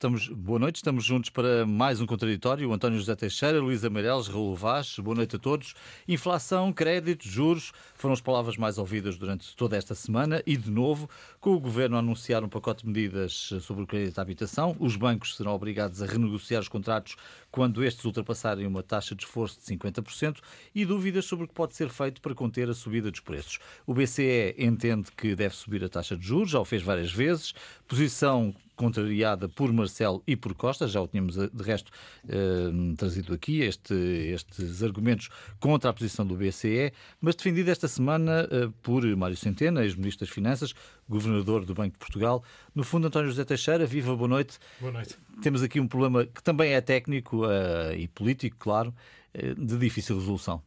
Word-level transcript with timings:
Estamos, 0.00 0.28
boa 0.28 0.58
noite, 0.58 0.76
estamos 0.76 1.04
juntos 1.04 1.28
para 1.28 1.66
mais 1.66 2.00
um 2.00 2.06
contraditório. 2.06 2.72
António 2.72 2.98
José 2.98 3.14
Teixeira, 3.14 3.60
Luísa 3.60 3.90
Meireles, 3.90 4.28
Raul 4.28 4.56
Vaz, 4.56 4.98
boa 4.98 5.14
noite 5.14 5.36
a 5.36 5.38
todos. 5.38 5.74
Inflação, 6.08 6.72
créditos, 6.72 7.30
juros 7.30 7.70
foram 7.96 8.14
as 8.14 8.20
palavras 8.22 8.56
mais 8.56 8.78
ouvidas 8.78 9.18
durante 9.18 9.54
toda 9.54 9.76
esta 9.76 9.94
semana 9.94 10.42
e, 10.46 10.56
de 10.56 10.70
novo, 10.70 11.06
com 11.38 11.50
o 11.50 11.60
Governo 11.60 11.96
a 11.96 11.98
anunciar 11.98 12.42
um 12.42 12.48
pacote 12.48 12.82
de 12.82 12.88
medidas 12.88 13.52
sobre 13.60 13.82
o 13.82 13.86
crédito 13.86 14.18
à 14.18 14.22
habitação, 14.22 14.74
os 14.80 14.96
bancos 14.96 15.36
serão 15.36 15.52
obrigados 15.52 16.00
a 16.00 16.06
renegociar 16.06 16.62
os 16.62 16.68
contratos 16.68 17.14
quando 17.50 17.84
estes 17.84 18.02
ultrapassarem 18.02 18.66
uma 18.66 18.82
taxa 18.82 19.14
de 19.14 19.24
esforço 19.24 19.60
de 19.60 19.66
50% 19.76 20.38
e 20.74 20.86
dúvidas 20.86 21.26
sobre 21.26 21.44
o 21.44 21.48
que 21.48 21.52
pode 21.52 21.76
ser 21.76 21.90
feito 21.90 22.22
para 22.22 22.34
conter 22.34 22.70
a 22.70 22.74
subida 22.74 23.10
dos 23.10 23.20
preços. 23.20 23.58
O 23.86 23.92
BCE 23.92 24.54
entende 24.56 25.10
que 25.14 25.34
deve 25.34 25.54
subir 25.54 25.84
a 25.84 25.90
taxa 25.90 26.16
de 26.16 26.26
juros, 26.26 26.52
já 26.52 26.58
o 26.58 26.64
fez 26.64 26.82
várias 26.82 27.12
vezes, 27.12 27.52
posição 27.86 28.54
contrariada 28.80 29.46
por 29.46 29.70
Marcelo 29.70 30.22
e 30.26 30.34
por 30.34 30.54
Costa, 30.54 30.88
já 30.88 31.02
o 31.02 31.06
tínhamos 31.06 31.36
eh, 31.36 31.50
de 31.52 31.62
resto 31.62 31.92
eh, 32.26 32.94
trazido 32.96 33.34
aqui, 33.34 33.60
este, 33.60 33.92
estes 33.92 34.82
argumentos 34.82 35.28
contra 35.58 35.90
a 35.90 35.92
posição 35.92 36.26
do 36.26 36.34
BCE, 36.34 36.90
mas 37.20 37.34
defendido 37.34 37.68
esta 37.70 37.86
semana 37.86 38.48
eh, 38.50 38.70
por 38.80 39.04
Mário 39.18 39.36
Centeno, 39.36 39.82
ex-ministro 39.82 40.24
das 40.24 40.34
Finanças, 40.34 40.74
governador 41.06 41.66
do 41.66 41.74
Banco 41.74 41.92
de 41.92 41.98
Portugal. 41.98 42.42
No 42.74 42.82
fundo, 42.82 43.06
António 43.06 43.28
José 43.28 43.44
Teixeira, 43.44 43.84
viva, 43.84 44.16
boa 44.16 44.28
noite. 44.28 44.58
Boa 44.80 44.92
noite. 44.92 45.14
Temos 45.42 45.62
aqui 45.62 45.78
um 45.78 45.86
problema 45.86 46.24
que 46.24 46.42
também 46.42 46.72
é 46.72 46.80
técnico 46.80 47.44
uh, 47.44 47.92
e 47.94 48.08
político, 48.08 48.56
claro, 48.58 48.94
uh, 49.34 49.54
de 49.62 49.76
difícil 49.76 50.16
resolução. 50.16 50.62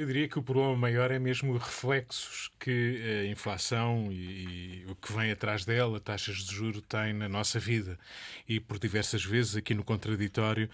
Eu 0.00 0.06
diria 0.06 0.26
que 0.26 0.38
o 0.38 0.42
problema 0.42 0.74
maior 0.74 1.10
é 1.10 1.18
mesmo 1.18 1.52
os 1.52 1.62
reflexos 1.62 2.50
que 2.58 3.22
a 3.22 3.26
inflação 3.26 4.08
e, 4.10 4.14
e, 4.14 4.86
o 4.88 4.94
que 4.94 5.12
vem 5.12 5.30
atrás 5.30 5.66
dela, 5.66 6.00
taxas 6.00 6.36
de 6.36 6.54
juro, 6.54 6.80
tem 6.80 7.12
na 7.12 7.28
nossa 7.28 7.60
vida. 7.60 7.98
E 8.48 8.58
por 8.58 8.78
diversas 8.78 9.22
vezes 9.22 9.56
aqui 9.56 9.74
no 9.74 9.84
contraditório 9.84 10.70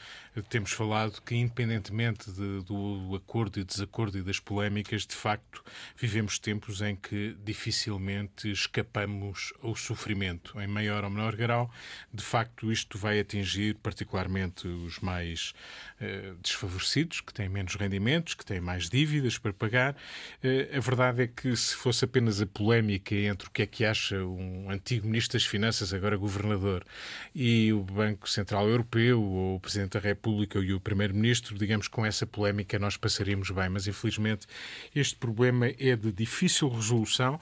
temos 0.49 0.71
falado 0.71 1.21
que, 1.23 1.35
independentemente 1.35 2.31
de, 2.31 2.63
do 2.63 3.17
acordo 3.17 3.59
e 3.59 3.65
desacordo 3.65 4.17
e 4.17 4.23
das 4.23 4.39
polémicas, 4.39 5.05
de 5.05 5.17
facto 5.17 5.65
vivemos 5.97 6.39
tempos 6.39 6.81
em 6.81 6.95
que 6.95 7.37
dificilmente 7.45 8.49
escapamos 8.49 9.53
ao 9.61 9.75
sofrimento, 9.75 10.61
em 10.61 10.69
maior 10.69 11.03
ou 11.03 11.11
menor 11.11 11.35
grau. 11.35 11.69
De 12.15 12.23
facto, 12.23 12.71
isto 12.71 12.97
vai 12.97 13.19
atingir 13.19 13.75
particularmente 13.83 14.69
os 14.69 15.01
mais 15.01 15.53
uh, 16.01 16.37
desfavorecidos, 16.37 17.21
que 17.21 17.35
têm 17.35 17.49
menos 17.49 17.75
rendimentos, 17.75 18.35
que 18.35 18.47
têm 18.47 18.61
mais 18.61 18.89
dívidas 18.89 19.16
dívidas 19.17 19.39
para 19.39 19.53
pagar. 19.53 19.97
Eh, 20.43 20.69
a 20.77 20.81
verdade 20.81 21.23
é 21.23 21.27
que 21.27 21.55
se 21.57 21.75
fosse 21.75 22.05
apenas 22.05 22.41
a 22.41 22.47
polémica 22.47 23.15
entre 23.15 23.49
o 23.49 23.51
que 23.51 23.63
é 23.63 23.67
que 23.67 23.85
acha 23.85 24.17
um 24.23 24.71
antigo 24.71 25.07
Ministro 25.07 25.39
das 25.39 25.47
Finanças, 25.47 25.93
agora 25.93 26.17
Governador, 26.17 26.85
e 27.35 27.73
o 27.73 27.83
Banco 27.83 28.29
Central 28.29 28.69
Europeu, 28.69 29.21
ou 29.21 29.57
o 29.57 29.61
Presidente 29.61 29.93
da 29.93 30.01
República 30.01 30.59
e 30.59 30.73
o 30.73 30.81
Primeiro-Ministro, 30.81 31.57
digamos, 31.59 31.89
com 31.89 32.05
essa 32.05 32.27
polémica 32.27 32.79
nós 32.79 32.97
passaríamos 32.97 33.51
bem. 33.51 33.69
Mas, 33.69 33.87
infelizmente, 33.87 34.47
este 34.95 35.17
problema 35.17 35.67
é 35.67 35.97
de 35.97 36.13
difícil 36.13 36.69
resolução 36.69 37.41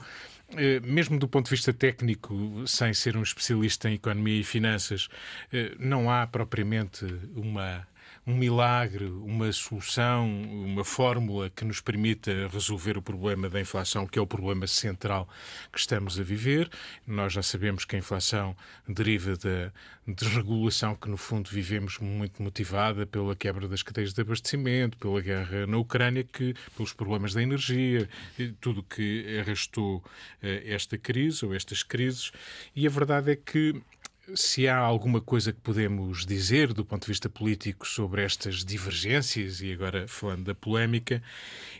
eh, 0.49 0.79
mesmo 0.81 1.17
do 1.17 1.27
ponto 1.27 1.45
de 1.45 1.51
vista 1.51 1.73
técnico, 1.73 2.63
sem 2.67 2.93
ser 2.93 3.17
um 3.17 3.23
especialista 3.23 3.89
em 3.89 3.95
economia 3.95 4.41
e 4.41 4.43
finanças, 4.43 5.07
eh, 5.51 5.73
não 5.79 6.09
há 6.11 6.27
propriamente 6.27 7.03
uma 7.35 7.87
um 8.27 8.35
milagre, 8.35 9.05
uma 9.05 9.51
solução, 9.51 10.27
uma 10.27 10.83
fórmula 10.83 11.49
que 11.49 11.63
nos 11.63 11.79
permita 11.79 12.47
resolver 12.51 12.97
o 12.97 13.01
problema 13.01 13.47
da 13.47 13.61
inflação, 13.61 14.07
que 14.07 14.17
é 14.17 14.21
o 14.21 14.25
problema 14.25 14.65
central 14.65 15.29
que 15.71 15.77
estamos 15.77 16.19
a 16.19 16.23
viver. 16.23 16.69
Nós 17.05 17.33
já 17.33 17.43
sabemos 17.43 17.85
que 17.85 17.95
a 17.95 17.99
inflação 17.99 18.55
deriva 18.87 19.37
da 19.37 19.71
desregulação 20.07 20.95
que, 20.95 21.07
no 21.07 21.17
fundo, 21.17 21.49
vivemos 21.51 21.99
muito 21.99 22.41
motivada 22.41 23.05
pela 23.05 23.35
quebra 23.35 23.67
das 23.67 23.83
cadeias 23.83 24.13
de 24.13 24.21
abastecimento, 24.21 24.97
pela 24.97 25.21
guerra 25.21 25.67
na 25.67 25.77
Ucrânia, 25.77 26.23
que, 26.23 26.55
pelos 26.75 26.93
problemas 26.93 27.33
da 27.33 27.43
energia, 27.43 28.09
tudo 28.59 28.81
que 28.81 29.39
arrastou 29.39 30.03
eh, 30.41 30.63
esta 30.65 30.97
crise 30.97 31.45
ou 31.45 31.53
estas 31.53 31.83
crises. 31.83 32.31
E 32.75 32.87
a 32.87 32.89
verdade 32.89 33.31
é 33.31 33.35
que 33.35 33.81
se 34.33 34.67
há 34.67 34.77
alguma 34.77 35.21
coisa 35.21 35.53
que 35.53 35.59
podemos 35.59 36.25
dizer 36.25 36.73
do 36.73 36.83
ponto 36.83 37.03
de 37.03 37.09
vista 37.09 37.29
político 37.29 37.87
sobre 37.87 38.23
estas 38.23 38.65
divergências, 38.65 39.61
e 39.61 39.71
agora 39.71 40.07
falando 40.07 40.45
da 40.45 40.55
polémica, 40.55 41.21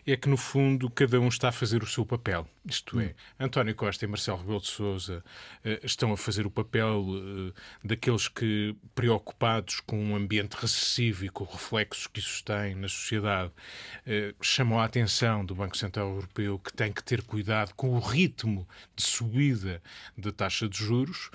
é 0.06 0.16
que 0.16 0.30
no 0.30 0.38
fundo 0.38 0.90
cada 0.90 1.20
um 1.20 1.28
está 1.28 1.50
a 1.50 1.52
fazer 1.52 1.82
o 1.82 1.88
seu 1.88 2.06
papel. 2.06 2.48
Isto 2.68 3.00
é, 3.00 3.14
António 3.40 3.76
Costa 3.76 4.06
e 4.06 4.08
Marcelo 4.08 4.40
Rebelo 4.40 4.60
de 4.60 4.68
Sousa 4.68 5.24
uh, 5.64 5.86
estão 5.86 6.12
a 6.12 6.18
fazer 6.18 6.48
o 6.48 6.52
papel 6.52 7.00
uh, 7.00 7.54
daqueles 7.84 8.28
que, 8.28 8.76
preocupados 8.96 9.80
com 9.82 10.04
um 10.04 10.16
ambiente 10.16 10.54
recessivo 10.54 11.26
e 11.26 11.30
com 11.30 11.44
reflexos 11.44 12.08
que 12.08 12.20
isso 12.20 12.44
tem 12.44 12.74
na 12.74 12.88
sociedade, 12.88 13.52
uh, 13.52 14.36
chamam 14.42 14.80
a 14.80 14.86
atenção 14.86 15.46
do 15.46 15.54
Banco 15.54 15.78
Central 15.78 16.10
Europeu 16.10 16.58
que 16.58 16.74
tem 16.74 16.92
que 16.92 17.04
ter 17.04 17.22
cuidado 17.22 17.74
com 17.76 17.92
o 17.92 18.00
ritmo 18.00 18.68
de 18.96 19.04
subida 19.04 19.82
da 20.18 20.32
taxa 20.32 20.68
de 20.68 20.78
juros. 20.78 21.30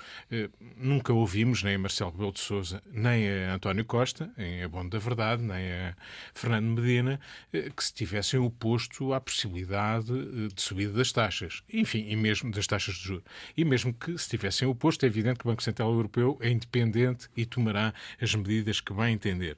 Num 0.75 0.99
nunca 1.01 1.13
ouvimos 1.13 1.63
nem 1.63 1.73
a 1.73 1.79
Marcelo 1.79 2.11
Rebelo 2.11 2.31
de 2.31 2.39
Sousa, 2.39 2.83
nem 2.91 3.27
a 3.27 3.55
António 3.55 3.83
Costa, 3.83 4.31
em 4.37 4.61
Abono 4.61 4.87
da 4.87 4.99
Verdade, 4.99 5.41
nem 5.41 5.71
a 5.71 5.95
Fernando 6.31 6.79
Medina, 6.79 7.19
eh, 7.51 7.71
que 7.75 7.83
se 7.83 7.91
tivessem 7.91 8.39
oposto 8.39 9.11
à 9.11 9.19
possibilidade 9.19 10.13
eh, 10.13 10.53
de 10.53 10.61
subida 10.61 10.93
das 10.93 11.11
taxas. 11.11 11.63
Enfim, 11.73 12.05
e 12.07 12.15
mesmo 12.15 12.51
das 12.51 12.67
taxas 12.67 12.93
de 12.93 13.01
juros. 13.01 13.23
E 13.57 13.65
mesmo 13.65 13.91
que 13.91 14.15
se 14.15 14.29
tivessem 14.29 14.67
oposto, 14.67 15.03
é 15.03 15.07
evidente 15.07 15.39
que 15.39 15.47
o 15.47 15.49
Banco 15.49 15.63
Central 15.63 15.91
Europeu 15.91 16.37
é 16.39 16.51
independente 16.51 17.27
e 17.35 17.47
tomará 17.47 17.95
as 18.21 18.35
medidas 18.35 18.79
que 18.79 18.93
vai 18.93 19.09
entender. 19.09 19.57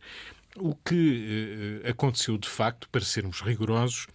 O 0.55 0.73
que 0.73 1.81
eh, 1.83 1.89
aconteceu 1.89 2.37
de 2.37 2.47
facto, 2.47 2.87
para 2.87 3.01
sermos 3.01 3.41
rigorosos, 3.41 4.07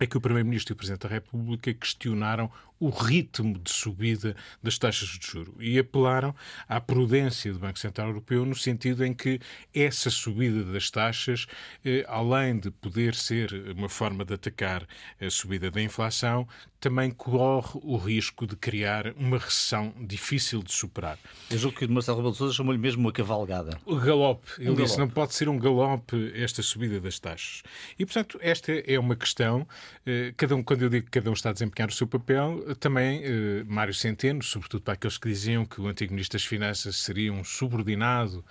é 0.00 0.06
que 0.06 0.16
o 0.16 0.20
Primeiro-Ministro 0.20 0.72
e 0.72 0.74
o 0.74 0.76
Presidente 0.76 1.02
da 1.02 1.08
República 1.08 1.72
questionaram 1.74 2.50
o 2.78 2.90
ritmo 2.90 3.58
de 3.58 3.70
subida 3.70 4.36
das 4.62 4.78
taxas 4.78 5.08
de 5.08 5.26
juro 5.26 5.54
e 5.60 5.78
apelaram 5.78 6.34
à 6.68 6.80
prudência 6.80 7.52
do 7.52 7.58
Banco 7.58 7.78
Central 7.78 8.08
Europeu 8.08 8.44
no 8.44 8.54
sentido 8.54 9.04
em 9.04 9.12
que 9.12 9.40
essa 9.74 10.10
subida 10.10 10.64
das 10.64 10.90
taxas, 10.90 11.46
eh, 11.84 12.04
além 12.08 12.58
de 12.58 12.70
poder 12.70 13.14
ser 13.14 13.52
uma 13.76 13.88
forma 13.88 14.24
de 14.24 14.34
atacar 14.34 14.86
a 15.20 15.30
subida 15.30 15.70
da 15.70 15.80
inflação, 15.80 16.46
também 16.84 17.10
corre 17.10 17.80
o 17.82 17.96
risco 17.96 18.46
de 18.46 18.56
criar 18.56 19.14
uma 19.16 19.38
recessão 19.38 19.94
difícil 19.98 20.62
de 20.62 20.70
superar. 20.70 21.18
Eu 21.50 21.56
julgo 21.56 21.78
que 21.78 21.86
o 21.86 21.90
Marcelo 21.90 22.18
Rebelo 22.18 22.32
de 22.32 22.38
Sousa 22.38 22.52
chamou-lhe 22.52 22.78
mesmo 22.78 23.00
uma 23.00 23.12
cavalgada. 23.12 23.78
O 23.86 23.96
galope. 23.96 24.50
Ele 24.58 24.68
um 24.70 24.74
disse, 24.74 24.96
galope. 24.96 24.98
não 24.98 25.08
pode 25.08 25.34
ser 25.34 25.48
um 25.48 25.58
galope 25.58 26.32
esta 26.34 26.62
subida 26.62 27.00
das 27.00 27.18
taxas. 27.18 27.62
E, 27.98 28.04
portanto, 28.04 28.38
esta 28.42 28.70
é 28.70 28.98
uma 28.98 29.16
questão, 29.16 29.66
eh, 30.04 30.34
cada 30.36 30.54
um, 30.54 30.62
quando 30.62 30.82
eu 30.82 30.90
digo 30.90 31.06
que 31.06 31.12
cada 31.12 31.30
um 31.30 31.32
está 31.32 31.48
a 31.48 31.52
desempenhar 31.54 31.88
o 31.88 31.92
seu 31.92 32.06
papel, 32.06 32.62
também 32.78 33.22
eh, 33.24 33.64
Mário 33.66 33.92
Centeno, 33.92 34.42
sobretudo 34.42 34.82
para 34.82 34.94
aqueles 34.94 35.18
que 35.18 35.28
diziam 35.28 35.64
que 35.64 35.80
o 35.80 35.86
antigo 35.86 36.12
Ministro 36.12 36.38
das 36.38 36.46
Finanças 36.46 36.96
seria 36.96 37.32
um 37.32 37.44
subordinado 37.44 38.44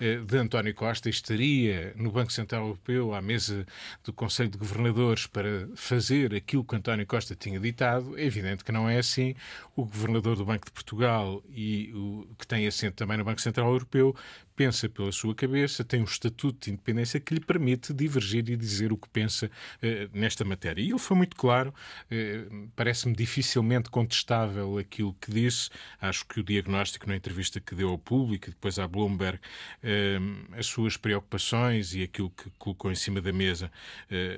eh, 0.00 0.16
de 0.16 0.36
António 0.36 0.74
Costa 0.74 1.08
e 1.08 1.10
estaria 1.10 1.92
no 1.96 2.10
Banco 2.10 2.32
Central 2.32 2.62
Europeu 2.62 3.14
à 3.14 3.20
mesa 3.20 3.66
do 4.04 4.12
Conselho 4.12 4.50
de 4.50 4.58
Governadores 4.58 5.26
para 5.26 5.68
fazer 5.74 6.34
aquilo 6.34 6.64
que 6.64 6.76
António 6.76 7.06
Costa 7.06 7.34
tinha 7.34 7.60
ditado. 7.60 8.18
É 8.18 8.24
evidente 8.24 8.64
que 8.64 8.72
não 8.72 8.88
é 8.88 8.98
assim. 8.98 9.34
O 9.76 9.84
Governador 9.84 10.36
do 10.36 10.44
Banco 10.44 10.66
de 10.66 10.72
Portugal 10.72 11.42
e 11.48 11.92
o 11.94 12.26
que 12.38 12.46
tem 12.46 12.66
assento 12.66 12.94
também 12.94 13.18
no 13.18 13.24
Banco 13.24 13.40
Central 13.40 13.68
Europeu 13.70 14.14
pensa 14.60 14.90
pela 14.90 15.10
sua 15.10 15.34
cabeça, 15.34 15.82
tem 15.82 16.02
um 16.02 16.04
estatuto 16.04 16.66
de 16.66 16.70
independência 16.72 17.18
que 17.18 17.32
lhe 17.32 17.40
permite 17.40 17.94
divergir 17.94 18.46
e 18.50 18.56
dizer 18.56 18.92
o 18.92 18.96
que 18.98 19.08
pensa 19.08 19.50
eh, 19.80 20.06
nesta 20.12 20.44
matéria. 20.44 20.82
E 20.82 20.90
ele 20.90 20.98
foi 20.98 21.16
muito 21.16 21.34
claro, 21.34 21.74
eh, 22.10 22.44
parece-me 22.76 23.16
dificilmente 23.16 23.88
contestável 23.88 24.76
aquilo 24.76 25.16
que 25.18 25.30
disse. 25.32 25.70
Acho 25.98 26.26
que 26.26 26.40
o 26.40 26.42
diagnóstico 26.42 27.08
na 27.08 27.16
entrevista 27.16 27.58
que 27.58 27.74
deu 27.74 27.88
ao 27.88 27.96
público 27.96 28.48
e 28.48 28.50
depois 28.50 28.78
à 28.78 28.86
Bloomberg, 28.86 29.40
eh, 29.82 30.18
as 30.52 30.66
suas 30.66 30.94
preocupações 30.94 31.94
e 31.94 32.02
aquilo 32.02 32.28
que 32.28 32.50
colocou 32.58 32.92
em 32.92 32.94
cima 32.94 33.22
da 33.22 33.32
mesa, 33.32 33.72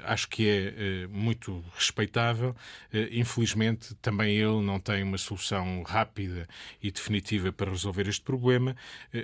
acho 0.05 0.29
que 0.29 0.49
é 0.49 1.07
muito 1.09 1.65
respeitável. 1.75 2.55
Infelizmente, 3.11 3.93
também 3.97 4.37
ele 4.37 4.63
não 4.63 4.79
tem 4.79 5.03
uma 5.03 5.19
solução 5.19 5.83
rápida 5.83 6.47
e 6.81 6.93
definitiva 6.93 7.51
para 7.51 7.71
resolver 7.71 8.07
este 8.07 8.23
problema. 8.23 8.77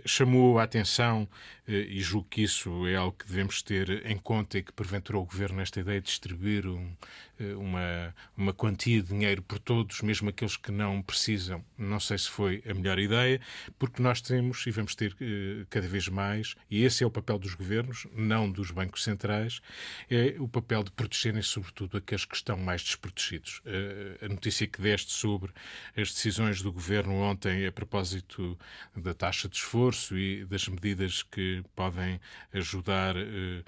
Chamou 0.04 0.58
a 0.58 0.64
atenção 0.64 0.88
atenção, 0.88 1.29
e 1.67 2.00
julgo 2.00 2.26
que 2.31 2.43
isso 2.43 2.87
é 2.87 2.96
algo 2.96 3.17
que 3.17 3.26
devemos 3.26 3.61
ter 3.61 4.06
em 4.06 4.17
conta 4.17 4.58
e 4.58 4.62
que 4.62 4.73
porventura 4.73 5.19
o 5.19 5.25
Governo, 5.25 5.58
nesta 5.58 5.81
ideia 5.81 6.00
de 6.00 6.06
distribuir 6.06 6.67
um, 6.67 6.96
uma, 7.58 8.14
uma 8.37 8.52
quantia 8.52 9.02
de 9.02 9.08
dinheiro 9.08 9.43
por 9.43 9.58
todos, 9.58 10.00
mesmo 10.02 10.29
aqueles 10.29 10.56
que 10.56 10.70
não 10.70 11.02
precisam, 11.02 11.64
não 11.76 12.00
sei 12.00 12.19
se 12.19 12.29
foi 12.29 12.62
a 12.69 12.75
melhor 12.75 12.99
ideia, 12.99 13.40
porque 13.79 14.02
nós 14.02 14.20
temos 14.20 14.67
e 14.67 14.70
vamos 14.70 14.94
ter 14.94 15.17
cada 15.70 15.87
vez 15.87 16.08
mais, 16.08 16.55
e 16.70 16.85
esse 16.85 17.05
é 17.05 17.06
o 17.06 17.11
papel 17.11 17.38
dos 17.38 17.55
governos, 17.55 18.06
não 18.14 18.50
dos 18.50 18.70
bancos 18.70 19.05
centrais, 19.05 19.61
é 20.11 20.37
o 20.38 20.49
papel 20.49 20.82
de 20.82 20.90
protegerem, 20.90 21.43
sobretudo, 21.43 21.96
aqueles 21.96 22.25
que 22.25 22.37
estão 22.37 22.56
mais 22.56 22.82
desprotegidos. 22.82 23.62
A 24.23 24.29
notícia 24.29 24.67
que 24.67 24.81
deste 24.81 25.12
sobre 25.12 25.52
as 25.96 26.12
decisões 26.12 26.62
do 26.62 26.73
Governo 26.73 27.14
ontem 27.14 27.67
a 27.67 27.73
propósito 27.73 28.58
da 28.96 29.14
taxa 29.14 29.49
de 29.49 29.56
esforço 29.56 30.17
e 30.17 30.44
das 30.44 30.69
medidas 30.69 31.23
que 31.23 31.62
podem 31.75 32.20
ajudar 32.52 33.17
eh, 33.17 33.62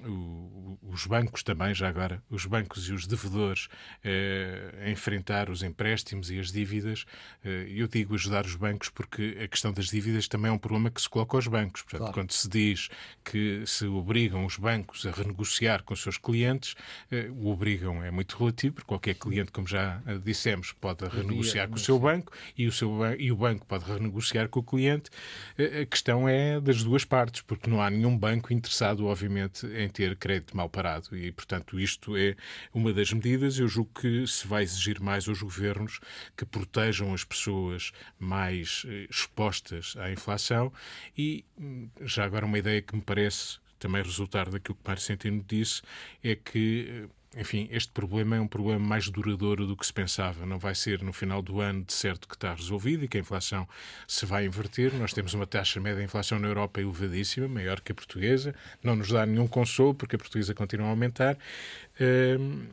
o, 0.00 0.78
os 0.82 1.06
bancos 1.06 1.42
também, 1.42 1.74
já 1.74 1.88
agora, 1.88 2.22
os 2.28 2.46
bancos 2.46 2.88
e 2.88 2.92
os 2.92 3.06
devedores 3.06 3.68
eh, 4.02 4.84
a 4.86 4.90
enfrentar 4.90 5.48
os 5.48 5.62
empréstimos 5.62 6.30
e 6.30 6.38
as 6.38 6.50
dívidas. 6.50 7.04
Eh, 7.44 7.66
eu 7.68 7.86
digo 7.86 8.14
ajudar 8.14 8.44
os 8.44 8.56
bancos 8.56 8.88
porque 8.88 9.38
a 9.42 9.46
questão 9.46 9.72
das 9.72 9.86
dívidas 9.86 10.26
também 10.26 10.50
é 10.50 10.52
um 10.52 10.58
problema 10.58 10.90
que 10.90 11.00
se 11.00 11.08
coloca 11.08 11.36
aos 11.36 11.46
bancos. 11.46 11.82
Portanto, 11.82 12.00
claro. 12.00 12.14
quando 12.14 12.32
se 12.32 12.48
diz 12.48 12.88
que 13.24 13.62
se 13.66 13.86
obrigam 13.86 14.44
os 14.44 14.56
bancos 14.56 15.06
a 15.06 15.10
renegociar 15.10 15.82
com 15.84 15.94
os 15.94 16.02
seus 16.02 16.18
clientes, 16.18 16.74
eh, 17.10 17.28
o 17.30 17.48
obrigam 17.48 18.02
é 18.02 18.10
muito 18.10 18.36
relativo, 18.36 18.74
porque 18.74 18.88
qualquer 18.88 19.14
cliente, 19.14 19.52
como 19.52 19.66
já 19.66 20.02
dissemos, 20.24 20.72
pode 20.72 21.06
renegociar 21.06 21.68
com 21.68 21.76
o 21.76 21.78
seu 21.78 21.98
banco 21.98 22.32
e 22.56 22.66
o, 22.66 22.72
seu, 22.72 22.90
e 23.18 23.30
o 23.30 23.36
banco 23.36 23.64
pode 23.66 23.84
renegociar 23.84 24.48
com 24.48 24.60
o 24.60 24.62
cliente. 24.62 25.10
Eh, 25.56 25.82
a 25.82 25.86
questão 25.86 26.28
é 26.28 26.60
das 26.60 26.82
duas 26.82 27.04
partes, 27.04 27.42
porque 27.42 27.70
não 27.70 27.80
há 27.80 27.88
nenhum 27.88 28.16
banco 28.16 28.52
interessado, 28.52 29.06
obviamente, 29.06 29.66
em 29.66 29.83
ter 29.88 30.16
crédito 30.16 30.56
mal 30.56 30.68
parado. 30.68 31.16
E, 31.16 31.32
portanto, 31.32 31.78
isto 31.78 32.16
é 32.16 32.36
uma 32.72 32.92
das 32.92 33.12
medidas. 33.12 33.58
Eu 33.58 33.68
julgo 33.68 33.90
que 34.00 34.26
se 34.26 34.46
vai 34.46 34.62
exigir 34.62 35.00
mais 35.00 35.28
aos 35.28 35.42
governos 35.42 36.00
que 36.36 36.44
protejam 36.44 37.12
as 37.12 37.24
pessoas 37.24 37.92
mais 38.18 38.84
eh, 38.86 39.06
expostas 39.10 39.94
à 39.98 40.10
inflação. 40.10 40.72
E, 41.16 41.44
hum, 41.58 41.88
já 42.02 42.24
agora, 42.24 42.46
uma 42.46 42.58
ideia 42.58 42.82
que 42.82 42.94
me 42.94 43.02
parece 43.02 43.58
também 43.78 44.02
resultar 44.02 44.48
daquilo 44.48 44.76
que 44.76 44.88
Mário 44.88 45.02
Centeno 45.02 45.44
disse 45.46 45.82
é 46.22 46.34
que 46.34 46.86
eh, 46.88 47.08
enfim, 47.36 47.68
este 47.70 47.90
problema 47.92 48.36
é 48.36 48.40
um 48.40 48.46
problema 48.46 48.78
mais 48.78 49.08
duradouro 49.08 49.66
do 49.66 49.76
que 49.76 49.84
se 49.84 49.92
pensava. 49.92 50.46
Não 50.46 50.58
vai 50.58 50.74
ser 50.74 51.02
no 51.02 51.12
final 51.12 51.42
do 51.42 51.60
ano 51.60 51.84
de 51.84 51.92
certo 51.92 52.28
que 52.28 52.34
está 52.34 52.54
resolvido 52.54 53.04
e 53.04 53.08
que 53.08 53.16
a 53.16 53.20
inflação 53.20 53.68
se 54.06 54.24
vai 54.24 54.46
inverter. 54.46 54.94
Nós 54.94 55.12
temos 55.12 55.34
uma 55.34 55.46
taxa 55.46 55.80
média 55.80 55.98
de 55.98 56.04
inflação 56.04 56.38
na 56.38 56.48
Europa 56.48 56.80
elevadíssima, 56.80 57.48
maior 57.48 57.80
que 57.80 57.92
a 57.92 57.94
portuguesa. 57.94 58.54
Não 58.82 58.94
nos 58.96 59.08
dá 59.08 59.26
nenhum 59.26 59.46
consolo 59.46 59.94
porque 59.94 60.16
a 60.16 60.18
portuguesa 60.18 60.54
continua 60.54 60.86
a 60.86 60.90
aumentar. 60.90 61.36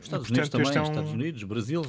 Estados 0.00 0.28
Unidos 0.30 0.48
também, 0.48 0.66
estão... 0.66 0.82
Estados 0.82 1.12
Unidos, 1.12 1.42
Brasil, 1.44 1.82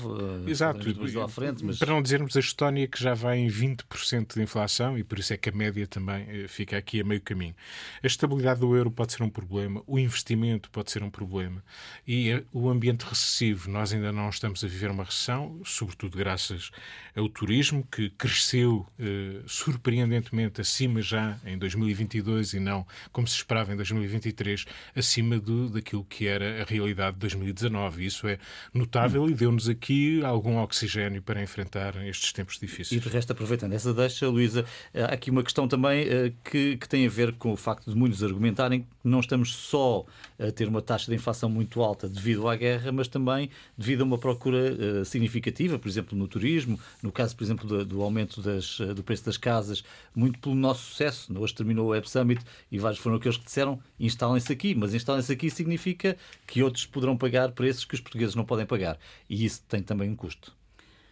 eh, 0.46 0.50
Exato. 0.52 0.94
Brasil 0.94 1.22
à 1.24 1.28
frente. 1.28 1.66
Mas... 1.66 1.80
Para 1.80 1.92
não 1.92 2.02
dizermos 2.02 2.38
a 2.38 2.40
Estónia 2.40 2.88
que 2.88 3.02
já 3.02 3.16
vai 3.16 3.40
em 3.40 3.48
20% 3.48 4.36
de 4.36 4.42
inflação 4.42 4.98
e 4.98 5.04
por 5.04 5.18
isso 5.18 5.34
é 5.34 5.38
que 5.38 5.50
a 5.50 5.52
média 5.52 5.88
também 5.88 6.26
eh, 6.30 6.48
fica 6.48 6.78
aqui 6.78 7.02
a 7.02 7.04
meio 7.04 7.22
caminho. 7.22 7.56
A 8.04 8.08
estabilidade 8.08 8.60
do 8.60 8.76
euro 8.76 8.92
pode 8.92 9.14
ser 9.14 9.24
um 9.24 9.30
problema, 9.30 9.82
o 9.88 9.98
investimento 9.98 10.70
pode 10.70 10.92
ser 10.92 11.02
um 11.02 11.10
problema 11.10 11.64
e 12.08 12.30
eh, 12.30 12.44
o 12.52 12.70
ambiente 12.70 13.04
recessivo. 13.04 13.70
Nós 13.70 13.92
ainda 13.92 14.12
não 14.12 14.30
estamos 14.30 14.64
a 14.64 14.68
viver 14.68 14.92
uma 14.92 15.04
recessão, 15.04 15.60
sobretudo 15.66 16.18
graças 16.18 16.70
ao 17.16 17.28
turismo 17.30 17.88
que 17.92 18.12
cresceu 18.12 18.86
eh, 19.00 19.42
surpreendentemente 19.48 20.62
acima 20.62 21.02
já 21.02 21.38
em 21.46 21.58
2022 21.58 22.54
e 22.54 22.60
não 22.60 22.86
como 23.12 23.28
se 23.28 23.36
esperava 23.38 23.74
em 23.74 23.76
2023, 23.76 24.66
acima 24.96 25.40
do, 25.40 25.70
daquilo 25.70 26.04
que 26.04 26.28
era 26.28 26.62
a 26.62 26.66
realidade 26.66 27.18
2019. 27.24 28.06
Isso 28.06 28.28
é 28.28 28.38
notável 28.74 29.30
e 29.30 29.34
deu-nos 29.34 29.68
aqui 29.68 30.24
algum 30.24 30.58
oxigênio 30.58 31.22
para 31.22 31.42
enfrentar 31.42 31.96
estes 32.06 32.32
tempos 32.32 32.60
difíceis. 32.60 32.92
E 32.92 33.00
de 33.00 33.10
resto, 33.10 33.32
aproveitando 33.32 33.74
essa 33.74 33.94
deixa, 33.94 34.28
Luísa, 34.28 34.66
há 34.94 35.14
aqui 35.14 35.32
uma 35.32 35.44
questão 35.44 35.68
também 35.68 36.06
uh, 36.08 36.34
que, 36.44 36.78
que 36.78 36.88
tem 36.88 37.06
a 37.06 37.10
ver 37.10 37.34
com 37.34 37.52
o 37.52 37.58
facto 37.58 37.90
de 37.90 37.96
muitos 37.96 38.24
argumentarem 38.24 38.82
que 38.82 38.88
não 39.04 39.20
estamos 39.20 39.56
só 39.56 40.06
a 40.40 40.52
ter 40.52 40.68
uma 40.68 40.82
taxa 40.82 41.10
de 41.10 41.16
inflação 41.16 41.50
muito 41.50 41.82
alta 41.82 42.08
devido 42.08 42.48
à 42.48 42.56
guerra, 42.56 42.92
mas 42.92 43.08
também 43.08 43.50
devido 43.78 44.02
a 44.02 44.04
uma 44.04 44.18
procura 44.18 45.02
uh, 45.02 45.06
significativa, 45.06 45.80
por 45.80 45.88
exemplo, 45.88 46.18
no 46.18 46.28
turismo, 46.28 46.80
no 47.02 47.12
caso, 47.12 47.36
por 47.36 47.44
exemplo, 47.44 47.68
do, 47.68 47.86
do 47.86 48.02
aumento 48.02 48.42
das, 48.42 48.80
uh, 48.80 48.94
do 48.94 49.04
preço 49.04 49.26
das 49.26 49.38
casas, 49.38 49.84
muito 50.16 50.40
pelo 50.40 50.56
nosso 50.56 50.90
sucesso. 50.90 51.34
Hoje 51.38 51.54
terminou 51.54 51.88
o 51.88 51.90
Web 51.90 52.10
Summit 52.10 52.44
e 52.72 52.78
vários 52.78 53.00
foram 53.00 53.18
aqueles 53.18 53.38
que 53.38 53.46
disseram 53.46 53.80
instalem-se 54.00 54.52
aqui, 54.52 54.76
mas 54.76 54.94
instalem-se 54.94 55.32
aqui 55.32 55.50
significa 55.50 56.18
que 56.46 56.62
outros 56.64 56.86
poderão 56.86 57.13
pagar 57.18 57.52
preços 57.52 57.86
que 57.86 57.96
os 57.96 58.02
portugueses 58.02 58.36
não 58.36 58.46
podem 58.46 58.66
pagar. 58.66 58.98
E 59.30 59.46
isso 59.46 59.64
tem 59.68 59.82
também 59.82 60.10
um 60.10 60.16
custo. 60.16 60.56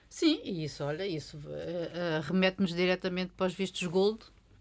Sim, 0.09 0.42
e 0.44 0.65
isso, 0.65 0.83
olha, 0.83 1.07
isso 1.07 1.38
uh, 1.38 2.21
remete-nos 2.24 2.74
diretamente 2.74 3.31
para 3.36 3.48
os 3.48 3.53
vistos 3.53 3.81
gold, 3.88 4.19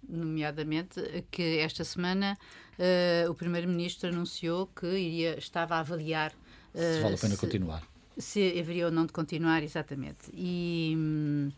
nomeadamente 0.08 1.24
que 1.30 1.58
esta 1.58 1.82
semana 1.82 2.38
uh, 2.78 3.30
o 3.30 3.34
Primeiro-Ministro 3.34 4.10
anunciou 4.10 4.68
que 4.68 4.86
iria, 4.86 5.36
estava 5.36 5.74
a 5.74 5.80
avaliar 5.80 6.32
uh, 6.72 6.78
se 6.78 7.00
vale 7.00 7.14
a 7.16 7.18
pena 7.18 7.34
se, 7.34 7.40
continuar. 7.40 7.82
Se 8.16 8.60
haveria 8.60 8.86
ou 8.86 8.92
não 8.92 9.06
de 9.06 9.12
continuar, 9.12 9.62
exatamente. 9.62 10.30
E. 10.32 10.94
Hum, 10.96 11.50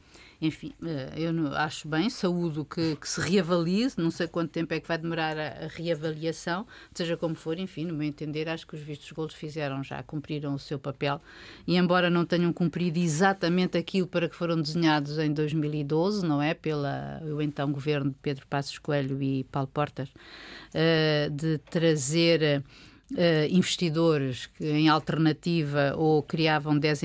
enfim, 0.42 0.72
eh, 0.84 1.12
eu 1.16 1.54
acho 1.54 1.86
bem, 1.86 2.10
saúdo 2.10 2.64
que, 2.64 2.96
que, 2.96 3.08
se 3.08 3.20
reavalie, 3.20 3.86
não 3.96 4.10
sei 4.10 4.26
quanto 4.26 4.50
tempo 4.50 4.74
é 4.74 4.80
que 4.80 4.88
vai 4.88 4.98
demorar 4.98 5.38
a, 5.38 5.68
reavaliação, 5.68 6.66
seja 6.92 7.16
como 7.16 7.36
for, 7.36 7.56
enfim, 7.60 7.84
no 7.84 7.94
meu 7.94 8.08
entender, 8.08 8.48
acho 8.48 8.66
que 8.66 8.74
os 8.74 8.80
vistos 8.80 9.12
gold 9.12 9.32
fizeram 9.32 9.84
já, 9.84 10.02
cumpriram 10.02 10.52
o 10.54 10.58
seu 10.58 10.80
papel, 10.80 11.20
e 11.64 11.76
embora 11.76 12.10
não 12.10 12.24
tenham 12.24 12.52
cumprido 12.52 12.98
exatamente 12.98 13.78
aquilo 13.78 14.08
para 14.08 14.28
que 14.28 14.34
foram 14.34 14.60
desenhados 14.60 15.16
em 15.16 15.32
2012, 15.32 16.26
não 16.26 16.42
é, 16.42 16.54
pela 16.54 17.22
o 17.22 17.40
então 17.40 17.70
governo 17.70 18.10
de 18.10 18.16
Pedro 18.20 18.44
Passos 18.48 18.78
Coelho 18.78 19.22
e 19.22 19.44
Paulo 19.44 19.68
Portas, 19.72 20.08
uh, 20.08 21.30
de 21.30 21.58
trazer 21.58 22.64
Uh, 23.10 23.44
investidores 23.50 24.46
que, 24.46 24.64
em 24.64 24.88
alternativa, 24.88 25.92
ou 25.98 26.22
criavam 26.22 26.78
10, 26.78 27.02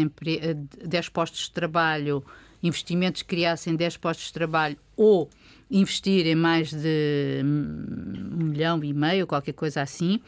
10 0.85 1.09
postos 1.09 1.41
de 1.41 1.51
trabalho 1.51 2.23
investimentos 2.61 3.21
que 3.21 3.27
criassem 3.27 3.75
10 3.75 3.97
postos 3.97 4.27
de 4.27 4.33
trabalho 4.33 4.77
ou 4.95 5.29
investir 5.69 6.25
em 6.25 6.35
mais 6.35 6.71
de 6.71 7.41
um 7.43 8.45
milhão 8.45 8.83
e 8.83 8.93
meio, 8.93 9.27
qualquer 9.27 9.53
coisa 9.53 9.81
assim. 9.81 10.21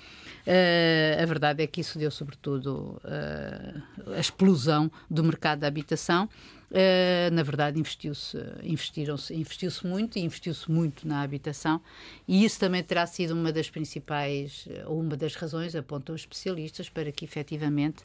Uh, 0.46 1.22
a 1.22 1.26
verdade 1.26 1.64
é 1.64 1.68
que 1.68 1.82
isso 1.82 1.98
deu, 1.98 2.12
sobretudo, 2.12 3.02
uh, 3.04 4.14
a 4.14 4.20
explosão 4.20 4.92
do 5.10 5.24
mercado 5.24 5.60
da 5.60 5.68
habitação. 5.68 6.30
Uh, 6.70 7.34
na 7.34 7.42
verdade, 7.42 7.80
investiu-se 7.80 8.38
investiram-se, 8.62 9.34
investiu-se 9.34 9.88
muito 9.88 10.20
e 10.20 10.22
investiu-se 10.22 10.70
muito 10.70 11.08
na 11.08 11.22
habitação, 11.22 11.82
e 12.28 12.46
isso 12.46 12.60
também 12.60 12.84
terá 12.84 13.08
sido 13.08 13.32
uma 13.34 13.52
das 13.52 13.72
principais, 13.72 14.68
uma 14.86 15.18
das 15.18 15.34
razões, 15.34 15.76
apontam 15.76 16.14
os 16.14 16.22
especialistas, 16.22 16.88
para 16.88 17.12
que 17.12 17.26
efetivamente 17.26 18.04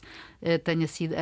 tenha 0.63 0.87
sido 0.87 1.13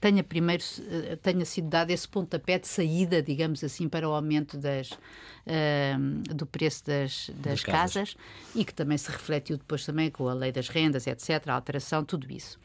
tenha 0.00 0.24
primeiro 0.24 0.64
eh, 0.90 1.16
tenha 1.16 1.44
sido 1.44 1.68
dado 1.68 1.90
esse 1.90 2.08
pontapé 2.08 2.58
de 2.58 2.66
saída, 2.66 3.22
digamos 3.22 3.62
assim, 3.62 3.88
para 3.88 4.08
o 4.08 4.12
aumento 4.12 4.56
das, 4.56 4.90
uh, 4.92 6.34
do 6.34 6.46
preço 6.46 6.86
das, 6.86 7.30
das, 7.34 7.44
das 7.44 7.62
casas. 7.62 8.14
casas. 8.14 8.16
e 8.54 8.64
que 8.64 8.72
também 8.72 8.96
se 8.96 9.10
refletiu 9.10 9.58
depois 9.58 9.84
também 9.84 10.10
com 10.10 10.26
a 10.26 10.32
lei 10.32 10.50
das 10.50 10.68
rendas, 10.68 11.06
etc., 11.06 11.48
a 11.48 11.54
alteração, 11.54 12.02
tudo 12.02 12.32
isso. 12.32 12.58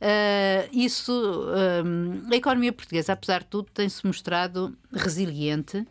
Uh, 0.00 0.68
isso, 0.72 1.12
uh, 1.12 2.32
a 2.32 2.36
economia 2.36 2.72
portuguesa, 2.72 3.14
apesar 3.14 3.40
de 3.40 3.46
tudo, 3.46 3.68
tem-se 3.74 4.06
mostrado 4.06 4.76
resiliente, 4.92 5.84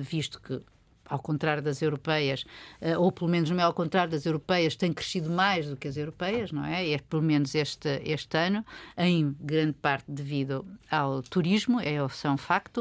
visto 0.00 0.40
que 0.40 0.60
ao 1.08 1.18
contrário 1.18 1.62
das 1.62 1.82
europeias, 1.82 2.44
uh, 2.80 3.00
ou 3.00 3.10
pelo 3.12 3.30
menos 3.30 3.50
não 3.50 3.60
é 3.60 3.62
ao 3.62 3.72
contrário 3.72 4.10
das 4.10 4.26
europeias, 4.26 4.76
tem 4.76 4.92
crescido 4.92 5.30
mais 5.30 5.68
do 5.68 5.76
que 5.76 5.88
as 5.88 5.96
europeias, 5.96 6.52
não 6.52 6.64
é? 6.64 6.90
é 6.90 6.98
pelo 6.98 7.22
menos 7.22 7.54
este, 7.54 8.00
este 8.04 8.36
ano, 8.36 8.64
em 8.96 9.34
grande 9.40 9.74
parte 9.74 10.04
devido 10.08 10.66
ao 10.90 11.22
turismo, 11.22 11.80
é, 11.80 12.02
um 12.02 12.36
facto. 12.36 12.80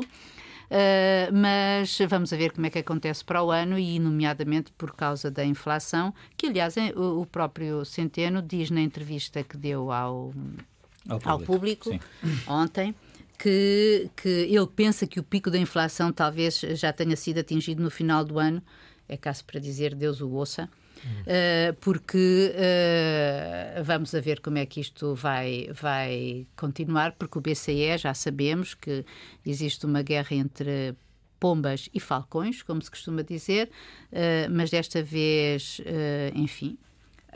Uh, 0.66 1.32
mas 1.32 1.96
vamos 2.10 2.32
ver 2.32 2.52
como 2.52 2.66
é 2.66 2.70
que 2.72 2.80
acontece 2.80 3.24
para 3.24 3.44
o 3.44 3.52
ano 3.52 3.78
e, 3.78 4.00
nomeadamente, 4.00 4.72
por 4.72 4.96
causa 4.96 5.30
da 5.30 5.46
inflação, 5.46 6.14
que, 6.36 6.48
aliás, 6.48 6.76
o, 6.96 7.22
o 7.22 7.26
próprio 7.26 7.86
Centeno 7.86 8.42
diz 8.42 8.72
na 8.72 8.82
entrevista 8.82 9.44
que 9.44 9.58
deu 9.58 9.92
ao, 9.92 10.34
ao 11.08 11.20
público, 11.20 11.30
ao 11.30 11.40
público 11.40 11.90
ontem 12.48 12.96
que, 13.38 14.10
que 14.16 14.30
ele 14.30 14.68
pensa 14.68 15.06
que 15.08 15.20
o 15.20 15.24
pico 15.24 15.50
da 15.50 15.58
inflação 15.58 16.12
talvez 16.12 16.60
já 16.60 16.92
tenha 16.92 17.16
sido 17.16 17.40
atingido 17.40 17.82
no 17.82 17.90
final 17.90 18.24
do 18.24 18.40
ano, 18.40 18.62
é 19.08 19.18
caso 19.18 19.44
para 19.46 19.60
dizer 19.60 19.94
Deus 19.94 20.22
o 20.22 20.30
ouça, 20.30 20.70
uh, 20.96 21.74
porque 21.82 22.52
uh, 22.56 23.84
vamos 23.84 24.14
a 24.16 24.20
ver 24.20 24.40
como 24.40 24.58
é 24.58 24.66
que 24.66 24.80
isto 24.80 25.14
vai, 25.16 25.70
vai 25.74 26.48
continuar, 26.56 27.14
porque 27.14 27.38
o 27.38 27.42
BCE 27.42 27.98
já 27.98 28.14
sabemos 28.14 28.74
que 28.74 29.06
existe 29.46 29.86
uma 29.86 30.02
guerra 30.02 30.36
entre 30.36 30.96
pombas 31.40 31.90
e 31.94 32.00
falcões, 32.00 32.64
como 32.64 32.82
se 32.82 32.90
costuma 32.90 33.22
dizer, 33.22 33.70
mas 34.50 34.72
desta 34.72 35.04
vez, 35.04 35.80
enfim, 36.34 36.78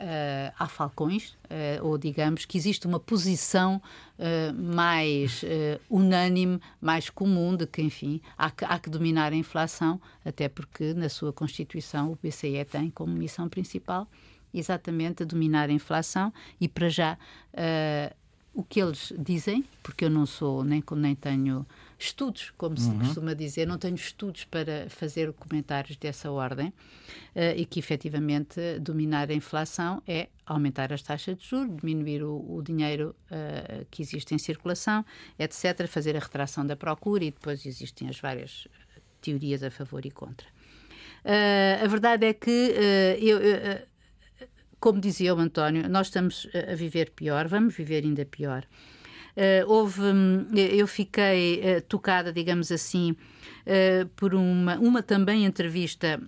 uh, 0.00 0.54
há 0.58 0.66
falcões, 0.66 1.30
uh, 1.44 1.84
ou 1.86 1.98
digamos 1.98 2.44
que 2.44 2.56
existe 2.56 2.86
uma 2.86 2.98
posição 2.98 3.80
uh, 4.18 4.54
mais 4.54 5.44
unânime, 5.88 6.60
mais 6.80 7.10
comum 7.10 7.54
de 7.54 7.66
que, 7.66 7.82
enfim, 7.82 8.20
há 8.36 8.50
que, 8.50 8.64
há 8.64 8.78
que 8.78 8.88
dominar 8.88 9.32
a 9.32 9.36
inflação, 9.36 10.00
até 10.24 10.48
porque 10.48 10.94
na 10.94 11.08
sua 11.08 11.32
Constituição 11.32 12.12
o 12.12 12.18
BCE 12.22 12.64
tem 12.64 12.90
como 12.90 13.12
missão 13.12 13.48
principal 13.48 14.08
exatamente 14.52 15.22
a 15.22 15.26
dominar 15.26 15.68
a 15.68 15.72
inflação 15.72 16.32
e 16.60 16.66
para 16.66 16.88
já 16.88 17.16
o 18.52 18.64
que 18.64 18.82
eles 18.82 19.12
dizem, 19.16 19.64
porque 19.80 20.04
eu 20.04 20.10
não 20.10 20.26
sou 20.26 20.64
nem, 20.64 20.82
nem 20.96 21.14
tenho 21.14 21.64
estudos, 22.04 22.52
como 22.56 22.76
se 22.76 22.88
uhum. 22.88 22.98
costuma 22.98 23.34
dizer, 23.34 23.66
não 23.66 23.78
tenho 23.78 23.94
estudos 23.94 24.44
para 24.44 24.88
fazer 24.88 25.32
comentários 25.34 25.96
dessa 25.96 26.30
ordem, 26.30 26.68
uh, 26.68 27.54
e 27.56 27.64
que 27.66 27.78
efetivamente 27.78 28.78
dominar 28.80 29.30
a 29.30 29.34
inflação 29.34 30.02
é 30.06 30.28
aumentar 30.46 30.92
as 30.92 31.02
taxas 31.02 31.36
de 31.36 31.46
juros, 31.46 31.76
diminuir 31.76 32.22
o, 32.22 32.56
o 32.56 32.62
dinheiro 32.62 33.14
uh, 33.26 33.86
que 33.90 34.02
existe 34.02 34.34
em 34.34 34.38
circulação, 34.38 35.04
etc., 35.38 35.86
fazer 35.86 36.16
a 36.16 36.20
retração 36.20 36.66
da 36.66 36.74
procura 36.74 37.24
e 37.24 37.30
depois 37.30 37.66
existem 37.66 38.08
as 38.08 38.18
várias 38.18 38.66
teorias 39.20 39.62
a 39.62 39.70
favor 39.70 40.04
e 40.06 40.10
contra. 40.10 40.48
Uh, 41.22 41.84
a 41.84 41.86
verdade 41.86 42.24
é 42.24 42.32
que 42.32 42.74
eu, 43.20 43.38
como 44.80 44.98
dizia 44.98 45.34
o 45.34 45.38
António, 45.38 45.86
nós 45.88 46.06
estamos 46.06 46.48
a 46.70 46.74
viver 46.74 47.10
pior, 47.10 47.46
vamos 47.46 47.74
viver 47.74 48.04
ainda 48.04 48.24
pior. 48.24 48.66
Uh, 49.40 49.64
houve, 49.66 50.02
hum, 50.02 50.46
eu 50.54 50.86
fiquei 50.86 51.60
uh, 51.60 51.80
tocada, 51.88 52.30
digamos 52.30 52.70
assim, 52.70 53.16
por 54.16 54.34
uma, 54.34 54.76
uma 54.78 55.02
também 55.02 55.44
entrevista 55.44 56.20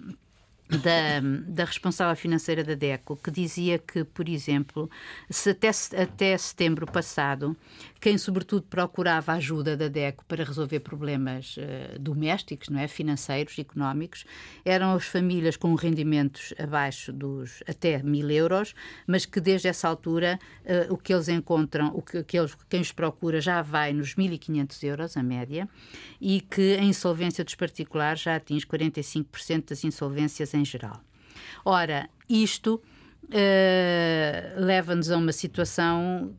da, 0.78 1.20
da 1.46 1.64
responsável 1.64 2.16
financeira 2.16 2.64
da 2.64 2.74
DECO, 2.74 3.16
que 3.16 3.30
dizia 3.30 3.78
que, 3.78 4.04
por 4.04 4.28
exemplo, 4.28 4.88
se 5.28 5.50
até, 5.50 5.70
até 6.00 6.38
setembro 6.38 6.86
passado, 6.86 7.56
quem 8.02 8.18
sobretudo 8.18 8.66
procurava 8.68 9.32
ajuda 9.34 9.76
da 9.76 9.86
DECO 9.86 10.24
para 10.24 10.42
resolver 10.42 10.80
problemas 10.80 11.56
uh, 11.56 11.96
domésticos, 12.00 12.68
não 12.68 12.80
é, 12.80 12.88
financeiros, 12.88 13.56
económicos, 13.56 14.24
eram 14.64 14.92
as 14.92 15.04
famílias 15.04 15.56
com 15.56 15.72
rendimentos 15.76 16.52
abaixo 16.58 17.12
dos 17.12 17.62
até 17.64 18.02
mil 18.02 18.28
euros, 18.28 18.74
mas 19.06 19.24
que 19.24 19.40
desde 19.40 19.68
essa 19.68 19.86
altura 19.86 20.36
uh, 20.64 20.92
o 20.92 20.98
que 20.98 21.14
eles 21.14 21.28
encontram, 21.28 21.94
o 21.94 22.02
que, 22.02 22.24
que 22.24 22.36
eles, 22.36 22.56
quem 22.68 22.80
os 22.80 22.90
procura 22.90 23.40
já 23.40 23.62
vai 23.62 23.92
nos 23.92 24.16
1.500 24.16 24.82
euros, 24.82 25.16
a 25.16 25.22
média, 25.22 25.68
e 26.20 26.40
que 26.40 26.74
a 26.74 26.82
insolvência 26.82 27.44
dos 27.44 27.54
particulares 27.54 28.22
já 28.22 28.34
atinge 28.34 28.66
45% 28.66 29.68
das 29.68 29.84
insolvências 29.84 30.52
em 30.54 30.64
geral. 30.64 31.00
Ora, 31.64 32.10
isto 32.28 32.82
uh, 33.26 34.60
leva-nos 34.60 35.08
a 35.08 35.16
uma 35.16 35.30
situação 35.30 36.34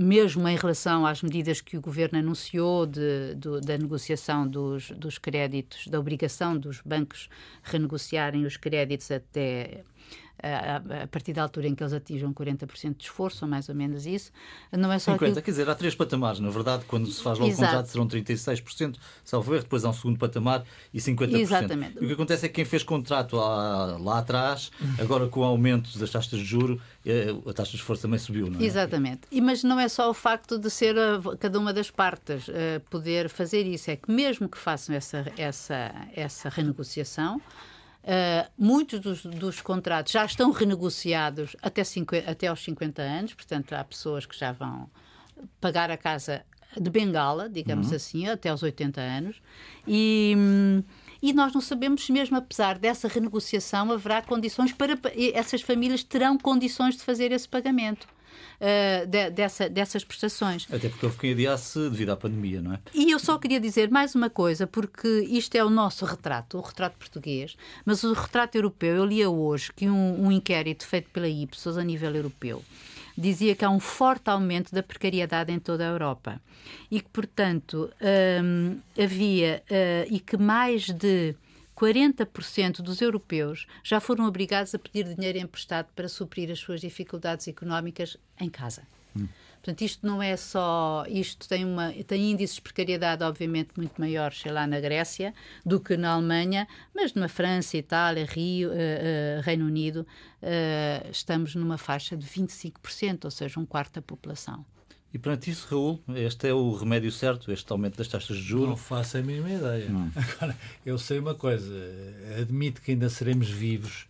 mesmo 0.00 0.48
em 0.48 0.56
relação 0.56 1.04
às 1.04 1.22
medidas 1.22 1.60
que 1.60 1.76
o 1.76 1.80
governo 1.80 2.18
anunciou 2.18 2.86
de, 2.86 3.34
de, 3.34 3.60
da 3.60 3.76
negociação 3.76 4.46
dos, 4.46 4.90
dos 4.92 5.18
créditos, 5.18 5.86
da 5.86 6.00
obrigação 6.00 6.56
dos 6.56 6.80
bancos 6.80 7.28
renegociarem 7.62 8.44
os 8.44 8.56
créditos 8.56 9.10
até 9.10 9.82
a, 10.42 11.06
partir 11.06 11.32
da 11.32 11.42
altura 11.42 11.68
em 11.68 11.74
que 11.74 11.82
eles 11.82 11.92
atinjam 11.92 12.32
40% 12.32 12.96
de 12.96 13.04
esforço, 13.04 13.44
ou 13.44 13.50
mais 13.50 13.68
ou 13.68 13.74
menos 13.74 14.06
isso. 14.06 14.30
Não 14.72 14.92
é 14.92 14.98
só 14.98 15.12
50, 15.12 15.24
aquilo... 15.24 15.42
quer 15.42 15.50
dizer, 15.50 15.68
há 15.70 15.74
três 15.74 15.94
patamares, 15.94 16.40
na 16.40 16.50
verdade, 16.50 16.84
quando 16.86 17.06
se 17.10 17.22
faz 17.22 17.38
logo 17.38 17.54
contrato 17.54 17.86
serão 17.86 18.06
36%, 18.06 18.96
salvo 19.24 19.54
erro, 19.54 19.62
depois 19.62 19.84
há 19.84 19.90
um 19.90 19.92
segundo 19.92 20.18
patamar 20.18 20.64
e 20.92 20.98
50%. 20.98 21.34
Exatamente. 21.34 21.98
E 22.00 22.04
o 22.04 22.08
que 22.08 22.12
acontece 22.14 22.46
é 22.46 22.48
que 22.48 22.54
quem 22.54 22.64
fez 22.64 22.82
contrato 22.82 23.36
lá, 23.36 23.96
lá 23.98 24.18
atrás, 24.18 24.70
agora 24.98 25.28
com 25.28 25.40
o 25.40 25.44
aumento 25.44 25.96
das 25.98 26.10
taxas 26.10 26.38
de 26.38 26.44
juro, 26.44 26.80
eh, 27.06 27.34
a 27.46 27.52
taxa 27.52 27.72
de 27.72 27.76
esforço 27.76 28.02
também 28.02 28.18
subiu, 28.18 28.50
não 28.50 28.60
é? 28.60 28.64
Exatamente. 28.64 29.22
E, 29.30 29.40
mas 29.40 29.62
não 29.62 29.78
é 29.78 29.88
só 29.88 30.10
o 30.10 30.14
facto 30.14 30.58
de 30.58 30.70
ser 30.70 30.96
a, 30.98 31.20
cada 31.38 31.58
uma 31.58 31.72
das 31.72 31.90
partes 31.90 32.48
uh, 32.48 32.80
poder 32.90 33.28
fazer 33.28 33.66
isso, 33.66 33.90
é 33.90 33.96
que 33.96 34.10
mesmo 34.10 34.48
que 34.48 34.58
façam 34.58 34.94
essa, 34.94 35.26
essa, 35.36 35.94
essa 36.14 36.48
renegociação, 36.48 37.40
Uh, 38.04 38.50
muitos 38.58 39.00
dos, 39.00 39.24
dos, 39.24 39.62
contratos 39.62 40.12
já 40.12 40.26
estão 40.26 40.50
renegociados 40.50 41.56
até, 41.62 41.82
50, 41.82 42.30
até 42.30 42.48
aos 42.48 42.62
50 42.62 43.00
anos, 43.00 43.32
portanto, 43.32 43.72
há 43.72 43.82
pessoas 43.82 44.26
que 44.26 44.38
já 44.38 44.52
vão 44.52 44.90
pagar 45.58 45.90
a 45.90 45.96
casa 45.96 46.44
de 46.78 46.90
bengala, 46.90 47.48
digamos 47.48 47.88
uhum. 47.88 47.96
assim, 47.96 48.28
até 48.28 48.50
aos 48.50 48.62
80 48.62 49.00
anos. 49.00 49.42
E. 49.86 50.34
E 51.22 51.32
nós 51.32 51.54
não 51.54 51.60
sabemos 51.62 52.04
se 52.04 52.12
mesmo 52.12 52.36
apesar 52.36 52.78
dessa 52.78 53.08
renegociação 53.08 53.90
haverá 53.90 54.20
condições 54.20 54.74
para 54.74 54.92
essas 55.32 55.62
famílias 55.62 56.04
terão 56.04 56.36
condições 56.36 56.96
de 56.96 57.02
fazer 57.02 57.32
esse 57.32 57.48
pagamento 57.48 58.06
uh, 58.60 59.06
de, 59.06 59.30
dessa, 59.30 59.68
dessas 59.68 60.04
prestações. 60.04 60.66
Até 60.72 60.88
porque 60.88 61.06
houve 61.06 61.18
quem 61.18 61.32
adiasse 61.32 61.78
devido 61.90 62.10
à 62.10 62.16
pandemia, 62.16 62.60
não 62.60 62.74
é? 62.74 62.78
E 62.94 63.10
eu 63.10 63.18
só 63.18 63.38
queria 63.38 63.60
dizer 63.60 63.90
mais 63.90 64.14
uma 64.14 64.30
coisa, 64.30 64.66
porque 64.66 65.08
isto 65.28 65.54
é 65.54 65.64
o 65.64 65.70
nosso 65.70 66.04
retrato, 66.04 66.58
o 66.58 66.60
retrato 66.60 66.96
português, 66.98 67.56
mas 67.84 68.02
o 68.04 68.12
retrato 68.12 68.56
europeu, 68.56 68.96
eu 68.96 69.04
lia 69.04 69.30
hoje 69.30 69.72
que 69.72 69.88
um, 69.88 70.26
um 70.26 70.32
inquérito 70.32 70.86
feito 70.86 71.10
pela 71.10 71.28
Ipsos 71.28 71.76
a 71.76 71.84
nível 71.84 72.14
europeu 72.14 72.62
dizia 73.16 73.54
que 73.54 73.64
há 73.64 73.70
um 73.70 73.80
forte 73.80 74.28
aumento 74.28 74.74
da 74.74 74.82
precariedade 74.82 75.52
em 75.52 75.58
toda 75.58 75.84
a 75.84 75.88
Europa 75.88 76.40
e 76.90 77.00
que, 77.00 77.08
portanto, 77.10 77.90
hum, 78.42 78.78
havia 79.00 79.62
uh, 79.70 80.12
e 80.12 80.18
que 80.18 80.36
mais 80.36 80.90
de 80.90 81.34
40% 81.76 82.82
dos 82.82 83.00
europeus 83.00 83.66
já 83.82 84.00
foram 84.00 84.26
obrigados 84.26 84.74
a 84.74 84.78
pedir 84.78 85.14
dinheiro 85.14 85.38
emprestado 85.38 85.88
para 85.94 86.08
suprir 86.08 86.50
as 86.50 86.58
suas 86.58 86.80
dificuldades 86.80 87.48
económicas 87.48 88.16
em 88.40 88.48
casa. 88.48 88.82
Hum. 89.16 89.28
Portanto, 89.64 89.80
isto 89.80 90.06
não 90.06 90.22
é 90.22 90.36
só. 90.36 91.06
Isto 91.08 91.48
tem, 91.48 91.64
uma, 91.64 91.90
tem 92.06 92.32
índices 92.32 92.56
de 92.56 92.62
precariedade, 92.62 93.24
obviamente, 93.24 93.70
muito 93.78 93.98
maiores, 93.98 94.40
sei 94.40 94.52
lá, 94.52 94.66
na 94.66 94.78
Grécia 94.78 95.32
do 95.64 95.80
que 95.80 95.96
na 95.96 96.12
Alemanha, 96.12 96.68
mas 96.94 97.14
na 97.14 97.28
França, 97.28 97.74
Itália, 97.78 98.26
Rio, 98.26 98.68
uh, 98.68 98.72
uh, 98.72 99.40
Reino 99.40 99.64
Unido, 99.64 100.06
uh, 100.42 101.10
estamos 101.10 101.54
numa 101.54 101.78
faixa 101.78 102.14
de 102.14 102.26
25%, 102.26 103.24
ou 103.24 103.30
seja, 103.30 103.58
um 103.58 103.64
quarto 103.64 103.94
da 103.94 104.02
população. 104.02 104.66
E 105.14 105.18
perante 105.18 105.48
isso, 105.48 105.68
Raul, 105.70 106.02
este 106.16 106.48
é 106.48 106.52
o 106.52 106.74
remédio 106.74 107.12
certo, 107.12 107.52
este 107.52 107.70
aumento 107.70 107.96
das 107.96 108.08
taxas 108.08 108.36
de 108.36 108.42
juros? 108.42 108.70
Não 108.70 108.76
faço 108.76 109.16
a 109.16 109.22
mínima 109.22 109.48
ideia. 109.48 109.88
Hum. 109.88 110.10
Agora, 110.16 110.58
eu 110.84 110.98
sei 110.98 111.20
uma 111.20 111.36
coisa, 111.36 111.72
admito 112.40 112.82
que 112.82 112.90
ainda 112.90 113.08
seremos 113.08 113.48
vivos, 113.48 114.06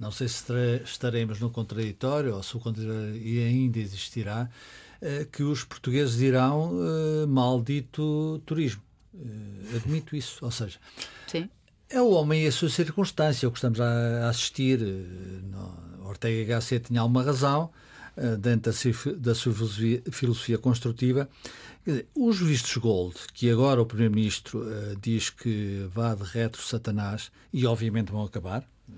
não 0.00 0.10
sei 0.10 0.26
se 0.26 0.42
estaremos 0.84 1.38
no 1.38 1.48
contraditório 1.48 2.34
ou 2.34 2.42
se 2.42 2.56
o 2.56 2.58
contraditório 2.58 3.14
ainda 3.46 3.78
existirá, 3.78 4.50
eh, 5.00 5.28
que 5.30 5.44
os 5.44 5.62
portugueses 5.62 6.16
dirão 6.16 6.72
uh, 6.72 7.28
maldito 7.28 8.42
turismo. 8.44 8.82
Uh, 9.14 9.76
admito 9.76 10.16
isso, 10.16 10.44
ou 10.44 10.50
seja, 10.50 10.80
Sim. 11.28 11.48
é 11.88 12.02
o 12.02 12.10
homem 12.10 12.42
e 12.42 12.46
a 12.48 12.52
sua 12.52 12.68
circunstância, 12.68 13.48
o 13.48 13.52
que 13.52 13.58
estamos 13.58 13.80
a 13.80 14.28
assistir. 14.28 14.80
Ortega 16.04 16.58
HC 16.58 16.80
tinha 16.80 17.00
alguma 17.00 17.22
razão, 17.22 17.70
eh, 17.70 17.87
dentro 18.38 18.72
da 19.16 19.34
filosofia, 19.34 20.58
construtiva. 20.58 21.28
Os 22.14 22.38
vistos 22.38 22.76
gold, 22.76 23.14
que 23.32 23.50
agora 23.50 23.80
o 23.80 23.86
Primeiro-Ministro 23.86 24.60
uh, 24.60 24.96
diz 25.00 25.30
que 25.30 25.86
vá 25.94 26.14
de 26.14 26.22
retro 26.22 26.60
Satanás, 26.60 27.30
e 27.52 27.64
obviamente 27.64 28.12
vão 28.12 28.22
acabar, 28.24 28.62
uh, 28.88 28.94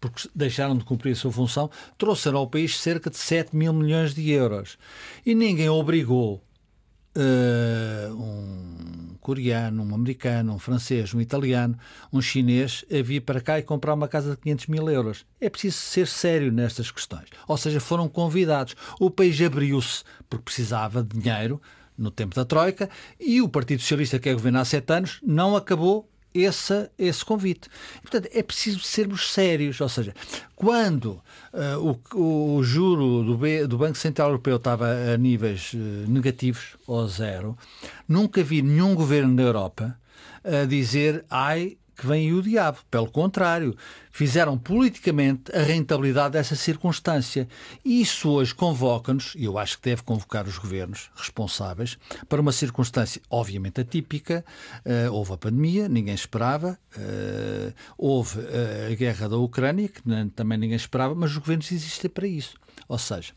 porque 0.00 0.28
deixaram 0.34 0.76
de 0.76 0.84
cumprir 0.84 1.12
a 1.12 1.16
sua 1.16 1.30
função, 1.30 1.70
trouxeram 1.96 2.38
ao 2.38 2.48
país 2.48 2.76
cerca 2.80 3.08
de 3.08 3.18
7 3.18 3.54
mil 3.54 3.72
milhões 3.72 4.14
de 4.14 4.30
euros. 4.30 4.76
E 5.24 5.34
ninguém 5.34 5.68
obrigou 5.68 6.42
uh, 7.16 8.14
um 8.14 9.16
coreano, 9.20 9.82
um 9.82 9.94
americano, 9.94 10.52
um 10.52 10.58
francês, 10.58 11.14
um 11.14 11.20
italiano, 11.20 11.78
um 12.12 12.20
chinês 12.20 12.84
a 12.90 13.02
vir 13.02 13.20
para 13.20 13.40
cá 13.40 13.58
e 13.58 13.62
comprar 13.62 13.94
uma 13.94 14.06
casa 14.06 14.32
de 14.32 14.36
500 14.36 14.66
mil 14.66 14.90
euros. 14.90 15.24
É 15.40 15.48
preciso 15.48 15.78
ser 15.78 16.06
sério 16.06 16.52
nestas 16.52 16.90
questões. 16.90 17.28
Ou 17.48 17.56
seja, 17.56 17.80
foram 17.80 18.08
convidados. 18.08 18.76
O 19.00 19.10
país 19.10 19.40
abriu-se 19.40 20.04
porque 20.28 20.44
precisava 20.44 21.02
de 21.02 21.18
dinheiro 21.18 21.60
no 21.96 22.10
tempo 22.10 22.34
da 22.34 22.44
Troika 22.44 22.90
e 23.18 23.40
o 23.40 23.48
Partido 23.48 23.80
Socialista, 23.80 24.18
que 24.18 24.28
é 24.28 24.34
governo 24.34 24.58
há 24.58 24.64
sete 24.64 24.92
anos, 24.92 25.20
não 25.22 25.56
acabou 25.56 26.08
esse, 26.34 26.90
esse 26.98 27.24
convite. 27.24 27.68
E, 27.98 28.00
portanto, 28.00 28.28
é 28.32 28.42
preciso 28.42 28.80
sermos 28.80 29.32
sérios, 29.32 29.80
ou 29.80 29.88
seja, 29.88 30.12
quando 30.56 31.22
uh, 31.52 32.00
o, 32.14 32.56
o, 32.56 32.62
juro 32.64 33.22
do, 33.22 33.36
B, 33.36 33.66
do, 33.66 33.78
Banco 33.78 33.96
Central 33.96 34.28
Europeu 34.28 34.56
estava 34.56 34.88
a 35.14 35.16
níveis 35.16 35.72
uh, 35.74 35.76
negativos, 36.08 36.76
ou 36.86 37.06
zero, 37.06 37.56
nunca 38.08 38.42
vi 38.42 38.60
nenhum 38.60 38.94
governo 38.94 39.36
da 39.36 39.42
Europa 39.42 39.96
a 40.42 40.66
dizer 40.66 41.24
ai, 41.30 41.78
que 41.94 42.06
vem 42.06 42.32
o 42.32 42.42
diabo. 42.42 42.78
Pelo 42.90 43.10
contrário, 43.10 43.76
fizeram 44.10 44.56
politicamente 44.58 45.54
a 45.54 45.62
rentabilidade 45.62 46.32
dessa 46.32 46.56
circunstância. 46.56 47.48
E 47.84 48.00
isso 48.00 48.28
hoje 48.30 48.54
convoca-nos, 48.54 49.34
e 49.36 49.44
eu 49.44 49.58
acho 49.58 49.78
que 49.78 49.90
deve 49.90 50.02
convocar 50.02 50.46
os 50.46 50.58
governos 50.58 51.10
responsáveis, 51.14 51.98
para 52.28 52.40
uma 52.40 52.52
circunstância 52.52 53.20
obviamente 53.30 53.80
atípica. 53.80 54.44
Uh, 54.84 55.12
houve 55.12 55.32
a 55.32 55.36
pandemia, 55.36 55.88
ninguém 55.88 56.14
esperava. 56.14 56.78
Uh, 56.96 57.72
houve 57.96 58.38
uh, 58.38 58.92
a 58.92 58.94
guerra 58.94 59.28
da 59.28 59.36
Ucrânia, 59.36 59.88
que 59.88 60.02
também 60.34 60.58
ninguém 60.58 60.76
esperava, 60.76 61.14
mas 61.14 61.30
os 61.30 61.38
governos 61.38 61.70
existem 61.72 62.10
para 62.10 62.26
isso. 62.26 62.63
Ou 62.88 62.98
seja, 62.98 63.32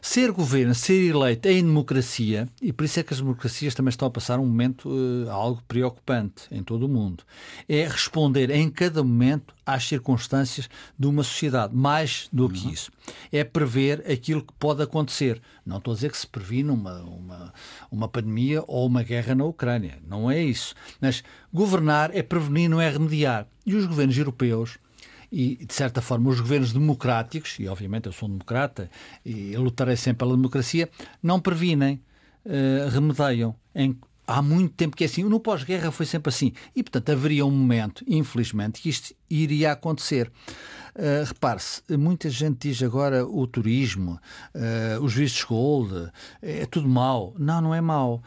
ser 0.00 0.30
governo, 0.30 0.74
ser 0.74 1.10
eleito 1.10 1.48
em 1.48 1.62
democracia, 1.62 2.48
e 2.62 2.72
por 2.72 2.84
isso 2.84 3.00
é 3.00 3.02
que 3.02 3.12
as 3.12 3.20
democracias 3.20 3.74
também 3.74 3.90
estão 3.90 4.06
a 4.06 4.10
passar 4.10 4.38
um 4.38 4.46
momento 4.46 4.88
uh, 4.88 5.30
algo 5.30 5.62
preocupante 5.66 6.44
em 6.50 6.62
todo 6.62 6.86
o 6.86 6.88
mundo, 6.88 7.24
é 7.68 7.86
responder 7.86 8.50
em 8.50 8.70
cada 8.70 9.02
momento 9.02 9.54
às 9.66 9.84
circunstâncias 9.84 10.70
de 10.96 11.06
uma 11.08 11.24
sociedade, 11.24 11.74
mais 11.74 12.28
do 12.32 12.48
que 12.48 12.66
uhum. 12.66 12.72
isso. 12.72 12.92
É 13.32 13.42
prever 13.42 14.04
aquilo 14.10 14.42
que 14.42 14.52
pode 14.52 14.80
acontecer. 14.80 15.42
Não 15.64 15.78
estou 15.78 15.92
a 15.92 15.94
dizer 15.96 16.12
que 16.12 16.18
se 16.18 16.26
previne 16.26 16.70
uma, 16.70 17.00
uma, 17.00 17.52
uma 17.90 18.08
pandemia 18.08 18.62
ou 18.68 18.86
uma 18.86 19.02
guerra 19.02 19.34
na 19.34 19.44
Ucrânia. 19.44 19.98
Não 20.06 20.30
é 20.30 20.40
isso. 20.40 20.72
Mas 21.00 21.24
governar 21.52 22.14
é 22.14 22.22
prevenir, 22.22 22.70
não 22.70 22.80
é 22.80 22.88
remediar. 22.88 23.48
E 23.64 23.74
os 23.74 23.86
governos 23.86 24.16
europeus 24.16 24.78
e, 25.30 25.64
de 25.64 25.74
certa 25.74 26.00
forma, 26.00 26.30
os 26.30 26.40
governos 26.40 26.72
democráticos, 26.72 27.56
e 27.58 27.68
obviamente 27.68 28.06
eu 28.06 28.12
sou 28.12 28.28
um 28.28 28.32
democrata 28.32 28.90
e 29.24 29.56
lutarei 29.56 29.96
sempre 29.96 30.18
pela 30.18 30.36
democracia, 30.36 30.88
não 31.22 31.40
previnem, 31.40 32.00
uh, 32.44 32.88
remedeiam. 32.90 33.54
Em, 33.74 33.96
há 34.26 34.42
muito 34.42 34.74
tempo 34.74 34.96
que 34.96 35.04
é 35.04 35.06
assim. 35.06 35.22
No 35.24 35.38
pós-guerra 35.38 35.90
foi 35.90 36.04
sempre 36.04 36.30
assim. 36.30 36.52
E, 36.74 36.82
portanto, 36.82 37.10
haveria 37.10 37.46
um 37.46 37.50
momento, 37.50 38.04
infelizmente, 38.06 38.80
que 38.80 38.88
isto 38.88 39.14
iria 39.30 39.72
acontecer. 39.72 40.30
Uh, 40.94 41.24
Repare-se, 41.26 41.82
muita 41.96 42.28
gente 42.30 42.68
diz 42.68 42.82
agora 42.82 43.26
o 43.26 43.46
turismo, 43.46 44.18
uh, 44.54 45.02
os 45.02 45.14
vistos 45.14 45.44
gold, 45.44 46.10
é 46.42 46.66
tudo 46.66 46.88
mau. 46.88 47.34
Não, 47.38 47.60
não 47.60 47.74
é 47.74 47.80
mau. 47.80 48.22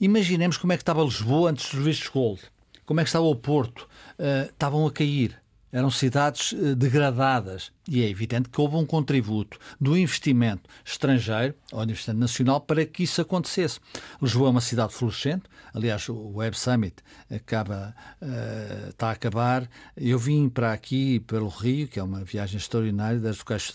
Imaginemos 0.00 0.56
como 0.56 0.72
é 0.72 0.76
que 0.76 0.82
estava 0.82 1.02
Lisboa 1.02 1.50
antes 1.50 1.72
dos 1.72 1.82
vistos 1.82 2.08
gold. 2.08 2.40
Como 2.84 3.00
é 3.00 3.04
que 3.04 3.08
estava 3.08 3.24
o 3.24 3.36
Porto? 3.36 3.88
Uh, 4.18 4.50
estavam 4.50 4.86
a 4.86 4.92
cair 4.92 5.41
eram 5.72 5.90
cidades 5.90 6.52
eh, 6.52 6.74
degradadas 6.74 7.72
e 7.88 8.02
é 8.02 8.08
evidente 8.08 8.48
que 8.50 8.60
houve 8.60 8.76
um 8.76 8.84
contributo 8.84 9.58
do 9.80 9.96
investimento 9.96 10.68
estrangeiro 10.84 11.54
ou 11.72 11.84
do 11.84 11.90
investimento 11.90 12.20
nacional 12.20 12.60
para 12.60 12.84
que 12.84 13.02
isso 13.02 13.20
acontecesse. 13.20 13.80
Lisboa 14.20 14.48
é 14.48 14.50
uma 14.50 14.60
cidade 14.60 14.92
florescente, 14.92 15.44
aliás, 15.74 16.08
o 16.08 16.36
Web 16.36 16.56
Summit 16.58 16.96
acaba, 17.30 17.94
uh, 18.20 18.90
está 18.90 19.08
a 19.08 19.12
acabar. 19.12 19.68
Eu 19.96 20.18
vim 20.18 20.48
para 20.48 20.72
aqui 20.72 21.20
pelo 21.20 21.48
Rio, 21.48 21.88
que 21.88 21.98
é 21.98 22.02
uma 22.02 22.24
viagem 22.24 22.56
extraordinária, 22.56 23.18
desde 23.18 23.42
o 23.42 23.44
Caixo 23.44 23.72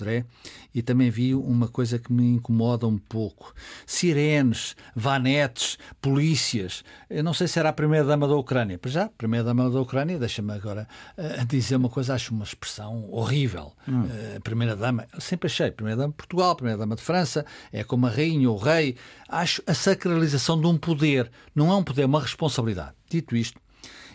e 0.73 0.81
também 0.81 1.09
vi 1.09 1.33
uma 1.33 1.67
coisa 1.67 1.97
que 1.97 2.13
me 2.13 2.35
incomoda 2.35 2.85
um 2.85 2.97
pouco: 2.97 3.53
sirenes, 3.85 4.75
vanetes, 4.95 5.77
polícias. 6.01 6.83
Eu 7.09 7.23
não 7.23 7.33
sei 7.33 7.47
se 7.47 7.57
era 7.59 7.69
a 7.69 7.73
primeira-dama 7.73 8.27
da 8.27 8.35
Ucrânia, 8.35 8.79
mas 8.81 8.91
já, 8.91 9.09
primeira-dama 9.09 9.69
da 9.69 9.81
Ucrânia, 9.81 10.19
deixa-me 10.19 10.53
agora 10.53 10.87
uh, 11.17 11.45
dizer 11.45 11.77
uma 11.77 11.89
coisa, 11.89 12.13
acho 12.13 12.33
uma 12.33 12.43
expressão 12.43 13.09
horrível. 13.11 13.73
Hum. 13.87 14.03
Uh, 14.03 14.41
primeira-dama, 14.41 15.07
sempre 15.19 15.47
achei, 15.47 15.71
primeira-dama 15.71 16.09
de 16.09 16.17
Portugal, 16.17 16.55
primeira-dama 16.55 16.95
de 16.95 17.01
França, 17.01 17.45
é 17.71 17.83
como 17.83 18.05
a 18.05 18.09
rainha 18.09 18.49
ou 18.49 18.55
o 18.55 18.59
rei. 18.59 18.95
Acho 19.27 19.61
a 19.65 19.73
sacralização 19.73 20.59
de 20.59 20.67
um 20.67 20.77
poder, 20.77 21.29
não 21.53 21.71
é 21.71 21.75
um 21.75 21.83
poder, 21.91 22.03
é 22.03 22.05
uma 22.05 22.21
responsabilidade. 22.21 22.93
Dito 23.09 23.35
isto, 23.35 23.59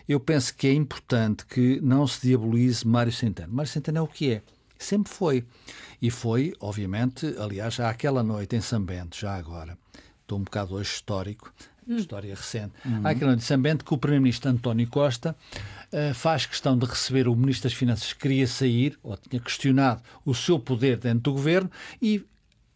eu 0.07 0.19
penso 0.19 0.55
que 0.55 0.67
é 0.67 0.73
importante 0.73 1.45
que 1.45 1.79
não 1.81 2.05
se 2.05 2.27
diabolize 2.27 2.85
Mário 2.87 3.11
Centeno. 3.11 3.53
Mário 3.53 3.71
Centeno 3.71 3.99
é 3.99 4.01
o 4.01 4.07
que 4.07 4.31
é. 4.31 4.41
Sempre 4.77 5.13
foi. 5.13 5.45
E 6.01 6.11
foi, 6.11 6.53
obviamente, 6.59 7.33
aliás, 7.39 7.79
àquela 7.79 8.21
noite 8.21 8.55
em 8.55 8.61
São 8.61 8.83
Bento, 8.83 9.17
já 9.17 9.35
agora, 9.35 9.77
estou 10.21 10.37
um 10.37 10.43
bocado 10.43 10.75
hoje 10.75 10.91
histórico, 10.91 11.53
hum. 11.87 11.95
história 11.95 12.35
recente, 12.35 12.73
uhum. 12.85 13.07
àquela 13.07 13.27
noite 13.27 13.43
em 13.43 13.45
São 13.45 13.61
Bento 13.61 13.85
que 13.85 13.93
o 13.93 13.97
Primeiro-Ministro 13.97 14.49
António 14.49 14.87
Costa 14.89 15.33
uh, 15.93 16.13
faz 16.13 16.45
questão 16.45 16.77
de 16.77 16.85
receber 16.85 17.29
o 17.29 17.35
Ministro 17.35 17.69
das 17.69 17.77
Finanças 17.77 18.11
que 18.11 18.19
queria 18.19 18.45
sair, 18.45 18.99
ou 19.01 19.15
tinha 19.15 19.41
questionado 19.41 20.01
o 20.25 20.35
seu 20.35 20.59
poder 20.59 20.97
dentro 20.97 21.21
do 21.21 21.33
governo, 21.33 21.71
e 22.01 22.25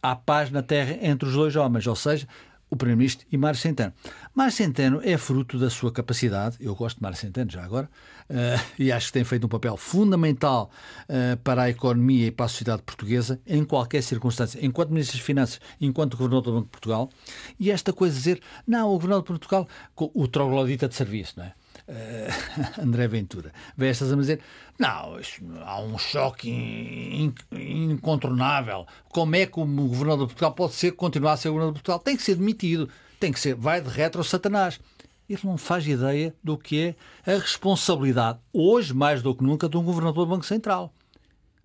há 0.02 0.16
paz 0.16 0.50
na 0.50 0.62
terra 0.62 0.96
entre 1.02 1.28
os 1.28 1.34
dois 1.34 1.54
homens, 1.56 1.86
ou 1.86 1.96
seja, 1.96 2.26
o 2.70 2.76
Primeiro-Ministro 2.76 3.26
e 3.30 3.36
Mário 3.36 3.58
Centeno. 3.58 3.92
Mário 4.34 4.52
Centeno 4.52 5.00
é 5.02 5.16
fruto 5.16 5.58
da 5.58 5.70
sua 5.70 5.92
capacidade, 5.92 6.56
eu 6.60 6.74
gosto 6.74 6.96
de 6.96 7.02
Mário 7.02 7.16
Centeno 7.16 7.50
já 7.50 7.64
agora, 7.64 7.88
uh, 8.30 8.34
e 8.78 8.92
acho 8.92 9.08
que 9.08 9.12
tem 9.14 9.24
feito 9.24 9.46
um 9.46 9.48
papel 9.48 9.76
fundamental 9.76 10.70
uh, 11.08 11.36
para 11.38 11.62
a 11.62 11.70
economia 11.70 12.26
e 12.26 12.30
para 12.30 12.46
a 12.46 12.48
sociedade 12.48 12.82
portuguesa, 12.82 13.40
em 13.46 13.64
qualquer 13.64 14.02
circunstância, 14.02 14.64
enquanto 14.64 14.90
Ministro 14.90 15.16
das 15.18 15.26
Finanças, 15.26 15.60
enquanto 15.80 16.16
Governador 16.16 16.42
do 16.42 16.52
Banco 16.52 16.66
de 16.66 16.70
Portugal, 16.70 17.10
e 17.58 17.70
esta 17.70 17.92
coisa 17.92 18.14
de 18.14 18.20
dizer, 18.20 18.42
não, 18.66 18.88
o 18.88 18.92
Governador 18.92 19.22
de 19.22 19.28
Portugal, 19.28 19.68
o 19.96 20.28
troglodita 20.28 20.88
de 20.88 20.94
serviço, 20.94 21.34
não 21.36 21.44
é? 21.44 21.52
uh, 21.88 22.80
André 22.82 23.08
Ventura, 23.08 23.52
vestas 23.76 24.12
a 24.12 24.16
dizer: 24.16 24.40
não, 24.78 25.18
isto, 25.18 25.42
há 25.62 25.80
um 25.80 25.98
choque 25.98 26.48
in, 26.50 27.24
in, 27.24 27.34
incontornável. 27.70 28.86
Como 29.10 29.36
é 29.36 29.46
que 29.46 29.58
o 29.58 29.64
governador 29.64 30.26
de 30.26 30.34
Portugal 30.34 30.52
pode 30.52 30.74
ser, 30.74 30.92
continuar 30.92 31.32
a 31.32 31.36
ser 31.36 31.48
governador 31.48 31.74
de 31.74 31.80
Portugal? 31.80 31.98
Tem 31.98 32.16
que 32.16 32.22
ser 32.22 32.36
demitido, 32.36 32.88
tem 33.20 33.32
que 33.32 33.40
ser, 33.40 33.54
vai 33.54 33.80
de 33.80 33.88
retro 33.88 34.22
Satanás. 34.24 34.80
Ele 35.28 35.40
não 35.44 35.58
faz 35.58 35.86
ideia 35.86 36.34
do 36.42 36.56
que 36.56 36.96
é 37.24 37.32
a 37.34 37.38
responsabilidade, 37.38 38.38
hoje 38.52 38.94
mais 38.94 39.22
do 39.22 39.34
que 39.34 39.44
nunca, 39.44 39.68
de 39.68 39.76
um 39.76 39.84
governador 39.84 40.24
do 40.24 40.30
Banco 40.30 40.46
Central. 40.46 40.92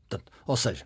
Portanto, 0.10 0.32
ou 0.46 0.58
seja, 0.58 0.86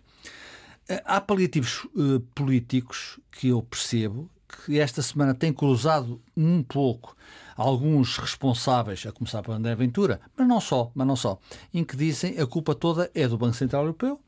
eh, 0.88 1.02
há 1.04 1.20
paliativos 1.20 1.84
uh, 1.96 2.20
políticos 2.34 3.18
que 3.32 3.48
eu 3.48 3.62
percebo 3.62 4.30
que 4.48 4.78
esta 4.78 5.02
semana 5.02 5.34
têm 5.34 5.52
cruzado 5.52 6.22
um 6.36 6.62
pouco 6.62 7.16
alguns 7.56 8.16
responsáveis, 8.16 9.04
a 9.04 9.12
começar 9.12 9.42
por 9.42 9.52
André 9.52 9.74
Ventura, 9.74 10.20
mas 10.36 10.46
não 10.46 10.60
só, 10.60 10.90
mas 10.94 11.06
não 11.06 11.16
só, 11.16 11.38
em 11.74 11.84
que 11.84 11.96
dizem 11.96 12.38
a 12.38 12.46
culpa 12.46 12.74
toda 12.74 13.10
é 13.14 13.26
do 13.26 13.36
Banco 13.36 13.56
Central 13.56 13.82
Europeu, 13.82 14.20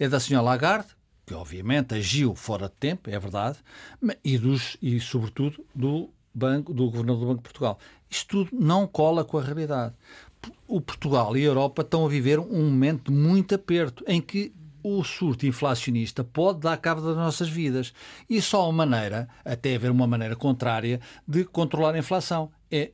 é 0.00 0.08
da 0.08 0.18
senhora 0.18 0.46
Lagarde, 0.46 0.88
que 1.26 1.34
obviamente 1.34 1.94
agiu 1.94 2.34
fora 2.34 2.68
de 2.68 2.74
tempo, 2.74 3.10
é 3.10 3.18
verdade, 3.18 3.58
e, 4.24 4.38
dos, 4.38 4.76
e 4.80 4.98
sobretudo 4.98 5.64
do, 5.74 6.10
banco, 6.34 6.72
do 6.72 6.86
Governador 6.86 7.20
do 7.20 7.26
Banco 7.26 7.36
de 7.36 7.42
Portugal. 7.42 7.78
Isto 8.08 8.46
tudo 8.46 8.64
não 8.64 8.86
cola 8.86 9.24
com 9.24 9.38
a 9.38 9.42
realidade. 9.42 9.94
O 10.66 10.80
Portugal 10.80 11.36
e 11.36 11.42
a 11.42 11.44
Europa 11.44 11.82
estão 11.82 12.06
a 12.06 12.08
viver 12.08 12.38
um 12.40 12.64
momento 12.64 13.12
de 13.12 13.16
muito 13.16 13.54
aperto, 13.54 14.02
em 14.08 14.22
que 14.22 14.52
o 14.82 15.04
surto 15.04 15.46
inflacionista 15.46 16.24
pode 16.24 16.60
dar 16.60 16.78
cabo 16.78 17.02
das 17.02 17.14
nossas 17.14 17.50
vidas. 17.50 17.92
E 18.28 18.40
só 18.40 18.64
uma 18.68 18.86
maneira, 18.86 19.28
até 19.44 19.76
haver 19.76 19.90
uma 19.90 20.06
maneira 20.06 20.34
contrária, 20.34 20.98
de 21.28 21.44
controlar 21.44 21.94
a 21.94 21.98
inflação 21.98 22.50
é 22.70 22.90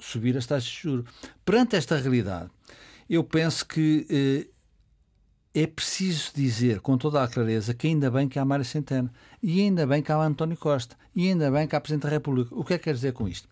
subir 0.00 0.36
as 0.36 0.44
taxas 0.44 0.68
de 0.68 0.80
juros. 0.80 1.08
Perante 1.44 1.76
esta 1.76 1.96
realidade, 1.96 2.50
eu 3.08 3.22
penso 3.22 3.64
que 3.66 4.06
eh, 4.10 4.57
é 5.62 5.66
preciso 5.66 6.30
dizer 6.34 6.80
com 6.80 6.96
toda 6.96 7.22
a 7.22 7.26
clareza 7.26 7.74
que 7.74 7.88
ainda 7.88 8.10
bem 8.10 8.28
que 8.28 8.38
há 8.38 8.44
Mário 8.44 8.64
Centeno, 8.64 9.10
e 9.42 9.60
ainda 9.60 9.86
bem 9.86 10.02
que 10.02 10.12
há 10.12 10.16
António 10.16 10.56
Costa, 10.56 10.96
e 11.14 11.28
ainda 11.28 11.50
bem 11.50 11.66
que 11.66 11.74
há 11.74 11.80
Presidente 11.80 12.04
da 12.04 12.10
República. 12.10 12.54
O 12.54 12.64
que 12.64 12.74
é 12.74 12.78
que 12.78 12.84
quer 12.84 12.94
dizer 12.94 13.12
com 13.12 13.26
isto? 13.26 13.48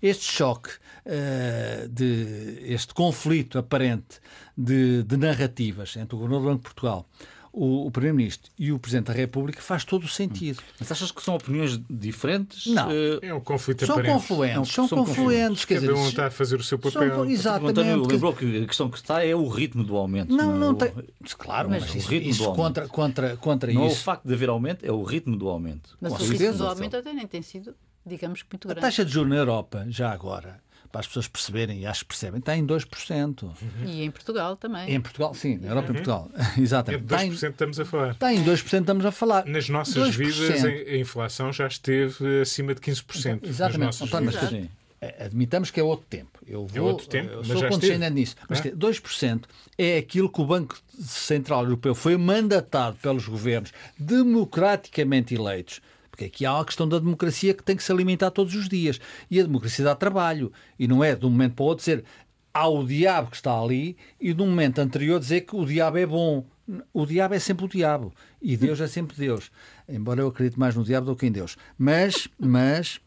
Este 0.00 0.24
choque, 0.24 0.70
uh, 0.70 1.88
de, 1.88 2.62
este 2.62 2.94
conflito 2.94 3.58
aparente 3.58 4.20
de, 4.56 5.02
de 5.02 5.16
narrativas 5.16 5.96
entre 5.96 6.14
o 6.14 6.18
Governador 6.18 6.42
do 6.42 6.48
Banco 6.50 6.62
de 6.62 6.74
Portugal 6.74 7.06
o, 7.52 7.86
o 7.86 7.90
Primeiro-Ministro 7.90 8.50
e 8.58 8.72
o 8.72 8.78
Presidente 8.78 9.06
da 9.06 9.12
República 9.12 9.60
faz 9.60 9.84
todo 9.84 10.04
o 10.04 10.08
sentido. 10.08 10.62
Mas 10.78 10.90
achas 10.90 11.10
que 11.10 11.22
são 11.22 11.34
opiniões 11.34 11.80
diferentes? 11.88 12.66
Não. 12.66 12.88
Uh, 12.88 13.18
é 13.22 13.34
um 13.34 13.40
conflito 13.40 13.84
são 13.86 13.94
aparente. 13.94 14.14
Confluentes, 14.14 14.72
são, 14.72 14.88
são 14.88 14.98
confluentes. 14.98 15.64
Cada 15.64 15.80
dizer, 15.80 15.92
um 15.92 16.08
está 16.08 16.26
a 16.26 16.30
fazer 16.30 16.56
o 16.56 16.62
seu 16.62 16.78
papel. 16.78 17.10
São, 17.10 17.24
exatamente. 17.26 17.66
O 17.66 17.70
António 17.70 18.06
lembrou 18.06 18.32
que 18.32 18.62
a 18.62 18.66
questão 18.66 18.88
que 18.88 18.96
está 18.96 19.24
é 19.24 19.34
o 19.34 19.48
ritmo 19.48 19.82
do 19.82 19.96
aumento. 19.96 20.34
Não, 20.34 20.52
não, 20.52 20.58
não 20.58 20.74
tem... 20.74 20.92
Claro, 21.38 21.70
mas, 21.70 21.82
mas 21.82 21.94
isso, 21.94 22.14
isso 22.14 22.52
contra, 22.52 22.88
contra, 22.88 23.36
contra 23.36 23.72
não 23.72 23.86
isso... 23.86 23.90
Não 23.90 23.90
é 23.90 23.92
o 23.92 24.04
facto 24.04 24.26
de 24.26 24.34
haver 24.34 24.48
aumento, 24.48 24.84
é 24.84 24.92
o 24.92 25.02
ritmo 25.02 25.36
do 25.36 25.48
aumento. 25.48 25.96
Mas 26.00 26.12
Com 26.12 26.22
o 26.22 26.26
ritmo 26.26 26.52
do 26.52 26.66
aumento 26.66 26.96
até 26.96 27.12
nem 27.12 27.26
tem 27.26 27.42
sido, 27.42 27.74
digamos, 28.06 28.44
muito 28.50 28.68
grande. 28.68 28.78
A 28.78 28.82
taxa 28.82 29.04
de 29.04 29.12
juros 29.12 29.30
na 29.30 29.36
Europa, 29.36 29.86
já 29.88 30.10
agora, 30.12 30.60
para 30.90 31.00
as 31.00 31.06
pessoas 31.06 31.28
perceberem, 31.28 31.80
e 31.80 31.86
acho 31.86 32.00
que 32.00 32.06
percebem, 32.06 32.40
está 32.40 32.56
em 32.56 32.66
2%. 32.66 33.42
Uhum. 33.42 33.52
E 33.86 34.02
em 34.02 34.10
Portugal 34.10 34.56
também. 34.56 34.92
Em 34.92 35.00
Portugal, 35.00 35.32
sim, 35.34 35.56
na 35.58 35.68
Europa 35.68 35.88
uhum. 35.88 35.94
e 35.94 35.96
Portugal. 35.96 36.30
Exatamente. 36.58 37.04
É 37.04 37.06
de 37.06 37.28
2% 37.28 37.42
em, 37.42 37.50
estamos 37.50 37.80
a 37.80 37.84
falar. 37.84 38.10
Está 38.10 38.32
em 38.32 38.44
2% 38.44 38.80
estamos 38.80 39.06
a 39.06 39.12
falar. 39.12 39.46
Nas 39.46 39.68
nossas 39.68 40.16
2%. 40.16 40.16
vidas, 40.16 40.64
a 40.64 40.96
inflação 40.96 41.52
já 41.52 41.66
esteve 41.66 42.40
acima 42.40 42.74
de 42.74 42.80
15%. 42.80 43.46
Exatamente. 43.46 44.02
António, 44.02 44.32
mas, 44.32 44.48
sim. 44.48 44.68
É, 45.02 45.24
admitamos 45.24 45.70
que 45.70 45.80
é 45.80 45.82
outro 45.82 46.04
tempo. 46.10 46.38
Eu 46.46 46.66
é 46.68 46.78
vou, 46.78 46.88
é 46.88 46.92
outro 46.92 47.06
tempo, 47.06 47.32
eu 47.32 47.44
sou 47.44 47.68
condescendente 47.68 48.12
nisso. 48.12 48.36
Mas 48.48 48.64
é? 48.64 48.70
2% 48.70 49.44
é 49.78 49.96
aquilo 49.96 50.28
que 50.28 50.40
o 50.40 50.44
Banco 50.44 50.78
Central 50.98 51.62
Europeu 51.64 51.94
foi 51.94 52.16
mandatado 52.18 52.98
pelos 53.00 53.26
governos 53.26 53.72
democraticamente 53.98 55.34
eleitos 55.34 55.80
porque 56.20 56.24
aqui 56.26 56.46
há 56.46 56.60
a 56.60 56.64
questão 56.64 56.86
da 56.86 56.98
democracia 56.98 57.54
que 57.54 57.62
tem 57.62 57.74
que 57.74 57.82
se 57.82 57.90
alimentar 57.90 58.30
todos 58.30 58.54
os 58.54 58.68
dias. 58.68 59.00
E 59.30 59.40
a 59.40 59.42
democracia 59.42 59.84
dá 59.84 59.94
trabalho. 59.94 60.52
E 60.78 60.86
não 60.86 61.02
é 61.02 61.14
de 61.14 61.24
um 61.24 61.30
momento 61.30 61.54
para 61.54 61.62
o 61.62 61.66
outro 61.66 61.82
dizer 61.82 62.04
há 62.52 62.68
o 62.68 62.84
diabo 62.84 63.30
que 63.30 63.36
está 63.36 63.58
ali 63.58 63.96
e 64.20 64.34
no 64.34 64.44
momento 64.46 64.80
anterior 64.80 65.18
dizer 65.18 65.42
que 65.42 65.56
o 65.56 65.64
diabo 65.64 65.96
é 65.96 66.04
bom. 66.04 66.44
O 66.92 67.06
diabo 67.06 67.34
é 67.34 67.38
sempre 67.38 67.64
o 67.64 67.68
diabo 67.68 68.12
e 68.40 68.56
Deus 68.56 68.80
é 68.80 68.86
sempre 68.86 69.16
Deus. 69.16 69.50
Embora 69.88 70.20
eu 70.20 70.28
acredite 70.28 70.58
mais 70.58 70.74
no 70.74 70.84
diabo 70.84 71.06
do 71.06 71.16
que 71.16 71.26
em 71.26 71.32
Deus. 71.32 71.56
Mas, 71.78 72.28
mas 72.38 73.00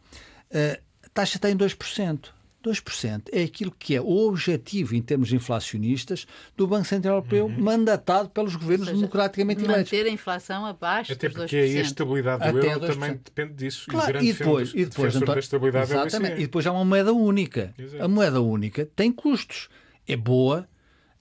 eh, 0.49 0.79
a 1.05 1.09
taxa 1.09 1.37
está 1.37 1.51
em 1.51 1.55
2%. 1.55 2.29
2% 2.63 3.29
é 3.31 3.43
aquilo 3.43 3.71
que 3.77 3.95
é 3.95 4.01
o 4.01 4.27
objetivo 4.27 4.95
em 4.95 5.01
termos 5.01 5.33
inflacionistas 5.33 6.25
do 6.55 6.65
Banco 6.65 6.85
Central 6.85 7.17
Europeu, 7.17 7.45
uhum. 7.45 7.59
mandatado 7.59 8.29
pelos 8.29 8.55
governos 8.55 8.87
seja, 8.87 8.97
democraticamente 8.97 9.63
eleitos. 9.63 9.91
Manter 9.91 10.07
a 10.07 10.09
inflação 10.09 10.65
abaixo 10.65 11.13
Até 11.13 11.27
dos 11.27 11.37
2%. 11.37 11.39
porque 11.41 11.55
a 11.57 11.81
estabilidade 11.81 12.51
do 12.51 12.59
euro 12.59 12.87
também 12.87 13.19
depende 13.23 13.53
disso. 13.53 13.85
Claro, 13.89 14.23
e, 14.23 14.29
e 14.29 14.33
depois, 14.33 14.71
e 14.73 14.85
depois 14.85 15.15
então, 15.15 15.37
estabilidade 15.37 15.91
é 15.91 15.95
exatamente, 15.95 16.35
e 16.35 16.41
depois 16.41 16.65
há 16.65 16.71
uma 16.71 16.85
moeda 16.85 17.13
única. 17.13 17.73
Exato. 17.77 18.03
A 18.03 18.07
moeda 18.07 18.41
única 18.41 18.87
tem 18.95 19.11
custos. 19.11 19.69
É 20.07 20.15
boa, 20.15 20.67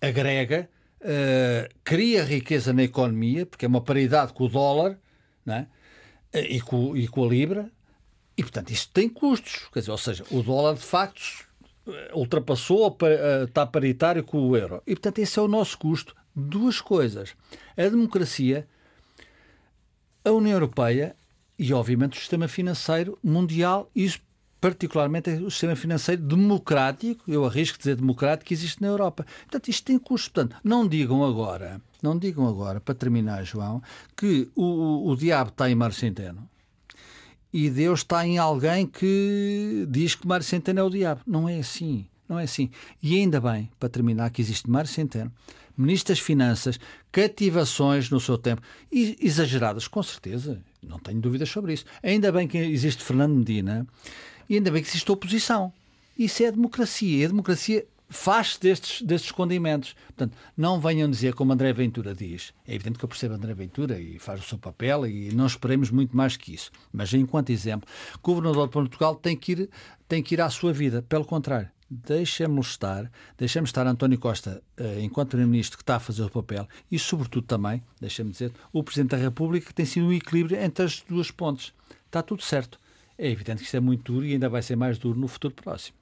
agrega, 0.00 0.68
uh, 1.00 1.74
cria 1.84 2.24
riqueza 2.24 2.72
na 2.72 2.82
economia, 2.82 3.46
porque 3.46 3.64
é 3.64 3.68
uma 3.68 3.80
paridade 3.80 4.32
com 4.32 4.44
o 4.44 4.48
dólar 4.48 4.98
né? 5.44 5.66
e, 6.32 6.60
com, 6.60 6.96
e 6.96 7.06
com 7.08 7.24
a 7.24 7.28
libra, 7.28 7.70
e, 8.36 8.42
portanto, 8.42 8.70
isto 8.70 8.92
tem 8.92 9.08
custos. 9.08 9.68
Quer 9.72 9.80
dizer, 9.80 9.90
ou 9.90 9.98
seja, 9.98 10.24
o 10.30 10.42
dólar, 10.42 10.74
de 10.74 10.82
facto, 10.82 11.46
ultrapassou, 12.14 12.96
eh, 13.02 13.44
está 13.44 13.66
paritário 13.66 14.24
com 14.24 14.48
o 14.48 14.56
euro. 14.56 14.82
E, 14.86 14.94
portanto, 14.94 15.18
esse 15.18 15.38
é 15.38 15.42
o 15.42 15.48
nosso 15.48 15.78
custo. 15.78 16.14
Duas 16.34 16.80
coisas. 16.80 17.34
A 17.76 17.82
democracia, 17.82 18.66
a 20.24 20.30
União 20.30 20.54
Europeia 20.54 21.14
e, 21.58 21.72
obviamente, 21.72 22.16
o 22.16 22.20
sistema 22.20 22.48
financeiro 22.48 23.18
mundial, 23.22 23.90
isso 23.94 24.20
particularmente 24.60 25.28
o 25.30 25.50
sistema 25.50 25.74
financeiro 25.74 26.22
democrático, 26.22 27.24
eu 27.26 27.44
arrisco 27.44 27.76
dizer 27.76 27.96
democrático, 27.96 28.46
que 28.46 28.54
existe 28.54 28.80
na 28.80 28.88
Europa. 28.88 29.26
Portanto, 29.42 29.68
isto 29.68 29.84
tem 29.84 29.98
custos. 29.98 30.28
Portanto, 30.28 30.56
não 30.62 30.86
digam 30.86 31.24
agora, 31.24 31.80
não 32.00 32.16
digam 32.16 32.46
agora, 32.46 32.80
para 32.80 32.94
terminar, 32.94 33.44
João, 33.44 33.82
que 34.16 34.48
o, 34.54 34.62
o, 34.62 35.10
o 35.10 35.16
diabo 35.16 35.50
está 35.50 35.68
em 35.68 35.74
Mar 35.74 35.92
Centeno 35.92 36.48
e 37.52 37.68
Deus 37.68 38.00
está 38.00 38.26
em 38.26 38.38
alguém 38.38 38.86
que 38.86 39.86
diz 39.90 40.14
que 40.14 40.26
Mário 40.26 40.44
Centeno 40.44 40.80
é 40.80 40.82
o 40.82 40.90
diabo. 40.90 41.20
Não 41.26 41.48
é 41.48 41.58
assim. 41.58 42.06
Não 42.28 42.38
é 42.38 42.44
assim. 42.44 42.70
E 43.02 43.16
ainda 43.16 43.40
bem, 43.40 43.68
para 43.78 43.88
terminar, 43.88 44.30
que 44.30 44.40
existe 44.40 44.70
Mário 44.70 44.88
Centeno, 44.88 45.30
Ministro 45.76 46.14
das 46.14 46.20
Finanças, 46.20 46.80
cativações 47.10 48.08
no 48.08 48.20
seu 48.20 48.38
tempo, 48.38 48.62
exageradas, 48.90 49.86
com 49.86 50.02
certeza, 50.02 50.60
não 50.82 50.98
tenho 50.98 51.20
dúvidas 51.20 51.48
sobre 51.48 51.74
isso. 51.74 51.84
Ainda 52.02 52.32
bem 52.32 52.48
que 52.48 52.56
existe 52.58 53.02
Fernando 53.02 53.34
Medina 53.34 53.86
e 54.48 54.54
ainda 54.54 54.70
bem 54.70 54.82
que 54.82 54.88
existe 54.88 55.10
oposição. 55.10 55.72
Isso 56.18 56.42
é 56.42 56.50
democracia. 56.50 57.22
E 57.22 57.24
a 57.24 57.28
democracia 57.28 57.86
faz 58.12 58.58
destes, 58.58 59.02
destes 59.02 59.32
condimentos. 59.32 59.94
Portanto, 60.06 60.36
não 60.56 60.78
venham 60.78 61.10
dizer 61.10 61.34
como 61.34 61.52
André 61.52 61.72
Ventura 61.72 62.14
diz. 62.14 62.52
É 62.66 62.74
evidente 62.74 62.98
que 62.98 63.04
eu 63.04 63.08
percebo 63.08 63.34
André 63.34 63.54
Ventura 63.54 63.98
e 63.98 64.18
faz 64.18 64.40
o 64.40 64.44
seu 64.44 64.58
papel 64.58 65.06
e 65.06 65.32
não 65.32 65.46
esperemos 65.46 65.90
muito 65.90 66.16
mais 66.16 66.36
que 66.36 66.54
isso. 66.54 66.70
Mas, 66.92 67.12
enquanto 67.14 67.50
exemplo, 67.50 67.88
o 68.16 68.20
governador 68.20 68.66
de 68.66 68.72
Portugal 68.72 69.14
tem 69.14 69.36
que 69.36 69.52
ir, 69.52 69.70
tem 70.06 70.22
que 70.22 70.34
ir 70.34 70.40
à 70.40 70.50
sua 70.50 70.72
vida. 70.72 71.02
Pelo 71.08 71.24
contrário, 71.24 71.68
deixemos 71.90 72.68
estar, 72.68 73.10
deixemos 73.36 73.68
estar 73.68 73.86
António 73.86 74.18
Costa, 74.18 74.62
eh, 74.76 75.00
enquanto 75.00 75.30
Primeiro-Ministro, 75.30 75.78
que 75.78 75.82
está 75.82 75.96
a 75.96 76.00
fazer 76.00 76.22
o 76.22 76.30
papel, 76.30 76.68
e, 76.90 76.98
sobretudo, 76.98 77.46
também, 77.46 77.82
deixa-me 78.00 78.30
dizer, 78.30 78.52
o 78.72 78.82
Presidente 78.84 79.10
da 79.10 79.16
República, 79.16 79.66
que 79.66 79.74
tem 79.74 79.86
sido 79.86 80.06
um 80.06 80.12
equilíbrio 80.12 80.58
entre 80.60 80.84
as 80.84 81.00
duas 81.00 81.30
pontes. 81.30 81.72
Está 82.06 82.22
tudo 82.22 82.42
certo. 82.42 82.78
É 83.16 83.30
evidente 83.30 83.58
que 83.58 83.64
isto 83.64 83.76
é 83.76 83.80
muito 83.80 84.12
duro 84.12 84.26
e 84.26 84.32
ainda 84.32 84.48
vai 84.48 84.62
ser 84.62 84.76
mais 84.76 84.98
duro 84.98 85.18
no 85.18 85.28
futuro 85.28 85.54
próximo. 85.54 85.96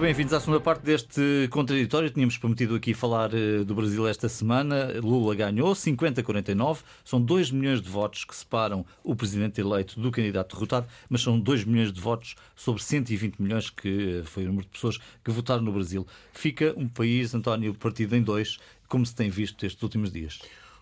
Bem-vindos 0.00 0.32
à 0.32 0.40
segunda 0.40 0.60
parte 0.60 0.82
deste 0.82 1.46
contraditório. 1.50 2.08
Tínhamos 2.08 2.38
prometido 2.38 2.74
aqui 2.74 2.94
falar 2.94 3.34
uh, 3.34 3.62
do 3.66 3.74
Brasil 3.74 4.08
esta 4.08 4.30
semana. 4.30 4.94
Lula 4.98 5.34
ganhou 5.34 5.72
50-49. 5.74 6.78
São 7.04 7.20
2 7.20 7.50
milhões 7.50 7.82
de 7.82 7.88
votos 7.90 8.24
que 8.24 8.34
separam 8.34 8.86
o 9.04 9.14
presidente 9.14 9.60
eleito 9.60 10.00
do 10.00 10.10
candidato 10.10 10.56
derrotado, 10.56 10.86
mas 11.10 11.20
são 11.20 11.38
2 11.38 11.64
milhões 11.64 11.92
de 11.92 12.00
votos 12.00 12.34
sobre 12.56 12.82
120 12.82 13.42
milhões, 13.42 13.68
que 13.68 14.20
uh, 14.22 14.24
foi 14.24 14.44
o 14.44 14.46
número 14.46 14.64
de 14.64 14.72
pessoas 14.72 14.96
que 15.22 15.30
votaram 15.30 15.62
no 15.62 15.72
Brasil. 15.72 16.06
Fica 16.32 16.72
um 16.78 16.88
país, 16.88 17.34
António, 17.34 17.74
partido 17.74 18.16
em 18.16 18.22
dois, 18.22 18.56
como 18.88 19.04
se 19.04 19.14
tem 19.14 19.28
visto 19.28 19.66
estes 19.66 19.82
últimos 19.82 20.10
dias. 20.10 20.40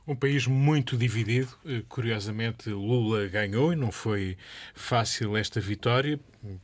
Um 0.09 0.17
país 0.17 0.47
muito 0.47 0.97
dividido. 0.97 1.51
Eh, 1.67 1.83
curiosamente, 1.87 2.71
Lula 2.71 3.29
ganhou 3.29 3.75
e 3.75 3.77
não 3.77 3.93
foi 3.93 4.39
fácil 4.75 5.37
esta 5.37 5.61
vitória, 5.61 6.19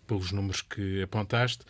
pelos 0.06 0.32
números 0.32 0.62
que 0.62 1.02
apontaste. 1.02 1.62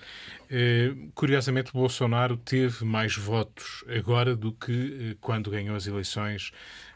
Eh, 0.49 0.95
curiosamente, 1.17 1.73
Bolsonaro 1.73 2.37
teve 2.37 2.85
mais 2.85 3.17
votos 3.17 3.85
agora 3.89 4.37
do 4.37 4.53
que 4.53 4.73
eh, 5.15 5.17
quando 5.21 5.51
ganhou 5.51 5.75
as 5.75 5.89
eleições 5.89 6.53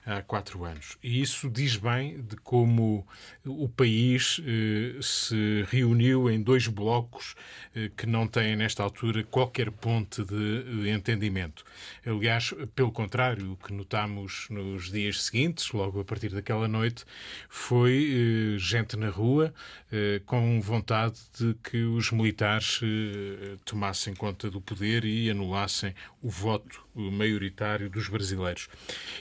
há 0.09 0.23
quatro 0.23 0.65
anos. 0.65 0.97
E 1.03 1.21
isso 1.21 1.51
diz 1.51 1.77
bem 1.77 2.23
de 2.23 2.37
como 2.37 3.07
o 3.45 3.69
país 3.69 4.41
eh, 4.43 4.99
se 5.03 5.67
reuniu 5.71 6.31
em 6.31 6.43
dois 6.43 6.67
blocos 6.67 7.35
eh, 7.75 7.91
que 7.95 8.07
não 8.07 8.27
têm, 8.27 8.57
nesta 8.57 8.83
altura, 8.83 9.23
qualquer 9.25 9.71
ponte 9.71 10.25
de 10.25 10.89
entendimento. 10.89 11.63
Aliás, 12.07 12.55
pelo 12.75 12.91
contrário, 12.91 13.53
o 13.53 13.57
que 13.57 13.71
notamos 13.73 14.47
nos 14.49 14.91
dias 14.91 15.23
seguintes, 15.23 15.71
logo 15.73 16.01
a 16.01 16.05
partir 16.05 16.31
daquela 16.31 16.67
noite, 16.67 17.05
foi 17.51 18.55
eh, 18.55 18.59
gente 18.59 18.97
na 18.97 19.11
rua 19.11 19.53
com 20.27 20.61
vontade 20.61 21.19
de 21.39 21.55
que 21.63 21.83
os 21.83 22.11
militares 22.13 22.81
tomassem 23.65 24.15
conta 24.15 24.51
do 24.51 24.61
poder 24.61 25.05
e 25.05 25.31
anulassem 25.31 25.95
o 26.23 26.29
voto 26.29 26.88
maioritário 27.01 27.89
dos 27.89 28.09
brasileiros. 28.09 28.69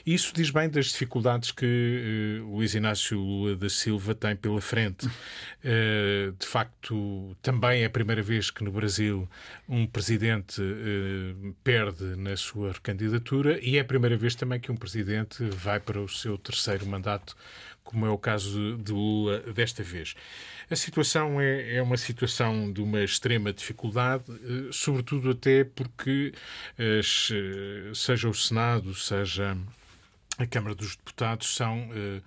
Isso 0.04 0.32
diz 0.34 0.50
bem 0.50 0.68
das 0.68 0.86
dificuldades 0.86 1.50
que 1.50 2.42
uh, 2.42 2.54
Luís 2.54 2.74
Inácio 2.74 3.18
Lula 3.18 3.56
da 3.56 3.68
Silva 3.68 4.14
tem 4.14 4.36
pela 4.36 4.60
frente. 4.60 5.06
Uh, 5.06 6.32
de 6.38 6.46
facto, 6.46 7.36
também 7.42 7.82
é 7.82 7.86
a 7.86 7.90
primeira 7.90 8.22
vez 8.22 8.50
que 8.50 8.64
no 8.64 8.70
Brasil 8.70 9.28
um 9.68 9.86
presidente 9.86 10.60
uh, 10.60 11.54
perde 11.62 12.04
na 12.16 12.36
sua 12.36 12.72
recandidatura 12.72 13.58
e 13.62 13.76
é 13.76 13.80
a 13.80 13.84
primeira 13.84 14.16
vez 14.16 14.34
também 14.34 14.60
que 14.60 14.72
um 14.72 14.76
presidente 14.76 15.44
vai 15.50 15.80
para 15.80 16.00
o 16.00 16.08
seu 16.08 16.38
terceiro 16.38 16.86
mandato, 16.86 17.36
como 17.88 18.04
é 18.04 18.10
o 18.10 18.18
caso 18.18 18.76
de 18.76 18.92
Lula 18.92 19.40
desta 19.54 19.82
vez. 19.82 20.14
A 20.70 20.76
situação 20.76 21.40
é, 21.40 21.76
é 21.76 21.82
uma 21.82 21.96
situação 21.96 22.70
de 22.70 22.82
uma 22.82 23.02
extrema 23.02 23.50
dificuldade, 23.50 24.24
sobretudo 24.70 25.30
até 25.30 25.64
porque 25.64 26.34
seja 27.94 28.28
o 28.28 28.34
Senado, 28.34 28.94
seja 28.94 29.56
a 30.38 30.46
Câmara 30.46 30.74
dos 30.74 30.96
Deputados 30.96 31.56
são, 31.56 31.90
eh, 31.92 32.20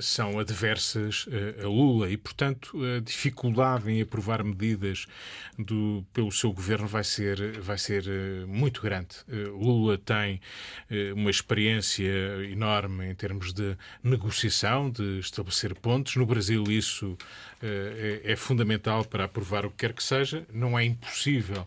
são 0.00 0.38
adversas 0.38 1.26
eh, 1.30 1.62
a 1.64 1.68
Lula 1.68 2.10
e, 2.10 2.16
portanto, 2.16 2.78
a 2.82 3.00
dificuldade 3.00 3.90
em 3.90 4.00
aprovar 4.00 4.42
medidas 4.42 5.06
do, 5.58 6.04
pelo 6.12 6.30
seu 6.32 6.52
governo 6.52 6.86
vai 6.86 7.04
ser, 7.04 7.60
vai 7.60 7.78
ser 7.78 8.04
eh, 8.06 8.44
muito 8.46 8.80
grande. 8.80 9.16
Lula 9.28 9.98
tem 9.98 10.40
uma 11.14 11.30
experiência 11.30 12.04
enorme 12.50 13.06
em 13.06 13.14
termos 13.14 13.52
de 13.52 13.76
negociação, 14.02 14.90
de 14.90 15.18
estabelecer 15.18 15.74
pontos. 15.74 16.16
No 16.16 16.26
Brasil, 16.26 16.64
isso 16.68 17.16
é, 17.62 18.20
é 18.24 18.36
fundamental 18.36 19.04
para 19.04 19.24
aprovar 19.24 19.64
o 19.66 19.70
que 19.70 19.78
quer 19.78 19.92
que 19.92 20.02
seja. 20.02 20.46
Não 20.52 20.78
é 20.78 20.84
impossível 20.84 21.66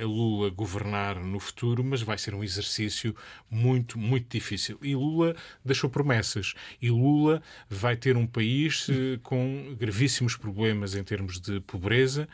a 0.00 0.04
Lula 0.04 0.50
governar 0.50 1.16
no 1.16 1.40
futuro, 1.40 1.82
mas 1.82 2.02
vai 2.02 2.18
ser 2.18 2.34
um 2.34 2.44
exercício 2.44 3.14
muito, 3.50 3.98
muito 3.98 4.30
difícil. 4.30 4.78
E 4.82 4.94
Lula 4.94 5.34
deixou 5.64 5.90
promessas. 5.90 6.54
E 6.80 6.90
Lula 6.90 7.42
vai 7.68 7.96
ter 7.96 8.16
um 8.16 8.26
país 8.26 8.88
eh, 8.90 9.18
com 9.22 9.74
gravíssimos 9.78 10.36
problemas 10.36 10.94
em 10.94 11.02
termos 11.04 11.40
de 11.40 11.60
pobreza, 11.60 12.28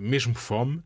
mesmo 0.00 0.34
fome. 0.34 0.82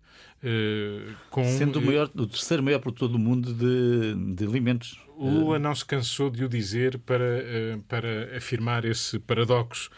Com, 1.30 1.44
Sendo 1.44 1.80
o, 1.80 1.82
maior, 1.82 2.08
o 2.14 2.26
terceiro 2.26 2.62
maior 2.62 2.78
produtor 2.78 3.08
do 3.08 3.18
mundo 3.18 3.52
de, 3.52 4.34
de 4.34 4.44
alimentos. 4.44 4.96
Lula 5.18 5.58
não 5.58 5.74
se 5.74 5.84
cansou 5.84 6.30
de 6.30 6.44
o 6.44 6.48
dizer 6.48 6.98
para, 6.98 7.24
eh, 7.24 7.78
para 7.88 8.36
afirmar 8.36 8.84
esse 8.84 9.18
paradoxo. 9.18 9.90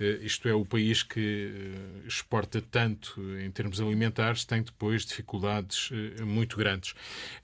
Eh, 0.00 0.18
isto 0.22 0.48
é, 0.48 0.54
o 0.54 0.64
país 0.64 1.02
que 1.02 1.52
eh, 1.54 2.06
exporta 2.06 2.60
tanto 2.60 3.20
em 3.38 3.50
termos 3.50 3.80
alimentares 3.80 4.44
tem 4.44 4.62
depois 4.62 5.04
dificuldades 5.06 5.90
muito 6.22 6.56
grandes. 6.56 6.94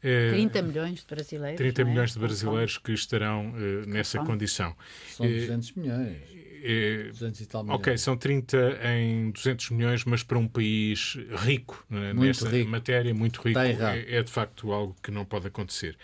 30 0.01 0.63
milhões 0.63 1.01
de 1.01 1.07
brasileiros. 1.07 1.59
30 1.59 1.83
é? 1.83 1.85
milhões 1.85 2.13
de 2.13 2.19
brasileiros 2.19 2.79
que 2.79 2.93
estarão 2.93 3.53
nessa 3.87 4.19
condição. 4.25 4.77
São 5.09 5.27
200 5.27 5.73
milhões. 5.73 6.50
É, 6.63 7.09
200 7.11 7.47
tal 7.47 7.65
milhões. 7.65 7.81
Ok, 7.81 7.99
são 7.99 8.17
30 8.17 8.79
em 8.85 9.31
200 9.31 9.71
milhões, 9.71 10.05
mas 10.05 10.23
para 10.23 10.39
um 10.39 10.47
país 10.49 11.17
rico 11.45 11.85
né, 11.89 12.13
nessa 12.13 12.49
rico. 12.49 12.71
matéria, 12.71 13.15
muito 13.15 13.41
rico, 13.41 13.59
é, 13.59 14.17
é, 14.17 14.23
de 14.23 14.31
facto 14.31 14.73
algo 14.73 14.97
que 15.03 15.11
não 15.11 15.25
pode 15.25 15.47
acontecer. 15.47 15.97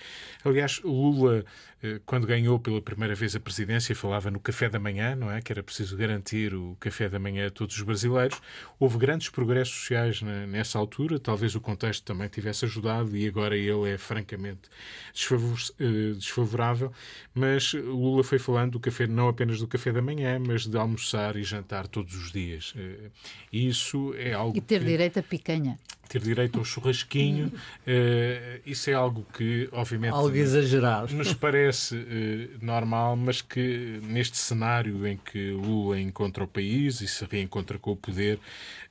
Aliás, 0.44 0.80
Lula 0.82 1.44
quando 2.04 2.26
ganhou 2.26 2.58
pela 2.58 2.80
primeira 2.80 3.14
vez 3.14 3.34
a 3.34 3.40
presidência, 3.40 3.94
falava 3.94 4.30
no 4.30 4.40
café 4.40 4.68
da 4.68 4.78
manhã, 4.78 5.14
não 5.14 5.30
é? 5.30 5.40
Que 5.40 5.52
era 5.52 5.62
preciso 5.62 5.96
garantir 5.96 6.54
o 6.54 6.76
café 6.80 7.08
da 7.08 7.18
manhã 7.18 7.46
a 7.46 7.50
todos 7.50 7.76
os 7.76 7.82
brasileiros. 7.82 8.40
Houve 8.78 8.98
grandes 8.98 9.28
progressos 9.28 9.74
sociais 9.74 10.22
nessa 10.22 10.78
altura, 10.78 11.18
talvez 11.18 11.54
o 11.54 11.60
contexto 11.60 12.04
também 12.04 12.28
tivesse 12.28 12.64
ajudado 12.64 13.16
e 13.16 13.26
agora 13.26 13.56
ele 13.56 13.90
é 13.90 13.98
francamente 13.98 14.68
eh, 15.78 16.12
desfavorável. 16.16 16.92
Mas 17.34 17.72
Lula 17.72 18.22
foi 18.22 18.38
falando 18.38 18.72
do 18.72 18.80
café, 18.80 19.06
não 19.06 19.28
apenas 19.28 19.58
do 19.58 19.66
café 19.66 19.92
da 19.92 20.02
manhã, 20.02 20.38
mas 20.38 20.66
de 20.66 20.76
almoçar 20.76 21.36
e 21.36 21.42
jantar 21.42 21.86
todos 21.86 22.14
os 22.14 22.32
dias. 22.32 22.74
Eh, 22.76 23.10
isso 23.52 24.14
é 24.16 24.32
algo. 24.32 24.56
E 24.56 24.60
ter 24.60 24.80
que... 24.80 24.86
direito 24.86 25.18
a 25.18 25.22
picanha 25.22 25.78
ter 26.08 26.20
direito 26.20 26.58
ao 26.58 26.64
churrasquinho, 26.64 27.46
uh, 27.48 28.60
isso 28.64 28.90
é 28.90 28.94
algo 28.94 29.26
que, 29.32 29.68
obviamente, 29.72 30.12
algo 30.12 30.34
exagerado. 30.34 31.14
nos 31.14 31.32
parece 31.32 31.96
uh, 31.96 32.64
normal, 32.64 33.16
mas 33.16 33.42
que 33.42 34.00
neste 34.02 34.36
cenário 34.36 35.06
em 35.06 35.16
que 35.16 35.50
Lula 35.50 36.00
encontra 36.00 36.44
o 36.44 36.48
país 36.48 37.00
e 37.00 37.08
se 37.08 37.24
reencontra 37.24 37.78
com 37.78 37.92
o 37.92 37.96
poder, 37.96 38.38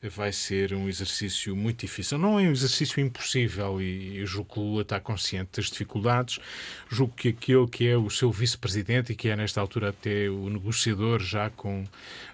uh, 0.04 0.10
vai 0.10 0.32
ser 0.32 0.74
um 0.74 0.88
exercício 0.88 1.56
muito 1.56 1.82
difícil. 1.82 2.18
Não 2.18 2.40
é 2.40 2.44
um 2.44 2.52
exercício 2.52 3.00
impossível 3.00 3.82
e 3.82 4.18
eu 4.20 4.26
julgo 4.26 4.54
que 4.54 4.60
Lula 4.60 4.82
está 4.82 5.00
consciente 5.00 5.52
das 5.56 5.66
dificuldades, 5.66 6.40
julgo 6.90 7.14
que 7.16 7.30
aquele 7.30 7.68
que 7.68 7.88
é 7.88 7.98
o 7.98 8.10
seu 8.10 8.32
vice-presidente 8.32 9.12
e 9.12 9.16
que 9.16 9.30
é 9.30 9.36
nesta 9.36 9.62
altura 9.62 9.90
até 9.90 10.30
o 10.30 10.50
negociador 10.50 11.20
já 11.20 11.50
com 11.50 11.86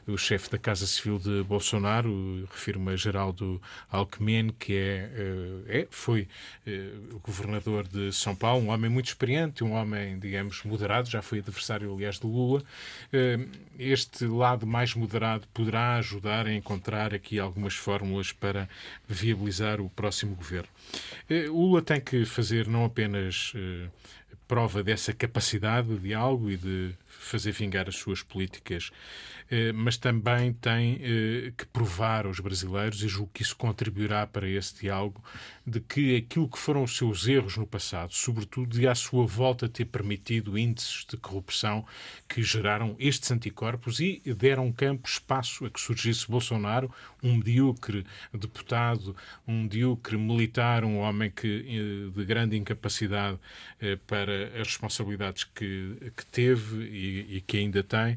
o 0.08 0.18
chefe 0.18 0.50
da 0.50 0.58
Casa 0.58 0.86
Civil 0.88 1.20
de 1.20 1.44
Bolsonaro, 1.44 2.48
refiro-me 2.52 2.92
a 2.92 2.96
Geraldo 2.96 3.62
Alckmin, 3.90 4.50
que 4.60 4.71
é, 4.76 5.10
eh, 5.68 5.82
é 5.82 5.88
foi 5.90 6.28
eh, 6.66 6.92
o 7.12 7.20
governador 7.20 7.88
de 7.88 8.12
São 8.12 8.36
Paulo, 8.36 8.66
um 8.66 8.70
homem 8.70 8.90
muito 8.90 9.08
experiente, 9.08 9.64
um 9.64 9.74
homem, 9.74 10.20
digamos, 10.20 10.64
moderado, 10.64 11.10
já 11.10 11.22
foi 11.22 11.40
adversário, 11.40 11.94
aliás, 11.94 12.20
de 12.20 12.28
Lula. 12.28 12.64
Eh, 13.12 13.40
este 13.80 14.26
lado 14.26 14.66
mais 14.68 14.94
moderado 14.94 15.48
poderá 15.54 15.96
ajudar 15.96 16.46
a 16.48 16.54
encontrar 16.54 17.14
aqui 17.14 17.40
algumas 17.40 17.76
fórmulas 17.76 18.32
para 18.32 18.70
viabilizar 19.08 19.82
o 19.82 19.90
próximo 19.90 20.36
governo. 20.36 20.70
Lula 21.48 21.82
tem 21.82 22.00
que 22.00 22.26
fazer 22.26 22.68
não 22.68 22.86
apenas 22.86 23.54
prova 24.52 24.84
dessa 24.84 25.14
capacidade 25.14 25.88
de 25.88 25.98
diálogo 25.98 26.52
e 26.52 26.58
de 26.58 26.94
fazer 27.08 27.54
vingar 27.54 27.88
as 27.88 27.96
suas 27.96 28.22
políticas 28.22 28.92
mas 29.76 29.98
também 29.98 30.54
tem 30.54 30.98
eh, 31.02 31.54
que 31.58 31.66
provar 31.66 32.26
aos 32.26 32.40
brasileiros, 32.40 33.04
e 33.04 33.08
julgo 33.10 33.32
que 33.34 33.42
isso 33.42 33.56
contribuirá 33.56 34.26
para 34.26 34.48
esse 34.48 34.80
diálogo, 34.80 35.22
de 35.68 35.82
que 35.82 36.16
aquilo 36.16 36.48
que 36.48 36.58
foram 36.58 36.84
os 36.84 36.96
seus 36.96 37.28
erros 37.28 37.58
no 37.58 37.68
passado, 37.68 38.14
sobretudo 38.14 38.80
de 38.80 38.88
à 38.88 38.96
sua 38.96 39.26
volta 39.26 39.68
ter 39.68 39.86
permitido 39.86 40.58
índices 40.58 41.06
de 41.06 41.18
corrupção 41.18 41.86
que 42.30 42.42
geraram 42.42 42.96
estes 42.98 43.30
anticorpos 43.30 44.00
e 44.00 44.22
deram 44.38 44.72
campo, 44.72 45.08
espaço 45.08 45.66
a 45.66 45.70
que 45.70 45.82
surgisse 45.82 46.30
Bolsonaro, 46.30 46.90
um 47.22 47.36
medíocre 47.36 48.06
deputado, 48.34 49.16
um 49.46 49.64
medíocre 49.64 50.18
militar, 50.18 50.86
um 50.86 50.98
homem 50.98 51.30
que, 51.30 51.66
eh, 51.68 52.18
de 52.18 52.26
grande 52.26 52.56
incapacidade 52.56 53.38
para 54.08 54.48
as 54.62 54.68
responsabilidades 54.68 55.44
que, 55.44 56.12
que 56.16 56.26
teve 56.28 56.84
e, 56.86 57.38
e 57.38 57.42
que 57.42 57.58
ainda 57.58 57.84
tem. 57.84 58.16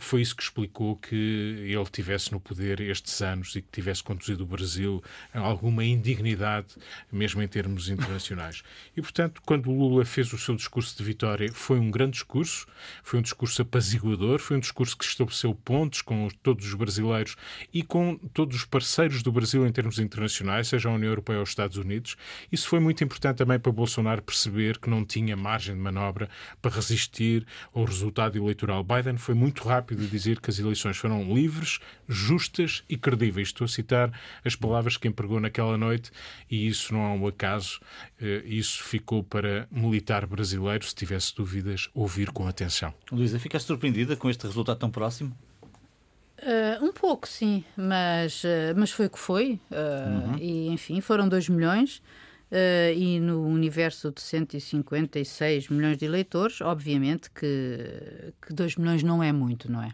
Foi 0.00 0.22
isso 0.22 0.34
que 0.34 0.42
explicou 0.48 0.96
que 0.96 1.14
ele 1.14 1.84
tivesse 1.86 2.32
no 2.32 2.40
poder 2.40 2.80
estes 2.80 3.20
anos 3.22 3.54
e 3.54 3.62
que 3.62 3.68
tivesse 3.70 4.02
conduzido 4.02 4.42
o 4.44 4.46
Brasil 4.46 5.02
a 5.32 5.40
alguma 5.40 5.84
indignidade, 5.84 6.74
mesmo 7.12 7.42
em 7.42 7.48
termos 7.48 7.88
internacionais. 7.88 8.62
E, 8.96 9.00
portanto, 9.00 9.40
quando 9.46 9.70
Lula 9.70 10.04
fez 10.04 10.32
o 10.32 10.38
seu 10.38 10.56
discurso 10.56 10.96
de 10.96 11.04
vitória, 11.04 11.52
foi 11.52 11.78
um 11.78 11.90
grande 11.90 12.12
discurso, 12.12 12.66
foi 13.02 13.20
um 13.20 13.22
discurso 13.22 13.62
apaziguador, 13.62 14.40
foi 14.40 14.56
um 14.56 14.60
discurso 14.60 14.96
que 14.96 15.04
estabeleceu 15.04 15.54
pontos 15.54 16.02
com 16.02 16.28
todos 16.42 16.66
os 16.66 16.74
brasileiros 16.74 17.36
e 17.72 17.82
com 17.82 18.16
todos 18.32 18.56
os 18.56 18.64
parceiros 18.64 19.22
do 19.22 19.30
Brasil 19.30 19.66
em 19.66 19.70
termos 19.70 19.98
internacionais, 19.98 20.68
seja 20.68 20.88
a 20.88 20.92
União 20.92 21.10
Europeia 21.10 21.38
ou 21.38 21.44
os 21.44 21.50
Estados 21.50 21.76
Unidos. 21.76 22.16
Isso 22.50 22.68
foi 22.68 22.80
muito 22.80 23.04
importante 23.04 23.36
também 23.36 23.58
para 23.58 23.70
Bolsonaro 23.70 24.22
perceber 24.22 24.78
que 24.78 24.90
não 24.90 25.04
tinha 25.04 25.36
margem 25.36 25.74
de 25.74 25.80
manobra 25.80 26.28
para 26.60 26.74
resistir 26.74 27.46
ao 27.72 27.84
resultado 27.84 28.36
eleitoral. 28.36 28.82
Biden 28.82 29.16
foi 29.16 29.34
muito 29.34 29.62
rápido 29.62 30.02
a 30.02 30.06
dizer 30.06 30.37
que 30.40 30.50
as 30.50 30.58
eleições 30.58 30.96
foram 30.96 31.34
livres, 31.34 31.78
justas 32.08 32.82
e 32.88 32.96
credíveis. 32.96 33.48
Estou 33.48 33.64
a 33.64 33.68
citar 33.68 34.12
as 34.44 34.54
palavras 34.54 34.96
que 34.96 35.08
empregou 35.08 35.40
naquela 35.40 35.76
noite 35.76 36.10
e 36.50 36.66
isso 36.66 36.92
não 36.92 37.00
é 37.00 37.08
um 37.08 37.26
acaso. 37.26 37.80
Eh, 38.20 38.42
isso 38.44 38.82
ficou 38.84 39.22
para 39.22 39.66
militar 39.70 40.26
brasileiro, 40.26 40.84
se 40.84 40.94
tivesse 40.94 41.34
dúvidas, 41.34 41.88
ouvir 41.94 42.30
com 42.30 42.46
atenção. 42.46 42.92
Luísa, 43.10 43.38
ficaste 43.38 43.66
surpreendida 43.66 44.16
com 44.16 44.28
este 44.30 44.46
resultado 44.46 44.78
tão 44.78 44.90
próximo? 44.90 45.36
Uh, 46.38 46.84
um 46.84 46.92
pouco, 46.92 47.26
sim, 47.26 47.64
mas, 47.76 48.44
uh, 48.44 48.72
mas 48.76 48.92
foi 48.92 49.06
o 49.06 49.10
que 49.10 49.18
foi. 49.18 49.60
Uh, 49.70 50.30
uhum. 50.30 50.38
E, 50.38 50.68
enfim, 50.68 51.00
foram 51.00 51.28
2 51.28 51.48
milhões. 51.48 52.00
e 52.96 53.20
no 53.20 53.46
universo 53.46 54.10
de 54.10 54.22
156 54.22 55.68
milhões 55.68 55.98
de 55.98 56.06
eleitores, 56.06 56.62
obviamente 56.62 57.30
que, 57.30 58.32
que 58.40 58.54
2 58.54 58.76
milhões 58.76 59.02
não 59.02 59.22
é 59.22 59.32
muito, 59.32 59.70
não 59.70 59.82
é? 59.82 59.92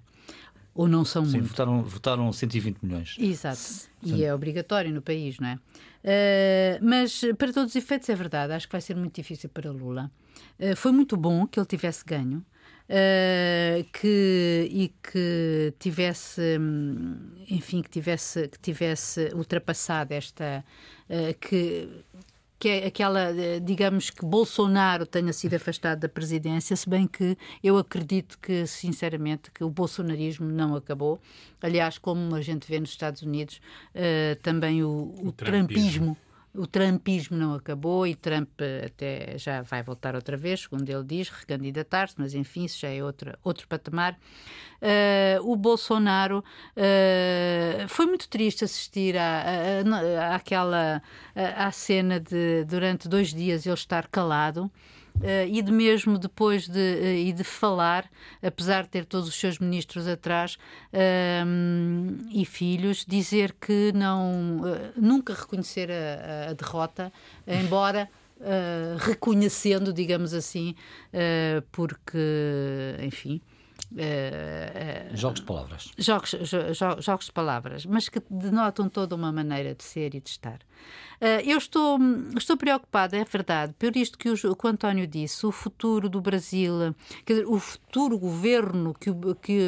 Ou 0.74 0.88
não 0.88 1.04
são 1.04 1.24
Sim, 1.24 1.38
muito? 1.38 1.48
Votaram, 1.48 1.82
votaram 1.82 2.32
120 2.32 2.78
milhões. 2.82 3.16
Exato. 3.18 3.58
Sim. 3.58 3.88
E 4.02 4.24
é 4.24 4.34
obrigatório 4.34 4.92
no 4.92 5.00
país, 5.00 5.38
não 5.38 5.48
é? 5.48 5.54
Uh, 5.54 6.84
mas, 6.84 7.20
para 7.38 7.52
todos 7.52 7.70
os 7.70 7.76
efeitos, 7.76 8.08
é 8.08 8.14
verdade. 8.14 8.52
Acho 8.52 8.66
que 8.66 8.72
vai 8.72 8.80
ser 8.80 8.96
muito 8.96 9.14
difícil 9.14 9.48
para 9.48 9.70
Lula. 9.70 10.10
Uh, 10.58 10.74
foi 10.74 10.90
muito 10.90 11.16
bom 11.16 11.46
que 11.46 11.58
ele 11.58 11.66
tivesse 11.66 12.04
ganho. 12.04 12.44
Uh, 12.86 13.82
que, 13.92 14.68
e 14.70 14.92
que 15.02 15.72
tivesse, 15.78 16.58
enfim, 17.48 17.80
que 17.80 17.88
tivesse, 17.88 18.48
que 18.48 18.58
tivesse 18.58 19.30
ultrapassado 19.32 20.12
esta, 20.12 20.62
que 21.40 21.88
que 22.64 22.68
é 22.70 22.86
aquela, 22.86 23.30
eh, 23.30 23.60
digamos 23.60 24.08
que 24.08 24.24
Bolsonaro 24.24 25.04
tenha 25.04 25.34
sido 25.34 25.52
afastado 25.52 26.00
da 26.00 26.08
presidência, 26.08 26.74
se 26.74 26.88
bem 26.88 27.06
que 27.06 27.36
eu 27.62 27.76
acredito 27.76 28.38
que, 28.38 28.66
sinceramente, 28.66 29.50
que 29.50 29.62
o 29.62 29.68
bolsonarismo 29.68 30.48
não 30.48 30.74
acabou. 30.74 31.20
Aliás, 31.60 31.98
como 31.98 32.34
a 32.34 32.40
gente 32.40 32.66
vê 32.66 32.80
nos 32.80 32.88
Estados 32.88 33.20
Unidos, 33.20 33.60
uh, 33.94 34.40
também 34.40 34.82
o, 34.82 34.88
o, 34.88 35.28
o 35.28 35.32
trumpismo 35.32 36.16
o 36.54 36.66
trumpismo 36.66 37.36
não 37.36 37.54
acabou 37.54 38.06
e 38.06 38.14
Trump 38.14 38.48
até 38.84 39.36
já 39.36 39.62
vai 39.62 39.82
voltar 39.82 40.14
outra 40.14 40.36
vez, 40.36 40.60
segundo 40.60 40.88
ele 40.88 41.04
diz, 41.04 41.28
recandidatar-se, 41.28 42.14
mas 42.18 42.34
enfim, 42.34 42.64
isso 42.64 42.80
já 42.80 42.88
é 42.88 43.02
outro, 43.02 43.36
outro 43.42 43.66
patamar. 43.66 44.18
Uh, 44.80 45.50
o 45.50 45.56
Bolsonaro 45.56 46.38
uh, 46.76 47.88
foi 47.88 48.06
muito 48.06 48.28
triste 48.28 48.64
assistir 48.64 49.16
à, 49.16 49.42
à, 50.20 50.34
àquela 50.36 51.02
à 51.34 51.72
cena 51.72 52.20
de 52.20 52.64
durante 52.64 53.08
dois 53.08 53.32
dias 53.32 53.66
ele 53.66 53.74
estar 53.74 54.06
calado. 54.08 54.70
Uh, 55.16 55.46
e 55.48 55.62
de 55.62 55.70
mesmo 55.70 56.18
depois 56.18 56.66
de, 56.68 56.78
uh, 56.78 57.04
e 57.06 57.32
de 57.32 57.44
falar, 57.44 58.10
apesar 58.42 58.82
de 58.82 58.88
ter 58.88 59.04
todos 59.04 59.28
os 59.28 59.34
seus 59.34 59.58
ministros 59.58 60.08
atrás 60.08 60.58
uh, 60.92 62.28
e 62.30 62.44
filhos, 62.44 63.04
dizer 63.06 63.54
que 63.60 63.92
não 63.94 64.60
nunca 64.96 65.32
reconhecer 65.32 65.88
a, 65.90 66.50
a 66.50 66.52
derrota, 66.52 67.12
embora 67.46 68.08
reconhecendo, 68.98 69.92
digamos 69.92 70.34
assim, 70.34 70.74
porque, 71.70 72.18
enfim. 73.02 73.40
Uh, 73.94 75.12
uh, 75.12 75.16
jogos 75.16 75.40
de 75.40 75.46
palavras. 75.46 75.92
Jogos, 75.96 76.30
jo, 76.30 77.00
jogos 77.00 77.26
de 77.26 77.32
palavras, 77.32 77.86
mas 77.86 78.08
que 78.08 78.20
denotam 78.28 78.88
toda 78.88 79.14
uma 79.14 79.30
maneira 79.30 79.72
de 79.72 79.84
ser 79.84 80.16
e 80.16 80.20
de 80.20 80.30
estar. 80.30 80.58
Uh, 81.20 81.40
eu 81.44 81.56
estou, 81.56 81.98
estou 82.36 82.56
preocupada, 82.56 83.16
é 83.16 83.24
verdade, 83.24 83.72
por 83.78 83.96
isto 83.96 84.18
que 84.18 84.28
o, 84.28 84.36
que 84.36 84.66
o 84.66 84.68
António 84.68 85.06
disse, 85.06 85.46
o 85.46 85.52
futuro 85.52 86.08
do 86.08 86.20
Brasil, 86.20 86.94
quer 87.24 87.34
dizer, 87.34 87.46
o 87.46 87.58
futuro 87.60 88.18
governo 88.18 88.94
que, 88.94 89.10
que 89.40 89.60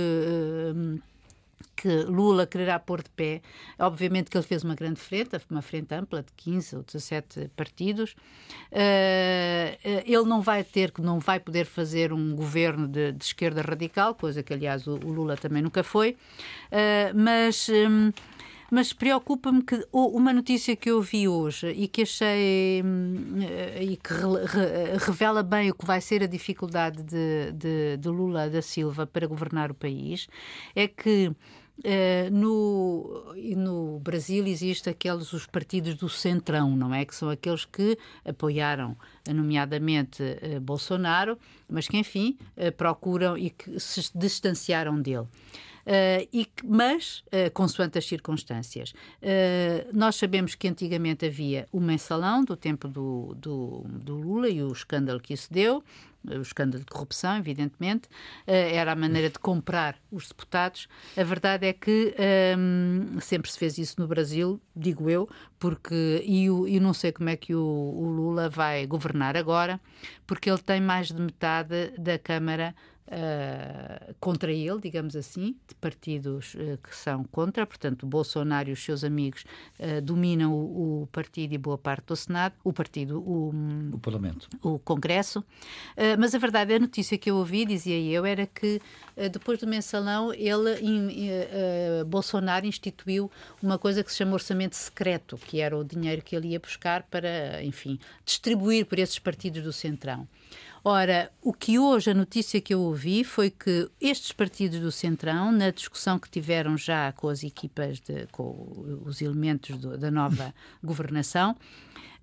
que 1.76 1.88
Lula 2.04 2.46
quererá 2.46 2.78
pôr 2.78 3.02
de 3.02 3.10
pé. 3.10 3.42
Obviamente 3.78 4.30
que 4.30 4.36
ele 4.36 4.46
fez 4.46 4.64
uma 4.64 4.74
grande 4.74 4.98
frente, 4.98 5.38
uma 5.50 5.62
frente 5.62 5.94
ampla 5.94 6.22
de 6.22 6.32
15 6.36 6.76
ou 6.76 6.82
17 6.82 7.50
partidos. 7.54 8.12
Uh, 8.72 9.76
ele 9.84 10.24
não 10.24 10.40
vai 10.40 10.64
ter, 10.64 10.92
não 10.98 11.20
vai 11.20 11.38
poder 11.38 11.66
fazer 11.66 12.12
um 12.12 12.34
governo 12.34 12.88
de, 12.88 13.12
de 13.12 13.24
esquerda 13.24 13.62
radical, 13.62 14.14
coisa 14.14 14.42
que, 14.42 14.52
aliás, 14.52 14.86
o, 14.86 14.94
o 14.94 15.12
Lula 15.12 15.36
também 15.36 15.62
nunca 15.62 15.82
foi. 15.82 16.16
Uh, 16.72 17.14
mas. 17.14 17.68
Um, 17.68 18.10
mas 18.70 18.92
preocupa-me 18.92 19.62
que 19.62 19.86
uma 19.92 20.32
notícia 20.32 20.74
que 20.76 20.90
eu 20.90 21.00
vi 21.00 21.28
hoje 21.28 21.68
e 21.70 21.88
que 21.88 22.02
achei 22.02 22.82
hum, 22.84 23.38
e 23.80 23.96
que 23.96 24.12
revela 25.06 25.42
bem 25.42 25.70
o 25.70 25.74
que 25.74 25.84
vai 25.84 26.00
ser 26.00 26.22
a 26.22 26.26
dificuldade 26.26 27.02
de, 27.02 27.52
de, 27.52 27.96
de 27.96 28.08
Lula 28.08 28.48
da 28.48 28.62
Silva 28.62 29.06
para 29.06 29.26
governar 29.26 29.70
o 29.70 29.74
país 29.74 30.28
é 30.74 30.88
que 30.88 31.32
Uh, 31.78 32.30
no, 32.32 33.34
no 33.54 34.00
Brasil 34.00 34.46
existem 34.46 34.90
aqueles 34.90 35.34
os 35.34 35.44
partidos 35.44 35.94
do 35.94 36.08
centrão, 36.08 36.74
não 36.74 36.94
é? 36.94 37.04
Que 37.04 37.14
são 37.14 37.28
aqueles 37.28 37.66
que 37.66 37.98
apoiaram, 38.24 38.96
nomeadamente, 39.28 40.22
uh, 40.22 40.58
Bolsonaro, 40.58 41.38
mas 41.68 41.86
que, 41.86 41.98
enfim, 41.98 42.38
uh, 42.56 42.72
procuram 42.72 43.36
e 43.36 43.50
que 43.50 43.78
se 43.78 44.10
distanciaram 44.14 45.00
dele. 45.00 45.26
Uh, 45.86 46.26
e 46.32 46.48
mas, 46.64 47.22
uh, 47.28 47.48
consoante 47.52 47.96
as 47.96 48.04
circunstâncias. 48.04 48.90
Uh, 49.22 49.88
nós 49.92 50.16
sabemos 50.16 50.56
que 50.56 50.66
antigamente 50.66 51.24
havia 51.24 51.68
o 51.70 51.78
mensalão 51.78 52.44
do 52.44 52.56
tempo 52.56 52.88
do, 52.88 53.36
do, 53.36 53.84
do 53.86 54.16
Lula 54.16 54.48
e 54.48 54.60
o 54.60 54.72
escândalo 54.72 55.20
que 55.20 55.32
isso 55.32 55.46
deu, 55.52 55.84
o 56.24 56.42
escândalo 56.42 56.82
de 56.82 56.90
corrupção, 56.90 57.36
evidentemente, 57.36 58.08
era 58.48 58.90
a 58.90 58.96
maneira 58.96 59.30
de 59.30 59.38
comprar 59.38 59.96
os 60.10 60.26
deputados. 60.26 60.88
A 61.16 61.22
verdade 61.22 61.68
é 61.68 61.72
que 61.72 62.16
um, 62.58 63.20
sempre 63.20 63.48
se 63.48 63.56
fez 63.56 63.78
isso 63.78 64.00
no 64.00 64.08
Brasil, 64.08 64.60
digo 64.74 65.08
eu, 65.08 65.28
porque 65.56 66.24
e, 66.26 66.50
o, 66.50 66.66
e 66.66 66.80
não 66.80 66.92
sei 66.92 67.12
como 67.12 67.28
é 67.28 67.36
que 67.36 67.54
o, 67.54 67.62
o 67.62 68.08
Lula 68.08 68.48
vai 68.48 68.88
governar 68.88 69.36
agora, 69.36 69.80
porque 70.26 70.50
ele 70.50 70.58
tem 70.58 70.80
mais 70.80 71.12
de 71.12 71.22
metade 71.22 71.92
da 71.96 72.18
Câmara 72.18 72.74
uh, 73.06 74.14
contra 74.20 74.52
ele, 74.52 74.80
digamos 74.80 75.16
assim, 75.16 75.56
de 75.66 75.74
partidos 75.74 76.54
uh, 76.54 76.78
que 76.82 76.94
são 76.94 77.24
contra. 77.24 77.66
Portanto, 77.66 78.06
Bolsonaro 78.06 78.68
e 78.68 78.72
os 78.72 78.82
seus 78.82 79.04
amigos 79.04 79.44
uh, 79.78 80.00
dominam 80.00 80.52
o, 80.52 81.02
o, 81.02 81.06
partido 81.08 81.54
e 81.54 81.58
boa 81.58 81.78
parte 81.78 82.06
do 82.06 82.16
Senado, 82.16 82.54
o 82.64 82.72
partido, 82.72 83.20
o, 83.20 83.52
o 83.92 83.98
Parlamento, 83.98 84.48
o 84.62 84.78
Congresso. 84.78 85.44
mas 86.18 86.34
a 86.34 86.38
verdade, 86.38 86.74
a 86.74 86.78
notícia 86.78 87.16
que 87.16 87.30
eu 87.30 87.36
ouvi, 87.36 87.64
dizia 87.64 87.98
eu, 87.98 88.24
era 88.24 88.46
que 88.46 88.80
depois 89.32 89.58
do 89.58 89.66
mensalão, 89.66 90.32
ele, 90.32 90.80
in, 90.82 91.08
Bolsonaro 92.06 92.66
instituiu 92.66 93.30
uma 93.62 93.78
coisa 93.78 94.02
que 94.02 94.10
se 94.10 94.18
chama 94.18 94.34
orçamento 94.34 94.76
secreto, 94.76 95.36
que 95.36 95.60
era 95.60 95.76
o 95.76 95.84
dinheiro 95.84 96.22
que 96.22 96.36
ele 96.36 96.48
ia 96.48 96.60
buscar 96.60 97.02
para, 97.04 97.62
enfim, 97.62 97.98
distribuir 98.24 98.86
por 98.86 98.98
esses 98.98 99.18
partidos 99.18 99.62
do 99.62 99.72
Centrão. 99.72 100.28
Ora, 100.88 101.32
o 101.42 101.52
que 101.52 101.80
hoje, 101.80 102.12
a 102.12 102.14
notícia 102.14 102.60
que 102.60 102.72
eu 102.72 102.80
ouvi 102.80 103.24
foi 103.24 103.50
que 103.50 103.90
estes 104.00 104.30
partidos 104.30 104.78
do 104.78 104.92
Centrão, 104.92 105.50
na 105.50 105.72
discussão 105.72 106.16
que 106.16 106.30
tiveram 106.30 106.78
já 106.78 107.10
com 107.10 107.28
as 107.28 107.42
equipas, 107.42 107.98
de, 107.98 108.28
com 108.28 109.02
os 109.04 109.20
elementos 109.20 109.76
do, 109.78 109.98
da 109.98 110.12
nova 110.12 110.54
governação, 110.80 111.56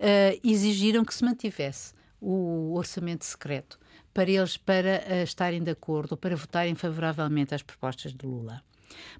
uh, 0.00 0.40
exigiram 0.42 1.04
que 1.04 1.12
se 1.12 1.22
mantivesse 1.22 1.92
o 2.18 2.72
orçamento 2.74 3.26
secreto 3.26 3.78
para 4.14 4.30
eles 4.30 4.56
para 4.56 5.04
uh, 5.10 5.22
estarem 5.22 5.62
de 5.62 5.70
acordo, 5.70 6.16
para 6.16 6.34
votarem 6.34 6.74
favoravelmente 6.74 7.54
às 7.54 7.62
propostas 7.62 8.14
de 8.14 8.24
Lula. 8.24 8.62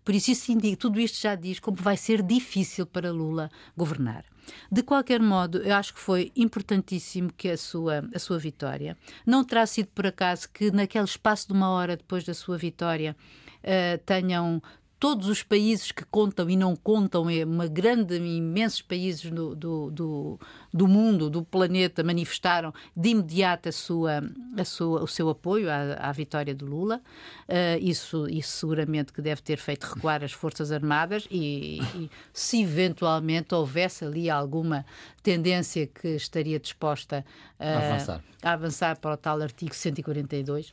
Por 0.04 0.14
isso, 0.14 0.30
isso 0.30 0.52
indica, 0.52 0.76
tudo 0.76 1.00
isto 1.00 1.20
já 1.20 1.34
diz 1.34 1.58
como 1.60 1.76
vai 1.76 1.96
ser 1.96 2.22
difícil 2.22 2.86
para 2.86 3.12
Lula 3.12 3.50
governar. 3.76 4.24
De 4.70 4.82
qualquer 4.82 5.20
modo, 5.20 5.58
eu 5.58 5.74
acho 5.74 5.94
que 5.94 6.00
foi 6.00 6.30
importantíssimo 6.36 7.32
que 7.32 7.48
a 7.48 7.56
sua, 7.56 8.08
a 8.14 8.18
sua 8.18 8.38
vitória. 8.38 8.96
Não 9.26 9.44
terá 9.44 9.66
sido 9.66 9.88
por 9.94 10.06
acaso 10.06 10.48
que, 10.52 10.70
naquele 10.70 11.04
espaço 11.04 11.48
de 11.48 11.54
uma 11.54 11.70
hora 11.70 11.96
depois 11.96 12.24
da 12.24 12.34
sua 12.34 12.58
vitória, 12.58 13.16
uh, 13.60 13.98
tenham 14.04 14.62
todos 15.04 15.28
os 15.28 15.42
países 15.42 15.92
que 15.92 16.02
contam 16.02 16.48
e 16.48 16.56
não 16.56 16.74
contam, 16.74 17.28
é 17.28 17.44
uma 17.44 17.66
grande, 17.66 18.16
imensos 18.16 18.80
países 18.80 19.30
do, 19.30 19.54
do, 19.54 19.90
do, 19.90 20.40
do, 20.72 20.88
mundo, 20.88 21.28
do 21.28 21.44
planeta, 21.44 22.02
manifestaram 22.02 22.72
de 22.96 23.10
imediato 23.10 23.68
a 23.68 23.72
sua, 23.72 24.22
a 24.56 24.64
sua, 24.64 25.02
o 25.02 25.06
seu 25.06 25.28
apoio 25.28 25.68
à, 25.70 26.08
à 26.08 26.10
vitória 26.10 26.54
de 26.54 26.64
Lula. 26.64 27.02
Uh, 27.46 27.78
isso, 27.82 28.26
isso 28.30 28.56
seguramente 28.56 29.12
que 29.12 29.20
deve 29.20 29.42
ter 29.42 29.58
feito 29.58 29.84
recuar 29.84 30.24
as 30.24 30.32
Forças 30.32 30.72
Armadas 30.72 31.28
e, 31.30 31.82
e 31.94 32.10
se 32.32 32.62
eventualmente 32.62 33.54
houvesse 33.54 34.06
ali 34.06 34.30
alguma 34.30 34.86
tendência 35.22 35.86
que 35.86 36.16
estaria 36.16 36.58
disposta 36.58 37.26
a, 37.58 37.68
a, 37.68 37.76
avançar. 37.76 38.24
a 38.42 38.52
avançar 38.52 38.98
para 38.98 39.12
o 39.12 39.16
tal 39.18 39.42
artigo 39.42 39.74
142 39.74 40.70
uh, 40.70 40.72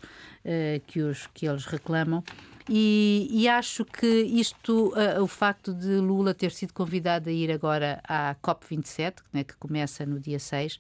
que, 0.88 1.02
os, 1.02 1.28
que 1.34 1.46
eles 1.46 1.66
reclamam. 1.66 2.24
E, 2.70 3.28
e 3.32 3.48
acho 3.48 3.86
que 3.86 4.08
isto, 4.08 4.94
uh, 4.94 5.22
o 5.22 5.28
facto 5.28 5.74
de 5.74 5.96
Lula 5.98 6.34
ter 6.34 6.52
sido 6.52 6.74
convidado 6.74 7.30
a 7.30 7.32
ir 7.32 7.52
agora 7.52 8.02
à 8.04 8.36
COP27, 8.36 9.16
né, 9.34 9.44
que 9.44 9.56
começa 9.56 10.06
no 10.06 10.20
dia 10.20 10.40
6, 10.40 10.76
uh, 10.76 10.80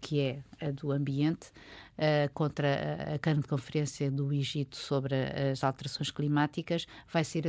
que 0.00 0.20
é 0.20 0.38
a 0.60 0.70
do 0.70 0.92
ambiente, 0.92 1.50
Uh, 1.96 2.26
contra 2.34 3.14
a 3.14 3.18
grande 3.18 3.46
conferência 3.46 4.10
do 4.10 4.32
Egito 4.32 4.76
sobre 4.76 5.14
as 5.52 5.62
alterações 5.62 6.10
climáticas, 6.10 6.88
vai 7.08 7.22
ser, 7.22 7.44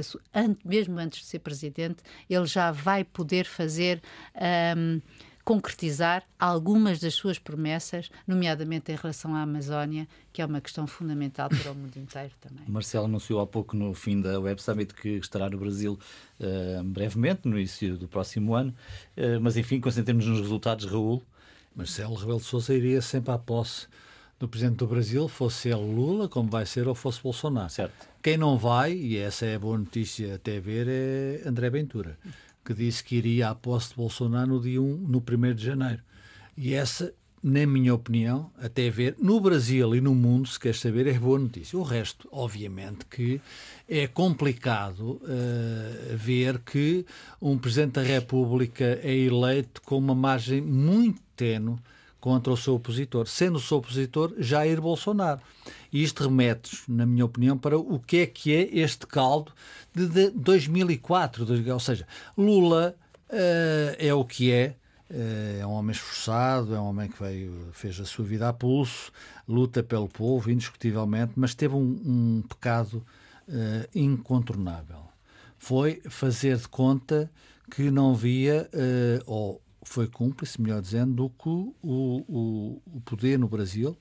mesmo 0.63 0.99
antes 0.99 1.21
de 1.21 1.25
ser 1.25 1.39
presidente, 1.39 2.03
ele 2.29 2.45
já 2.45 2.71
vai 2.71 3.03
poder 3.03 3.45
fazer. 3.45 3.99
Um, 4.77 5.01
concretizar 5.45 6.23
algumas 6.39 6.99
das 6.99 7.13
suas 7.13 7.37
promessas, 7.37 8.09
nomeadamente 8.27 8.91
em 8.91 8.95
relação 8.95 9.35
à 9.35 9.43
Amazónia, 9.43 10.07
que 10.33 10.41
é 10.41 10.45
uma 10.45 10.59
questão 10.59 10.87
fundamental 10.87 11.47
para 11.49 11.71
o 11.71 11.75
mundo 11.77 11.95
inteiro 11.97 12.31
também. 12.41 12.65
Marcelo 12.67 13.05
anunciou 13.05 13.39
há 13.39 13.45
pouco 13.45 13.77
no 13.77 13.93
fim 13.93 14.19
da 14.19 14.39
Web 14.39 14.59
Summit 14.59 14.95
que 14.95 15.09
estará 15.09 15.47
no 15.47 15.59
Brasil 15.59 15.99
uh, 16.39 16.83
brevemente, 16.83 17.47
no 17.47 17.59
início 17.59 17.95
do 17.95 18.07
próximo 18.07 18.55
ano, 18.55 18.73
uh, 19.15 19.39
mas 19.39 19.55
enfim, 19.55 19.79
concentremos 19.79 20.25
nos 20.25 20.41
resultados, 20.41 20.85
Raul. 20.85 21.23
Marcelo 21.75 22.15
Rebelo 22.15 22.39
de 22.39 22.45
Sousa 22.45 22.73
iria 22.73 23.01
sempre 23.01 23.31
à 23.31 23.37
posse 23.37 23.87
do 24.39 24.47
Presidente 24.47 24.77
do 24.77 24.87
Brasil, 24.87 25.27
fosse 25.27 25.69
ele 25.69 25.93
Lula, 25.93 26.27
como 26.27 26.49
vai 26.49 26.65
ser, 26.65 26.87
ou 26.87 26.95
fosse 26.95 27.21
Bolsonaro. 27.21 27.69
Certo. 27.69 28.07
Quem 28.23 28.37
não 28.37 28.57
vai, 28.57 28.93
e 28.93 29.17
essa 29.17 29.45
é 29.45 29.55
a 29.55 29.59
boa 29.59 29.77
notícia 29.77 30.35
até 30.35 30.59
ver, 30.59 30.87
é 30.89 31.47
André 31.47 31.69
Ventura 31.69 32.17
que 32.65 32.73
disse 32.73 33.03
que 33.03 33.15
iria 33.15 33.49
à 33.49 33.55
posse 33.55 33.89
de 33.89 33.95
Bolsonaro 33.95 34.47
no 34.47 34.59
dia 34.59 34.81
1, 34.81 34.97
no 35.07 35.19
1 35.19 35.53
de 35.53 35.63
janeiro. 35.63 36.01
E 36.57 36.73
essa, 36.73 37.13
na 37.43 37.65
minha 37.67 37.93
opinião, 37.93 38.51
até 38.57 38.89
ver, 38.89 39.15
no 39.21 39.39
Brasil 39.39 39.95
e 39.95 40.01
no 40.01 40.15
mundo, 40.15 40.47
se 40.47 40.59
quer 40.59 40.73
saber, 40.73 41.05
é 41.05 41.13
boa 41.13 41.37
notícia. 41.37 41.77
O 41.77 41.83
resto, 41.83 42.27
obviamente, 42.31 43.05
que 43.05 43.39
é 43.87 44.07
complicado 44.07 45.21
uh, 45.21 46.17
ver 46.17 46.59
que 46.59 47.05
um 47.39 47.55
Presidente 47.57 47.93
da 47.93 48.01
República 48.01 48.99
é 49.03 49.15
eleito 49.15 49.81
com 49.83 49.99
uma 49.99 50.15
margem 50.15 50.59
muito 50.59 51.21
tenue 51.35 51.77
contra 52.25 52.51
o 52.51 52.57
seu 52.57 52.73
opositor, 52.73 53.27
sendo 53.27 53.57
o 53.57 53.61
seu 53.61 53.77
opositor 53.77 54.33
Jair 54.39 54.81
Bolsonaro. 54.81 55.39
E 55.93 56.01
isto 56.01 56.23
remete, 56.23 56.75
na 56.87 57.05
minha 57.05 57.23
opinião, 57.23 57.55
para 57.55 57.77
o 57.77 57.99
que 57.99 58.17
é 58.17 58.25
que 58.25 58.51
é 58.51 58.79
este 58.79 59.05
caldo 59.05 59.51
de, 59.93 60.07
de 60.07 60.31
2004. 60.31 61.45
Ou 61.71 61.79
seja, 61.79 62.07
Lula 62.35 62.95
uh, 63.29 63.95
é 63.99 64.11
o 64.11 64.25
que 64.25 64.51
é, 64.51 64.75
uh, 65.07 65.61
é 65.61 65.67
um 65.67 65.73
homem 65.73 65.91
esforçado, 65.91 66.73
é 66.73 66.79
um 66.79 66.85
homem 66.85 67.09
que 67.09 67.21
veio, 67.21 67.69
fez 67.73 67.99
a 67.99 68.05
sua 68.05 68.25
vida 68.25 68.49
a 68.49 68.53
pulso, 68.53 69.11
luta 69.47 69.83
pelo 69.83 70.09
povo, 70.09 70.49
indiscutivelmente, 70.49 71.33
mas 71.35 71.53
teve 71.53 71.75
um, 71.75 72.01
um 72.03 72.43
pecado 72.49 73.05
uh, 73.47 73.87
incontornável. 73.93 75.05
Foi 75.59 76.01
fazer 76.09 76.57
de 76.57 76.67
conta 76.67 77.29
que 77.69 77.91
não 77.91 78.15
via, 78.15 78.67
ou 79.25 79.61
foi 79.85 80.07
cúmplice, 80.07 80.59
melhor 80.61 80.81
dizendo, 80.81 81.13
do 81.13 81.29
que 81.29 81.47
o, 81.47 81.73
o, 81.83 82.81
o 82.97 83.01
poder 83.01 83.39
no 83.39 83.47
Brasil, 83.47 83.97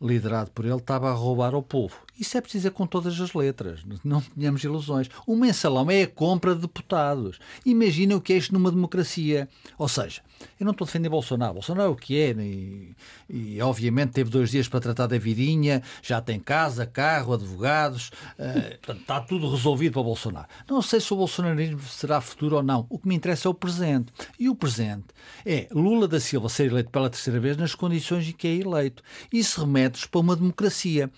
liderado 0.00 0.50
por 0.50 0.64
ele, 0.64 0.76
estava 0.76 1.10
a 1.10 1.14
roubar 1.14 1.54
ao 1.54 1.62
povo. 1.62 1.96
Isso 2.18 2.36
é 2.36 2.40
preciso 2.40 2.70
com 2.70 2.86
todas 2.86 3.18
as 3.20 3.32
letras, 3.32 3.80
não 4.04 4.20
tenhamos 4.20 4.62
ilusões. 4.62 5.08
O 5.26 5.34
mensalão 5.34 5.90
é 5.90 6.02
a 6.02 6.06
compra 6.06 6.54
de 6.54 6.62
deputados. 6.62 7.38
Imagina 7.64 8.16
o 8.16 8.20
que 8.20 8.32
é 8.32 8.36
isto 8.36 8.52
numa 8.52 8.70
democracia. 8.70 9.48
Ou 9.78 9.88
seja, 9.88 10.20
eu 10.58 10.64
não 10.64 10.72
estou 10.72 10.84
a 10.84 10.86
defender 10.86 11.08
Bolsonaro. 11.08 11.54
Bolsonaro 11.54 11.88
é 11.88 11.92
o 11.92 11.96
que 11.96 12.18
é, 12.18 12.30
e, 12.32 12.94
e, 13.28 13.62
obviamente 13.62 14.12
teve 14.12 14.30
dois 14.30 14.50
dias 14.50 14.68
para 14.68 14.80
tratar 14.80 15.06
da 15.06 15.18
vidinha, 15.18 15.82
já 16.02 16.20
tem 16.20 16.38
casa, 16.38 16.84
carro, 16.86 17.32
advogados, 17.32 18.10
uh, 18.38 18.78
portanto, 18.82 19.00
está 19.00 19.20
tudo 19.20 19.50
resolvido 19.50 19.94
para 19.94 20.02
Bolsonaro. 20.02 20.46
Não 20.68 20.82
sei 20.82 21.00
se 21.00 21.12
o 21.12 21.16
bolsonarismo 21.16 21.80
será 21.80 22.20
futuro 22.20 22.56
ou 22.56 22.62
não. 22.62 22.86
O 22.88 22.98
que 22.98 23.08
me 23.08 23.14
interessa 23.14 23.48
é 23.48 23.50
o 23.50 23.54
presente. 23.54 24.12
E 24.38 24.48
o 24.48 24.54
presente 24.54 25.06
é 25.44 25.68
Lula 25.70 26.06
da 26.06 26.20
Silva 26.20 26.48
ser 26.48 26.70
eleito 26.70 26.90
pela 26.90 27.08
terceira 27.08 27.40
vez 27.40 27.56
nas 27.56 27.74
condições 27.74 28.28
em 28.28 28.32
que 28.32 28.46
é 28.46 28.56
eleito. 28.56 29.02
Isso 29.32 29.66
remete-nos 29.90 30.06
para 30.06 30.20
uma 30.20 30.36
democracia. 30.36 31.10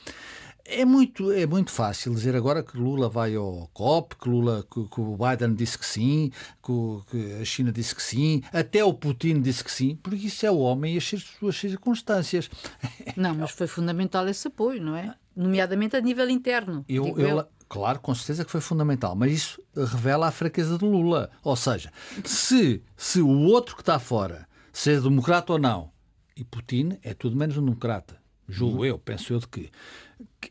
É 0.65 0.85
muito, 0.85 1.33
é 1.33 1.45
muito 1.45 1.73
fácil 1.73 2.15
dizer 2.15 2.37
agora 2.37 2.63
que 2.63 2.79
Lula 2.79 3.09
vai 3.09 3.35
ao 3.35 3.69
COP, 3.73 4.15
que, 4.17 4.29
Lula, 4.29 4.65
que, 4.73 4.89
que 4.89 5.01
o 5.01 5.17
Biden 5.17 5.55
disse 5.55 5.77
que 5.77 5.85
sim, 5.85 6.31
que, 6.63 6.73
que, 7.11 7.43
a 7.43 7.45
China 7.45 7.73
disse 7.73 7.95
que 7.95 8.03
sim, 8.03 8.43
até 8.53 8.85
o 8.85 8.95
Putin 8.95 9.41
disse 9.41 9.65
que 9.65 9.73
sim, 9.73 9.97
porque 9.97 10.27
isso 10.27 10.47
é 10.47 10.51
o 10.51 10.59
homem 10.59 10.95
e 10.95 10.99
as 10.99 11.05
suas 11.05 11.57
circunstâncias. 11.57 12.49
Não, 13.17 13.35
mas 13.35 13.51
foi 13.51 13.67
fundamental 13.67 14.27
esse 14.29 14.47
apoio, 14.47 14.81
não 14.81 14.97
é? 14.97 15.13
Nomeadamente 15.35 15.97
a 15.97 16.01
nível 16.01 16.31
interno. 16.31 16.85
Eu, 16.89 17.09
eu, 17.09 17.19
eu. 17.19 17.47
Claro, 17.69 17.99
com 17.99 18.15
certeza 18.15 18.45
que 18.45 18.51
foi 18.51 18.61
fundamental, 18.61 19.17
mas 19.17 19.33
isso 19.33 19.63
revela 19.75 20.29
a 20.29 20.31
fraqueza 20.31 20.79
de 20.79 20.85
Lula. 20.85 21.31
Ou 21.43 21.57
seja, 21.57 21.91
se, 22.23 22.83
se 22.97 23.21
o 23.21 23.47
outro 23.47 23.75
que 23.75 23.83
está 23.83 23.99
fora, 23.99 24.47
seja 24.73 25.01
democrata 25.01 25.55
ou 25.55 25.59
não, 25.59 25.91
e 26.37 26.45
Putin 26.45 26.99
é 27.03 27.15
tudo 27.15 27.37
menos 27.37 27.57
um 27.57 27.65
democrata, 27.65 28.22
julgo 28.49 28.79
uhum. 28.79 28.85
eu, 28.85 28.99
penso 28.99 29.33
eu 29.33 29.39
de 29.39 29.49
que 29.49 29.71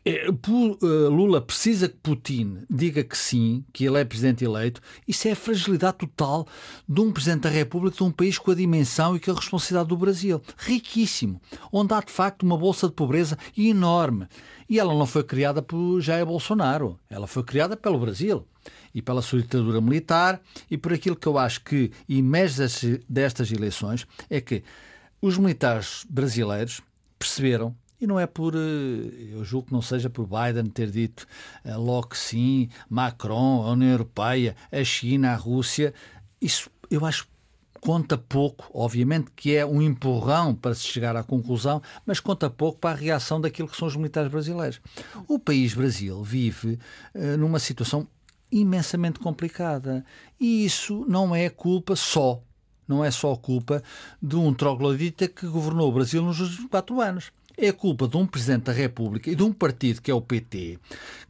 é, 0.04 0.26
eh, 0.26 1.08
Lula 1.08 1.40
precisa 1.40 1.88
que 1.88 1.96
Putin 1.96 2.64
diga 2.68 3.04
que 3.04 3.16
sim, 3.16 3.64
que 3.72 3.84
ele 3.84 3.98
é 3.98 4.04
presidente 4.04 4.44
eleito, 4.44 4.80
isso 5.06 5.28
é 5.28 5.32
a 5.32 5.36
fragilidade 5.36 5.98
total 5.98 6.46
de 6.88 7.00
um 7.00 7.12
presidente 7.12 7.42
da 7.42 7.50
República 7.50 7.96
de 7.96 8.02
um 8.02 8.10
país 8.10 8.38
com 8.38 8.50
a 8.50 8.54
dimensão 8.54 9.16
e 9.16 9.20
com 9.20 9.30
a 9.30 9.34
responsabilidade 9.34 9.88
do 9.88 9.96
Brasil. 9.96 10.42
Riquíssimo, 10.56 11.40
onde 11.70 11.94
há 11.94 12.00
de 12.00 12.12
facto 12.12 12.42
uma 12.42 12.56
bolsa 12.56 12.88
de 12.88 12.94
pobreza 12.94 13.38
enorme. 13.56 14.26
E 14.68 14.78
ela 14.78 14.94
não 14.94 15.06
foi 15.06 15.22
criada 15.22 15.62
por 15.62 16.00
Jair 16.00 16.24
Bolsonaro, 16.24 16.98
ela 17.08 17.26
foi 17.26 17.42
criada 17.42 17.76
pelo 17.76 17.98
Brasil 17.98 18.46
e 18.94 19.02
pela 19.02 19.22
sua 19.22 19.40
ditadura 19.40 19.80
militar 19.80 20.40
e 20.70 20.78
por 20.78 20.92
aquilo 20.92 21.16
que 21.16 21.26
eu 21.26 21.38
acho 21.38 21.62
que 21.62 21.90
emerge 22.08 23.00
destas 23.08 23.50
eleições 23.50 24.06
é 24.30 24.40
que 24.40 24.62
os 25.20 25.38
militares 25.38 26.06
brasileiros 26.08 26.80
perceberam 27.18 27.76
e 28.02 28.06
não 28.06 28.18
é 28.18 28.26
por, 28.26 28.56
eh, 28.56 29.32
eu 29.32 29.44
julgo 29.44 29.68
que 29.68 29.72
não 29.72 29.80
seja 29.80 30.10
por 30.10 30.26
Biden 30.26 30.68
ter 30.68 30.90
dito 30.90 31.24
eh, 31.64 31.76
logo 31.76 32.08
que 32.08 32.18
sim, 32.18 32.68
Macron, 32.90 33.62
a 33.64 33.70
União 33.70 33.92
Europeia, 33.92 34.56
a 34.72 34.82
China, 34.82 35.30
a 35.30 35.36
Rússia. 35.36 35.94
Isso 36.40 36.68
eu 36.90 37.06
acho 37.06 37.28
conta 37.80 38.18
pouco, 38.18 38.68
obviamente 38.74 39.30
que 39.36 39.54
é 39.54 39.64
um 39.64 39.80
empurrão 39.80 40.52
para 40.52 40.74
se 40.74 40.82
chegar 40.82 41.14
à 41.14 41.22
conclusão, 41.22 41.80
mas 42.04 42.18
conta 42.18 42.50
pouco 42.50 42.80
para 42.80 42.90
a 42.90 42.98
reação 42.98 43.40
daquilo 43.40 43.68
que 43.68 43.76
são 43.76 43.86
os 43.86 43.94
militares 43.94 44.30
brasileiros. 44.30 44.80
O 45.28 45.38
país 45.38 45.72
Brasil 45.72 46.22
vive 46.24 46.78
uh, 47.14 47.36
numa 47.38 47.60
situação 47.60 48.06
imensamente 48.50 49.20
complicada 49.20 50.04
e 50.40 50.64
isso 50.64 51.04
não 51.08 51.34
é 51.34 51.48
culpa 51.48 51.96
só, 51.96 52.42
não 52.86 53.04
é 53.04 53.10
só 53.10 53.34
culpa 53.36 53.82
de 54.20 54.36
um 54.36 54.52
troglodita 54.52 55.26
que 55.26 55.46
governou 55.46 55.88
o 55.88 55.92
Brasil 55.92 56.22
nos 56.22 56.40
últimos 56.40 56.68
quatro 56.70 57.00
anos 57.00 57.32
é 57.56 57.72
culpa 57.72 58.08
de 58.08 58.16
um 58.16 58.26
Presidente 58.26 58.64
da 58.64 58.72
República 58.72 59.30
e 59.30 59.34
de 59.34 59.42
um 59.42 59.52
partido 59.52 60.00
que 60.00 60.10
é 60.10 60.14
o 60.14 60.20
PT 60.20 60.78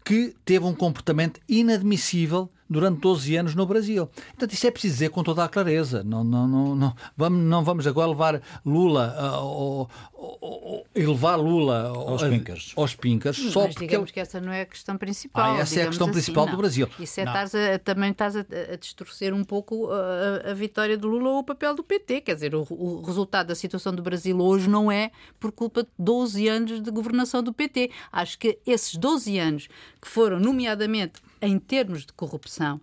que 0.04 0.34
teve 0.44 0.64
um 0.64 0.74
comportamento 0.74 1.40
inadmissível 1.48 2.50
durante 2.72 3.00
12 3.00 3.36
anos 3.36 3.54
no 3.54 3.66
Brasil. 3.66 4.06
Portanto, 4.06 4.52
isso 4.52 4.66
é 4.66 4.70
preciso 4.70 4.94
dizer 4.94 5.10
com 5.10 5.22
toda 5.22 5.44
a 5.44 5.48
clareza. 5.48 6.02
Não, 6.02 6.24
não, 6.24 6.48
não, 6.48 6.74
não, 6.74 6.96
vamos, 7.16 7.42
não 7.44 7.64
vamos 7.64 7.86
agora 7.86 8.08
levar 8.08 8.42
Lula 8.64 9.14
uh, 9.18 9.82
uh, 9.82 10.84
levar 10.94 11.36
Lula 11.36 11.88
aos 11.88 12.22
pinkers. 12.22 12.72
Aos 12.76 12.94
pinkers 12.94 13.36
só 13.36 13.64
Mas 13.64 13.74
porque 13.74 13.86
digamos 13.86 14.08
ele... 14.08 14.12
que 14.12 14.20
essa 14.20 14.40
não 14.40 14.52
é 14.52 14.62
a 14.62 14.66
questão 14.66 14.96
principal. 14.96 15.54
Ah, 15.54 15.58
essa 15.58 15.80
é 15.80 15.82
a 15.84 15.86
questão 15.86 16.06
assim, 16.06 16.14
principal 16.14 16.46
não. 16.46 16.52
do 16.52 16.58
Brasil. 16.58 16.88
Isso 16.98 17.20
é 17.20 17.24
estás 17.24 17.54
a, 17.54 17.78
também 17.78 18.10
estás 18.10 18.36
a, 18.36 18.40
a 18.40 18.76
distorcer 18.76 19.34
um 19.34 19.44
pouco 19.44 19.90
a, 19.90 20.50
a, 20.50 20.54
vitória 20.54 20.96
do 20.96 21.08
Lula 21.08 21.30
ou 21.30 21.38
o 21.38 21.44
papel 21.44 21.74
do 21.74 21.82
PT. 21.82 22.22
Quer 22.22 22.34
dizer, 22.34 22.54
o, 22.54 22.66
o 22.70 23.02
resultado 23.02 23.48
da 23.48 23.54
situação 23.54 23.94
do 23.94 24.02
Brasil 24.02 24.38
hoje 24.40 24.68
não 24.68 24.90
é 24.90 25.10
por 25.38 25.52
culpa 25.52 25.82
de 25.82 25.90
12 25.98 26.48
anos 26.48 26.82
de 26.82 26.90
governação 26.90 27.42
do 27.42 27.52
PT. 27.52 27.90
Acho 28.10 28.38
que 28.38 28.58
esses 28.66 28.96
12 28.96 29.38
anos 29.38 29.68
que 30.00 30.08
foram, 30.08 30.38
nomeadamente 30.38 31.20
em 31.43 31.59
termos 31.59 32.07
de 32.07 32.12
corrupção, 32.12 32.80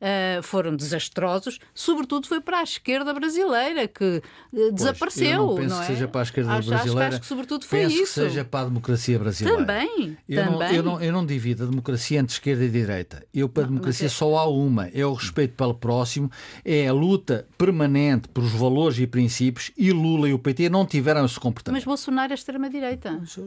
uh, 0.00 0.42
foram 0.42 0.74
desastrosos, 0.74 1.58
sobretudo 1.74 2.26
foi 2.26 2.40
para 2.40 2.60
a 2.60 2.62
esquerda 2.62 3.12
brasileira, 3.12 3.86
que 3.86 4.22
uh, 4.52 4.72
desapareceu. 4.72 5.30
eu 5.30 5.46
não 5.46 5.54
penso 5.56 5.74
não 5.74 5.82
é? 5.82 5.86
que 5.86 5.92
seja 5.92 6.08
para 6.08 6.20
a 6.20 6.24
esquerda 6.24 6.52
acho, 6.52 6.68
brasileira. 6.68 7.00
Acho, 7.00 7.14
acho 7.14 7.20
que 7.20 7.26
sobretudo 7.26 7.64
foi 7.64 7.80
penso 7.80 7.94
isso. 7.94 8.20
que 8.20 8.28
seja 8.28 8.44
para 8.44 8.60
a 8.60 8.64
democracia 8.68 9.18
brasileira. 9.18 9.58
Também, 9.58 10.16
eu 10.28 10.44
também. 10.44 10.58
Não, 10.58 10.72
eu, 10.72 10.82
não, 10.82 11.00
eu 11.02 11.12
não 11.12 11.26
divido 11.26 11.64
a 11.64 11.66
democracia 11.66 12.18
entre 12.18 12.32
esquerda 12.32 12.64
e 12.64 12.68
direita. 12.68 13.24
Eu, 13.32 13.48
para 13.48 13.64
a 13.64 13.66
democracia, 13.66 14.06
é... 14.06 14.10
só 14.10 14.36
há 14.36 14.48
uma. 14.48 14.88
É 14.88 15.04
o 15.04 15.12
respeito 15.12 15.54
pelo 15.54 15.74
próximo, 15.74 16.30
é 16.64 16.88
a 16.88 16.92
luta 16.92 17.46
permanente 17.56 18.28
pelos 18.28 18.52
valores 18.52 18.98
e 18.98 19.06
princípios 19.06 19.70
e 19.76 19.92
Lula 19.92 20.28
e 20.28 20.32
o 20.32 20.38
PT 20.38 20.68
não 20.68 20.86
tiveram 20.86 21.24
esse 21.24 21.38
comportamento. 21.38 21.78
Mas 21.78 21.84
Bolsonaro 21.84 22.32
é 22.32 22.34
extrema-direita. 22.34 23.20
Isso, 23.22 23.46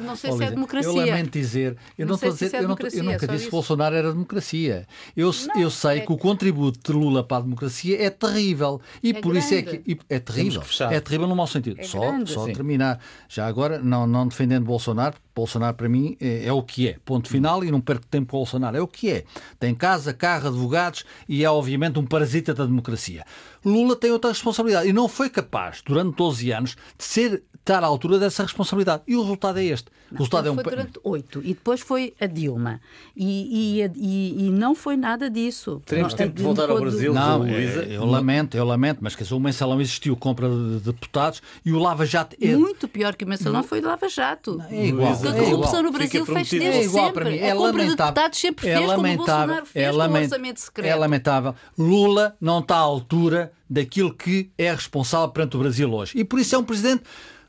não 0.00 0.16
sei 0.16 0.32
se 0.32 0.44
é 0.44 0.50
democracia. 0.50 0.90
Eu 0.90 0.94
lamento 0.94 1.30
dizer, 1.30 1.76
eu, 1.98 2.06
não, 2.06 2.10
não 2.10 2.14
estou 2.14 2.30
a 2.30 2.32
dizer, 2.32 2.54
é 2.54 2.58
eu, 2.58 2.62
não, 2.68 2.76
eu 2.92 3.04
nunca 3.04 3.28
disse 3.28 3.44
que 3.46 3.50
Bolsonaro 3.50 3.94
era 3.94 4.12
democracia. 4.12 4.86
Eu, 5.16 5.23
não, 5.32 5.60
eu 5.60 5.70
sei 5.70 5.98
é... 5.98 6.00
que 6.00 6.12
o 6.12 6.16
contributo 6.16 6.78
de 6.82 6.98
Lula 6.98 7.22
para 7.22 7.38
a 7.38 7.40
democracia 7.40 8.02
é 8.02 8.10
terrível. 8.10 8.80
E 9.02 9.10
é 9.10 9.12
por 9.14 9.32
grande. 9.32 9.46
isso 9.46 9.54
é 9.54 9.62
que. 9.62 9.98
É 10.08 10.18
terrível. 10.18 10.62
É 10.90 11.00
terrível 11.00 11.26
no 11.26 11.36
mau 11.36 11.46
sentido. 11.46 11.80
É 11.80 11.84
só 11.84 12.00
grande. 12.00 12.32
só 12.32 12.44
terminar. 12.46 13.00
Já 13.28 13.46
agora, 13.46 13.78
não, 13.78 14.06
não 14.06 14.26
defendendo 14.26 14.64
Bolsonaro, 14.64 15.16
Bolsonaro 15.34 15.74
para 15.76 15.88
mim 15.88 16.16
é, 16.20 16.46
é, 16.46 16.52
o 16.52 16.62
que 16.62 16.88
é. 16.88 16.96
Ponto 17.04 17.28
final 17.28 17.64
e 17.64 17.70
não 17.70 17.80
perco 17.80 18.06
tempo 18.06 18.32
com 18.32 18.38
Bolsonaro. 18.38 18.76
É 18.76 18.80
o 18.80 18.86
que 18.86 19.10
é. 19.10 19.24
Tem 19.58 19.74
casa, 19.74 20.14
carro, 20.14 20.48
advogados 20.48 21.04
e 21.28 21.44
é 21.44 21.50
obviamente 21.50 21.98
um 21.98 22.06
parasita 22.06 22.54
da 22.54 22.64
democracia. 22.64 23.24
Lula 23.64 23.96
tem 23.96 24.10
outra 24.10 24.30
responsabilidade 24.30 24.88
e 24.88 24.92
não 24.92 25.08
foi 25.08 25.30
capaz, 25.30 25.82
durante 25.84 26.16
12 26.16 26.50
anos, 26.52 26.76
de 26.96 27.04
ser 27.04 27.42
estar 27.64 27.82
à 27.82 27.86
altura 27.86 28.18
dessa 28.18 28.42
responsabilidade. 28.42 29.02
E 29.06 29.16
o 29.16 29.22
resultado 29.22 29.58
é 29.58 29.64
este. 29.64 29.88
O 30.12 30.16
resultado 30.16 30.48
é 30.48 30.50
um... 30.50 30.54
foi 30.54 30.64
durante 30.64 31.00
oito 31.02 31.40
e 31.42 31.48
depois 31.48 31.80
foi 31.80 32.14
a 32.20 32.26
Dilma. 32.26 32.80
E, 33.16 33.80
e, 33.80 33.90
e, 33.96 34.46
e 34.46 34.50
não 34.50 34.74
foi 34.74 34.96
nada 34.96 35.30
disso. 35.30 35.82
Teremos 35.86 36.12
não, 36.12 36.18
tempo 36.18 36.34
de 36.34 36.42
voltar 36.42 36.68
ao 36.68 36.78
Brasil, 36.78 37.14
não, 37.14 37.38
Luísa. 37.38 37.84
Eu 37.84 38.04
lamento, 38.04 38.56
eu 38.56 38.64
lamento, 38.64 38.98
mas 39.00 39.16
quer 39.16 39.24
dizer, 39.24 39.34
o 39.34 39.40
mensalão 39.40 39.80
existiu, 39.80 40.14
compra 40.14 40.48
de 40.48 40.80
deputados 40.80 41.42
e 41.64 41.72
o 41.72 41.78
Lava 41.78 42.04
Jato. 42.04 42.36
É... 42.40 42.54
Muito 42.54 42.86
pior 42.86 43.16
que 43.16 43.24
o 43.24 43.28
mensalão 43.28 43.62
foi 43.62 43.80
o 43.80 43.86
Lava 43.86 44.08
Jato. 44.08 44.58
Não, 44.58 44.66
é 44.66 44.86
igual. 44.86 45.16
Porque 45.16 45.28
a 45.28 45.32
corrupção 45.32 45.82
no 45.82 45.90
Brasil 45.90 46.26
fez 46.26 46.50
desde 46.50 46.68
é 46.68 46.84
igual 46.84 47.06
sempre. 47.06 47.24
Para 47.24 47.30
mim. 47.30 47.38
É 47.38 47.50
a 47.50 47.54
compra 47.54 47.66
lamentável. 47.72 47.88
de 47.88 47.96
deputados 47.96 48.38
sempre 48.38 48.68
é 48.68 48.76
fez, 48.76 48.88
lamentável. 48.88 48.96
como 48.96 49.14
o 49.14 49.26
Bolsonaro 49.26 49.66
fez 49.66 49.86
é 49.86 49.90
com 49.90 49.96
lament... 49.96 50.20
o 50.20 50.24
orçamento 50.24 50.60
secreto. 50.60 50.86
É 50.86 50.94
lamentável. 50.94 51.54
Lula 51.78 52.36
não 52.38 52.58
está 52.58 52.76
à 52.76 52.80
altura 52.80 53.52
daquilo 53.68 54.14
que 54.14 54.50
é 54.58 54.70
responsável 54.70 55.28
perante 55.30 55.56
o 55.56 55.60
Brasil 55.60 55.92
hoje. 55.92 56.12
E 56.16 56.24
por 56.24 56.38
isso 56.38 56.54
é 56.54 56.58
um 56.58 56.64
presidente 56.64 57.02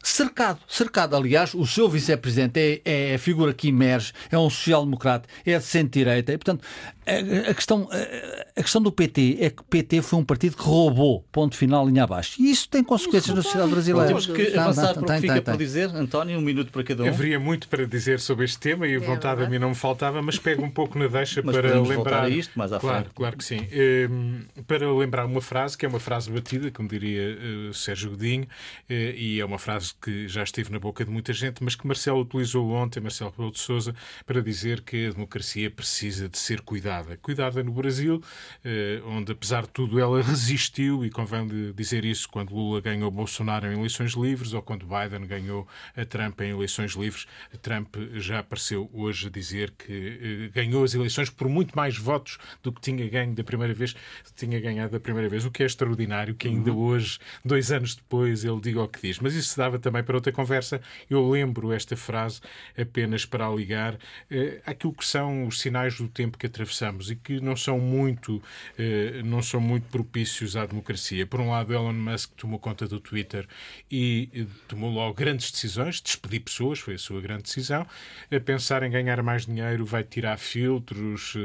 cercado. 0.10 0.60
Cercado, 0.68 1.16
aliás, 1.16 1.54
o 1.54 1.66
seu 1.66 1.90
vice-presidente 1.90 2.82
é, 2.86 3.12
é, 3.12 3.16
a 3.16 3.20
figura 3.20 3.54
que 3.54 3.70
emerge, 3.70 4.14
é 4.32 4.38
um 4.38 4.50
social-democrata, 4.50 5.28
é 5.46 5.58
de 5.58 5.64
centro-direita. 5.64 6.32
E, 6.32 6.38
portanto, 6.38 6.64
a, 7.08 7.52
a, 7.52 7.54
questão, 7.54 7.88
a, 7.92 8.60
a, 8.60 8.64
questão 8.64 8.82
do 8.82 8.92
PT 8.92 9.38
é 9.40 9.50
que 9.50 9.62
o 9.62 9.66
PT 9.66 10.02
foi 10.02 10.20
um 10.20 10.24
partido 10.24 10.58
que 10.58 10.64
roubou, 10.64 11.24
ponto 11.32 11.56
final, 11.56 11.88
linha 11.88 12.04
abaixo. 12.04 12.42
E 12.42 12.50
isso 12.50 12.68
tem 12.70 12.84
consequências 12.84 13.36
na 13.36 13.42
sociedade 13.42 13.72
brasileira. 13.72 14.08
Temos 14.08 14.26
que 14.26 14.58
avançar 14.58 14.94
para 14.94 15.04
o 15.04 15.06
que 15.06 15.22
fica 15.22 15.42
por 15.42 15.58
dizer. 15.58 15.90
António, 15.90 16.38
um 16.38 16.42
minuto 16.42 16.72
para 16.72 16.84
cada 16.84 17.04
um. 17.04 17.08
Haveria 17.08 17.40
muito 17.40 17.68
para 17.68 17.86
dizer 17.86 18.20
sobre 18.20 18.46
este 18.46 18.60
tema 18.60 18.88
e 18.88 18.96
a 18.96 19.00
vontade 19.00 19.44
a 19.44 19.50
mim 19.50 19.60
não 19.60 19.70
me 19.70 19.76
faltava, 19.76 20.22
mas 20.22 20.38
pego 20.38 20.64
um 20.64 20.70
pouco 20.70 20.98
na 20.98 21.08
deixa 21.08 21.44
para 21.44 21.80
lembrar. 21.80 22.24
a 22.24 22.30
isto 22.30 22.58
mais 22.58 22.72
à 22.72 22.80
claro, 22.80 23.04
frente. 23.04 23.14
claro 23.14 23.38
que 23.38 23.44
sim. 23.44 23.68
Um, 24.10 24.42
para 24.68 24.92
lembrar 24.92 25.26
uma 25.26 25.42
frase, 25.42 25.78
que 25.78 25.86
é 25.86 25.90
uma 25.90 26.00
frase 26.00 26.32
batida, 26.32 26.72
como 26.72 26.90
diria 26.90 27.38
uh, 27.70 27.74
Sérgio 27.74 28.12
Godinho, 28.12 28.44
uh, 28.44 28.94
e 28.94 29.40
é 29.40 29.46
uma 29.46 29.60
frase 29.60 29.94
que 30.02 30.28
já 30.28 30.44
esteve 30.44 30.72
na 30.72 30.80
boca 30.80 31.04
de 31.04 31.12
muita 31.12 31.34
gente, 31.34 31.64
mas 31.64 31.76
que 31.76 31.86
Marcelo 31.86 32.22
utilizou 32.22 32.70
ontem, 32.72 33.00
Marcelo 33.00 33.32
Rebelo 33.32 33.52
de 33.52 33.60
Sousa, 33.60 33.96
para 34.26 34.42
dizer 34.42 34.82
que 34.82 35.08
a 35.08 35.12
democracia 35.12 35.70
precisa 35.70 36.30
de 36.30 36.38
ser 36.38 36.62
cuidada. 36.62 37.18
Cuidada 37.18 37.64
no 37.64 37.72
Brasil, 37.72 38.22
eh, 38.64 39.02
onde 39.06 39.32
apesar 39.32 39.64
de 39.64 39.70
tudo 39.70 40.00
ela 40.00 40.22
resistiu, 40.22 41.06
e 41.06 41.10
convém 41.10 41.74
dizer 41.74 42.06
isso 42.06 42.30
quando 42.30 42.54
Lula 42.54 42.82
ganhou 42.82 43.10
Bolsonaro 43.12 43.68
em 43.68 43.78
eleições 43.78 44.14
livres 44.14 44.54
ou 44.54 44.62
quando 44.62 44.86
Biden 44.86 45.28
ganhou 45.28 45.68
a 45.96 46.06
Trump 46.06 46.40
em 46.42 46.52
eleições 46.52 46.94
livres. 46.94 47.26
Trump 47.62 47.96
já 48.16 48.40
apareceu 48.40 48.90
hoje 48.94 49.28
a 49.28 49.30
dizer 49.30 49.72
que 49.72 49.92
eh, 49.92 50.50
ganhou 50.54 50.84
as 50.84 50.94
eleições 50.94 51.30
por 51.30 51.48
muito 51.48 51.76
mais 51.76 51.98
votos 51.98 52.38
do 52.62 52.72
que 52.72 52.82
tinha 52.82 53.08
ganho 53.10 53.34
da 53.34 53.44
primeira 53.44 53.74
vez, 53.74 53.96
tinha 54.36 54.60
ganhado 54.60 54.92
da 54.92 55.00
primeira 55.00 55.30
vez, 55.30 55.46
o 55.46 55.52
que 55.52 55.64
é 55.64 55.66
extraordinário 55.66 56.36
que 56.36 56.48
ainda 56.48 56.72
uhum. 56.72 56.78
hoje, 56.78 57.20
dois 57.44 57.72
anos 57.72 57.96
depois, 57.96 58.44
ele 58.44 58.60
diga 58.60 58.82
o 58.82 58.88
que 58.88 59.02
diz. 59.02 59.20
Mas 59.20 59.34
isso 59.34 59.58
dava 59.58 59.80
também 59.86 60.04
para 60.04 60.16
outra 60.16 60.32
conversa, 60.32 60.82
eu 61.08 61.30
lembro 61.30 61.72
esta 61.72 61.96
frase 61.96 62.42
apenas 62.76 63.24
para 63.24 63.48
ligar 63.50 64.00
eh, 64.32 64.60
àquilo 64.66 64.94
que 64.94 65.06
são 65.06 65.46
os 65.46 65.62
sinais 65.62 65.96
do 65.98 66.08
tempo 66.08 66.40
que 66.40 66.48
atravessamos 66.48 67.12
e 67.12 67.16
que 67.16 67.40
não 67.40 67.56
são 67.56 67.80
muito, 67.80 68.42
eh, 68.80 69.22
não 69.24 69.44
são 69.44 69.62
muito 69.62 69.84
propícios 69.90 70.56
à 70.56 70.66
democracia. 70.66 71.28
Por 71.28 71.40
um 71.40 71.52
lado, 71.52 71.72
Elon 71.72 71.94
Musk 71.94 72.32
tomou 72.36 72.58
conta 72.58 72.88
do 72.88 73.00
Twitter 73.00 73.48
e 73.92 74.28
eh, 74.34 74.46
tomou 74.68 74.92
logo 74.92 75.14
grandes 75.14 75.52
decisões, 75.52 76.02
despedir 76.02 76.40
pessoas, 76.40 76.80
foi 76.80 76.96
a 76.96 77.00
sua 77.00 77.22
grande 77.22 77.44
decisão. 77.44 77.86
A 78.32 78.40
pensar 78.40 78.82
em 78.82 78.90
ganhar 78.90 79.22
mais 79.22 79.46
dinheiro, 79.46 79.86
vai 79.86 80.04
tirar 80.04 80.38
filtros. 80.38 81.36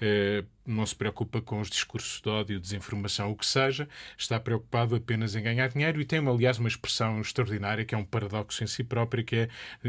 Eh, 0.00 0.44
não 0.68 0.84
se 0.84 0.94
preocupa 0.94 1.40
com 1.40 1.60
os 1.60 1.70
discursos 1.70 2.20
de 2.20 2.28
ódio, 2.28 2.60
desinformação, 2.60 3.30
o 3.30 3.36
que 3.36 3.46
seja, 3.46 3.88
está 4.16 4.38
preocupado 4.38 4.94
apenas 4.94 5.34
em 5.34 5.42
ganhar 5.42 5.68
dinheiro 5.68 6.00
e 6.00 6.04
tem, 6.04 6.26
aliás, 6.26 6.58
uma 6.58 6.68
expressão 6.68 7.20
extraordinária 7.20 7.84
que 7.84 7.94
é 7.94 7.98
um 7.98 8.04
paradoxo 8.04 8.62
em 8.62 8.66
si 8.66 8.84
próprio, 8.84 9.24
que 9.24 9.36
é 9.36 9.48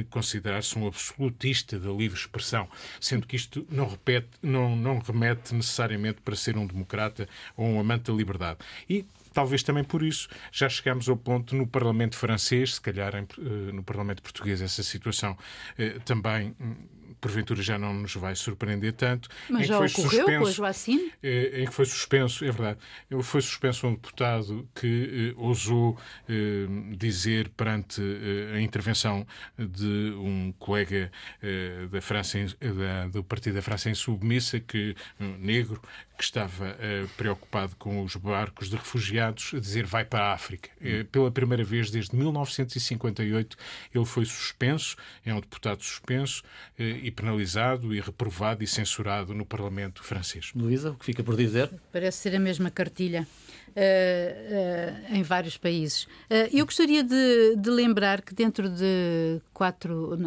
considerar-se 0.09 0.77
um 0.77 0.87
absolutista 0.87 1.79
da 1.79 1.91
livre 1.91 2.17
expressão, 2.17 2.67
sendo 2.99 3.27
que 3.27 3.35
isto 3.35 3.67
não, 3.69 3.87
repete, 3.87 4.29
não, 4.41 4.75
não 4.75 4.99
remete 4.99 5.53
necessariamente 5.53 6.21
para 6.21 6.35
ser 6.35 6.57
um 6.57 6.65
democrata 6.65 7.27
ou 7.55 7.67
um 7.67 7.79
amante 7.79 8.11
da 8.11 8.13
liberdade. 8.13 8.59
E 8.89 9.05
talvez 9.33 9.63
também 9.63 9.83
por 9.83 10.03
isso 10.03 10.27
já 10.51 10.69
chegamos 10.69 11.07
ao 11.09 11.17
ponto 11.17 11.55
no 11.55 11.67
Parlamento 11.67 12.15
francês, 12.15 12.75
se 12.75 12.81
calhar 12.81 13.13
eh, 13.15 13.25
no 13.71 13.83
Parlamento 13.83 14.21
português 14.21 14.61
essa 14.61 14.83
situação 14.83 15.37
eh, 15.77 15.99
também 16.05 16.55
hum, 16.59 16.75
porventura 17.19 17.61
já 17.61 17.77
não 17.77 17.93
nos 17.93 18.15
vai 18.15 18.35
surpreender 18.35 18.93
tanto. 18.93 19.29
Mas 19.49 19.67
já 19.67 19.75
ocorreu 19.75 19.89
suspenso, 20.09 20.39
com 20.41 20.47
a 20.47 20.51
Joacine? 20.51 21.11
Eh, 21.21 21.61
em 21.61 21.65
que 21.65 21.73
foi 21.73 21.85
suspenso, 21.85 22.45
é 22.45 22.51
verdade, 22.51 22.79
foi 23.23 23.41
suspenso 23.41 23.87
um 23.87 23.93
deputado 23.93 24.67
que 24.75 25.33
eh, 25.33 25.33
ousou 25.37 25.97
eh, 26.27 26.65
dizer 26.95 27.49
perante 27.49 28.01
eh, 28.01 28.57
a 28.57 28.61
intervenção 28.61 29.25
de 29.57 30.13
um 30.17 30.53
colega 30.57 31.11
eh, 31.41 31.87
da 31.91 32.01
França, 32.01 32.37
da, 32.59 33.07
do 33.07 33.23
Partido 33.23 33.55
da 33.55 33.61
França 33.61 33.89
Insubmissa, 33.89 34.59
que, 34.59 34.95
um 35.19 35.37
negro, 35.37 35.81
que 36.19 36.25
estava 36.25 36.71
uh, 36.71 37.07
preocupado 37.15 37.77
com 37.77 38.03
os 38.03 38.13
barcos 38.17 38.69
de 38.69 38.75
refugiados, 38.75 39.53
a 39.55 39.59
dizer 39.59 39.85
vai 39.85 40.03
para 40.03 40.25
a 40.25 40.33
África. 40.33 40.69
Uh, 40.81 41.05
pela 41.05 41.31
primeira 41.31 41.63
vez 41.63 41.89
desde 41.89 42.13
1958 42.13 43.55
ele 43.95 44.05
foi 44.05 44.25
suspenso, 44.25 44.97
é 45.25 45.33
um 45.33 45.39
deputado 45.39 45.81
suspenso 45.81 46.43
uh, 46.77 46.83
e 46.83 47.09
penalizado 47.09 47.95
e 47.95 48.01
reprovado 48.01 48.65
e 48.65 48.67
censurado 48.67 49.33
no 49.33 49.45
Parlamento 49.45 50.03
francês. 50.03 50.51
Luísa, 50.53 50.91
o 50.91 50.95
que 50.95 51.05
fica 51.05 51.23
por 51.23 51.37
dizer? 51.37 51.71
Parece 51.89 52.17
ser 52.17 52.35
a 52.35 52.39
mesma 52.39 52.69
cartilha. 52.69 53.25
Uh, 53.69 55.13
uh, 55.13 55.15
em 55.15 55.21
vários 55.21 55.55
países. 55.55 56.03
Uh, 56.03 56.49
eu 56.51 56.65
gostaria 56.65 57.03
de, 57.03 57.55
de, 57.55 57.69
lembrar 57.69 58.21
que 58.21 58.33
dentro 58.33 58.67
de 58.67 59.39
quatro, 59.59 60.17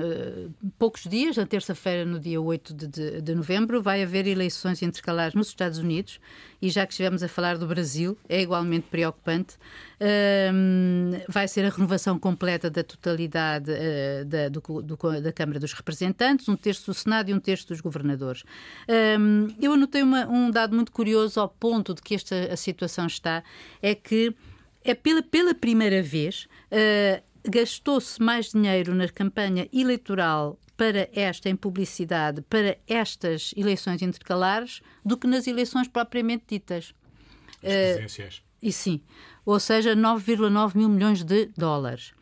poucos 0.79 1.05
dias, 1.05 1.39
na 1.39 1.47
terça-feira, 1.47 2.05
no 2.05 2.21
dia 2.21 2.39
8 2.39 2.75
de, 2.75 2.87
de, 2.87 3.23
de, 3.23 3.35
novembro, 3.35 3.81
vai 3.81 4.03
haver 4.03 4.27
eleições 4.27 4.83
intercalares 4.83 5.33
nos 5.33 5.49
Estados 5.49 5.79
Unidos 5.79 6.21
e 6.61 6.69
já 6.69 6.85
que 6.85 6.93
estivemos 6.93 7.23
a 7.23 7.29
falar 7.29 7.57
do 7.57 7.67
Brasil, 7.67 8.19
é 8.29 8.43
igualmente 8.43 8.89
preocupante. 8.91 9.57
vai 11.27 11.49
ser 11.49 11.65
a 11.65 11.71
renovação 11.71 12.19
completa 12.19 12.69
da 12.69 12.85
totalidade 12.85 13.73
da, 14.27 14.51
do, 14.51 14.61
do, 14.83 15.21
da 15.23 15.33
Câmara 15.33 15.59
dos 15.59 15.73
Representantes, 15.73 16.47
um 16.47 16.57
terço 16.57 16.85
do 16.85 16.95
Senado 16.95 17.31
e 17.31 17.33
um 17.33 17.41
terço 17.41 17.69
dos 17.69 17.81
governadores. 17.81 18.45
eu 19.59 19.73
anotei 19.73 20.03
uma, 20.03 20.29
um 20.29 20.51
dado 20.51 20.77
muito 20.77 20.93
curioso 20.93 21.41
ao 21.41 21.49
ponto 21.49 21.95
de 21.95 22.03
que 22.03 22.15
esta 22.15 22.53
a 22.53 22.57
situação 22.57 23.07
está 23.07 23.43
é 23.81 23.95
que 23.95 24.35
é 24.85 24.95
pela, 24.95 25.23
pela 25.23 25.55
primeira 25.55 26.03
vez 26.03 26.47
uh, 26.71 27.32
gastou-se 27.45 28.21
mais 28.23 28.51
dinheiro 28.51 28.95
na 28.95 29.09
campanha 29.09 29.69
eleitoral 29.73 30.59
para 30.77 31.09
esta 31.13 31.49
em 31.49 31.57
publicidade, 31.57 32.43
para 32.43 32.79
estas 32.87 33.53
eleições 33.57 34.03
intercalares, 34.03 34.81
do 35.05 35.17
que 35.17 35.27
nas 35.27 35.47
eleições 35.47 35.89
propriamente 35.89 36.45
ditas. 36.49 36.95
As 37.57 37.61
presidenciais. 37.61 38.37
Uh, 38.39 38.43
e 38.63 38.73
sim, 38.73 39.01
ou 39.45 39.59
seja, 39.59 39.95
9,9 39.97 40.77
mil 40.77 40.89
milhões 40.89 41.25
de 41.25 41.47
dólares. 41.57 42.13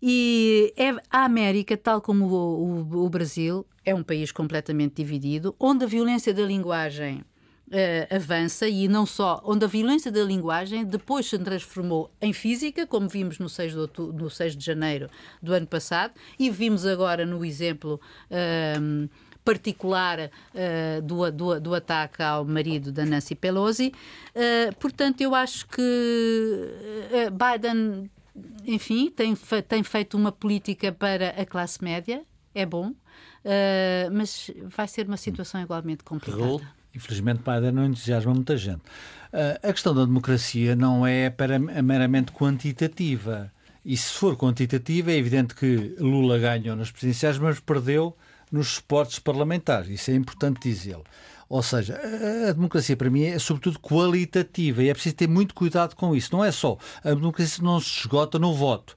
E 0.00 0.74
é, 0.76 0.90
a 1.10 1.24
América, 1.24 1.76
tal 1.76 2.00
como 2.02 2.26
o, 2.26 2.82
o, 2.82 3.04
o 3.06 3.10
Brasil, 3.10 3.66
é 3.84 3.94
um 3.94 4.02
país 4.02 4.30
completamente 4.30 4.96
dividido, 4.96 5.54
onde 5.58 5.84
a 5.84 5.88
violência 5.88 6.34
da 6.34 6.42
linguagem 6.42 7.24
Uh, 7.66 8.14
avança 8.14 8.68
e 8.68 8.86
não 8.86 9.04
só, 9.04 9.42
onde 9.44 9.64
a 9.64 9.68
violência 9.68 10.12
da 10.12 10.22
linguagem 10.22 10.84
depois 10.84 11.26
se 11.26 11.36
transformou 11.36 12.12
em 12.20 12.32
física, 12.32 12.86
como 12.86 13.08
vimos 13.08 13.40
no 13.40 13.48
6 13.48 13.72
de, 13.72 13.78
outubro, 13.80 14.22
no 14.22 14.30
6 14.30 14.56
de 14.56 14.64
janeiro 14.64 15.10
do 15.42 15.52
ano 15.52 15.66
passado, 15.66 16.14
e 16.38 16.48
vimos 16.48 16.86
agora 16.86 17.26
no 17.26 17.44
exemplo. 17.44 18.00
Uh, 18.30 19.08
particular 19.46 20.18
uh, 20.18 21.02
do, 21.02 21.30
do, 21.30 21.60
do, 21.60 21.74
ataque 21.74 22.20
ao 22.20 22.44
marido 22.44 22.90
da 22.90 23.06
Nancy 23.06 23.36
Pelosi. 23.36 23.92
Uh, 24.34 24.74
portanto, 24.74 25.20
eu 25.20 25.36
acho 25.36 25.68
que 25.68 25.80
uh, 25.80 27.30
Biden, 27.30 28.10
enfim, 28.66 29.08
tem, 29.08 29.36
fe 29.36 29.62
tem 29.62 29.84
feito 29.84 30.16
uma 30.16 30.32
política 30.32 30.90
para 30.90 31.28
a 31.28 31.46
classe 31.46 31.82
média, 31.82 32.24
é 32.52 32.66
bom, 32.66 32.92
mas 34.12 34.50
vai 34.64 34.88
ser 34.88 35.06
uma 35.06 35.16
situação 35.16 35.60
igualmente 35.60 36.02
complicada. 36.02 36.75
Infelizmente, 36.96 37.42
Biden 37.44 37.72
não 37.72 37.84
entusiasma 37.84 38.32
muita 38.32 38.56
gente. 38.56 38.80
Uh, 39.32 39.68
a 39.68 39.72
questão 39.72 39.94
da 39.94 40.04
democracia 40.04 40.74
não 40.74 41.06
é 41.06 41.32
meramente 41.82 42.32
quantitativa. 42.32 43.52
E 43.84 43.96
se 43.96 44.12
for 44.14 44.36
quantitativa, 44.36 45.12
é 45.12 45.16
evidente 45.16 45.54
que 45.54 45.94
Lula 46.00 46.38
ganhou 46.38 46.74
nas 46.74 46.90
presidenciais, 46.90 47.38
mas 47.38 47.60
perdeu 47.60 48.16
nos 48.50 48.68
suportes 48.68 49.18
parlamentares. 49.18 49.88
Isso 49.90 50.10
é 50.10 50.14
importante 50.14 50.60
dizê-lo. 50.62 51.04
Ou 51.48 51.62
seja, 51.62 52.00
a 52.48 52.52
democracia 52.52 52.96
para 52.96 53.08
mim 53.08 53.24
é 53.24 53.38
sobretudo 53.38 53.78
qualitativa 53.78 54.82
e 54.82 54.88
é 54.88 54.92
preciso 54.92 55.14
ter 55.14 55.28
muito 55.28 55.54
cuidado 55.54 55.94
com 55.94 56.16
isso. 56.16 56.30
Não 56.32 56.44
é 56.44 56.50
só. 56.50 56.76
A 57.04 57.10
democracia 57.10 57.62
não 57.62 57.78
se 57.78 58.00
esgota 58.00 58.38
no 58.38 58.52
voto 58.52 58.96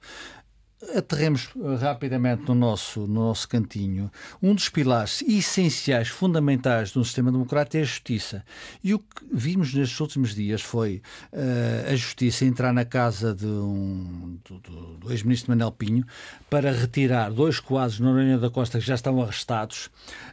aterremos 0.96 1.50
eh, 1.56 1.74
rapidamente 1.76 2.44
no 2.48 2.54
nosso, 2.54 3.00
no 3.00 3.26
nosso 3.26 3.48
cantinho. 3.48 4.10
Um 4.42 4.54
dos 4.54 4.68
pilares 4.68 5.22
essenciais, 5.22 6.08
fundamentais 6.08 6.90
de 6.90 6.98
um 6.98 7.04
sistema 7.04 7.30
democrático 7.30 7.76
é 7.76 7.80
a 7.80 7.84
justiça. 7.84 8.44
E 8.82 8.94
o 8.94 8.98
que 8.98 9.24
vimos 9.32 9.74
nestes 9.74 9.98
últimos 10.00 10.34
dias 10.34 10.62
foi 10.62 11.02
uh, 11.32 11.92
a 11.92 11.96
justiça 11.96 12.44
entrar 12.44 12.72
na 12.72 12.84
casa 12.84 13.34
de 13.34 13.46
um, 13.46 14.38
do, 14.48 14.58
do, 14.58 14.96
do 14.98 15.12
ex-ministro 15.12 15.50
Manuel 15.50 15.72
Pinho 15.72 16.04
para 16.48 16.72
retirar 16.72 17.30
dois 17.30 17.60
quadros 17.60 18.00
na 18.00 18.10
Noronha 18.10 18.38
da 18.38 18.50
Costa 18.50 18.78
que 18.78 18.86
já 18.86 18.94
estão 18.94 19.20
arrestados, 19.20 19.86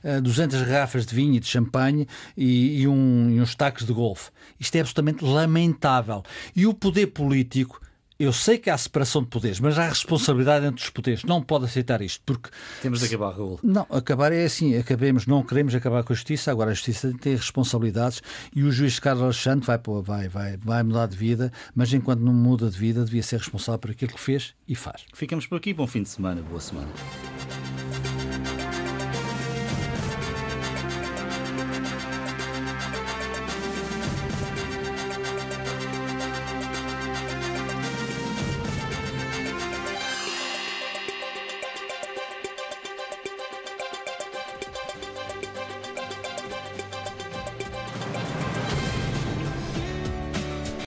uh, 0.04 0.08
eh, 0.08 0.22
200 0.22 0.62
garrafas 0.62 1.06
de 1.06 1.14
vinho 1.14 1.36
e 1.36 1.39
de 1.39 1.48
champanhe 1.48 2.08
e, 2.36 2.82
e, 2.82 2.88
um, 2.88 3.30
e 3.30 3.41
uns 3.41 3.54
taques 3.56 3.86
de 3.86 3.93
golfe. 3.93 4.32
Isto 4.60 4.76
é 4.76 4.80
absolutamente 4.80 5.24
lamentável. 5.24 6.24
E 6.56 6.66
o 6.66 6.74
poder 6.74 7.08
político 7.08 7.82
eu 8.20 8.34
sei 8.34 8.57
que 8.57 8.70
há 8.70 8.78
separação 8.78 9.22
de 9.22 9.28
poderes, 9.28 9.59
mas 9.59 9.78
há 9.78 9.88
responsabilidade 9.88 10.65
entre 10.65 10.84
os 10.84 10.89
poderes. 10.89 11.24
Não 11.24 11.41
pode 11.41 11.65
aceitar 11.65 12.01
isto, 12.01 12.22
porque... 12.26 12.49
Temos 12.82 12.99
de 12.99 13.05
acabar, 13.05 13.32
Raul. 13.32 13.59
Não, 13.63 13.86
acabar 13.89 14.32
é 14.32 14.43
assim, 14.43 14.76
acabemos, 14.76 15.28
não 15.28 15.43
queremos 15.43 15.76
acabar 15.76 16.03
com 16.03 16.13
a 16.13 16.15
justiça, 16.15 16.51
agora 16.51 16.72
a 16.72 16.74
justiça 16.74 17.13
tem 17.22 17.36
responsabilidades 17.36 18.22
e 18.55 18.63
o 18.63 18.72
juiz 18.72 18.99
Carlos 18.99 19.24
Alexandre 19.24 19.65
vai, 19.65 19.80
vai, 20.01 20.28
vai, 20.28 20.57
vai 20.57 20.84
mudar 20.84 21.07
de 21.07 21.15
vida, 21.15 21.51
mas 21.76 21.93
enquanto 21.93 22.22
não 22.22 22.34
muda 22.34 22.70
de 22.70 22.78
vida, 22.78 23.05
devia 23.05 23.24
ser 23.24 23.38
responsável 23.38 23.80
por 23.80 23.91
aquilo 23.91 24.13
que 24.13 24.20
fez 24.20 24.53
e 24.68 24.76
faz. 24.76 25.05
Ficamos 25.13 25.45
por 25.45 25.57
aqui, 25.57 25.74
bom 25.74 25.88
fim 25.88 26.03
de 26.03 26.09
semana, 26.09 26.41
boa 26.41 26.59
semana. 26.59 26.88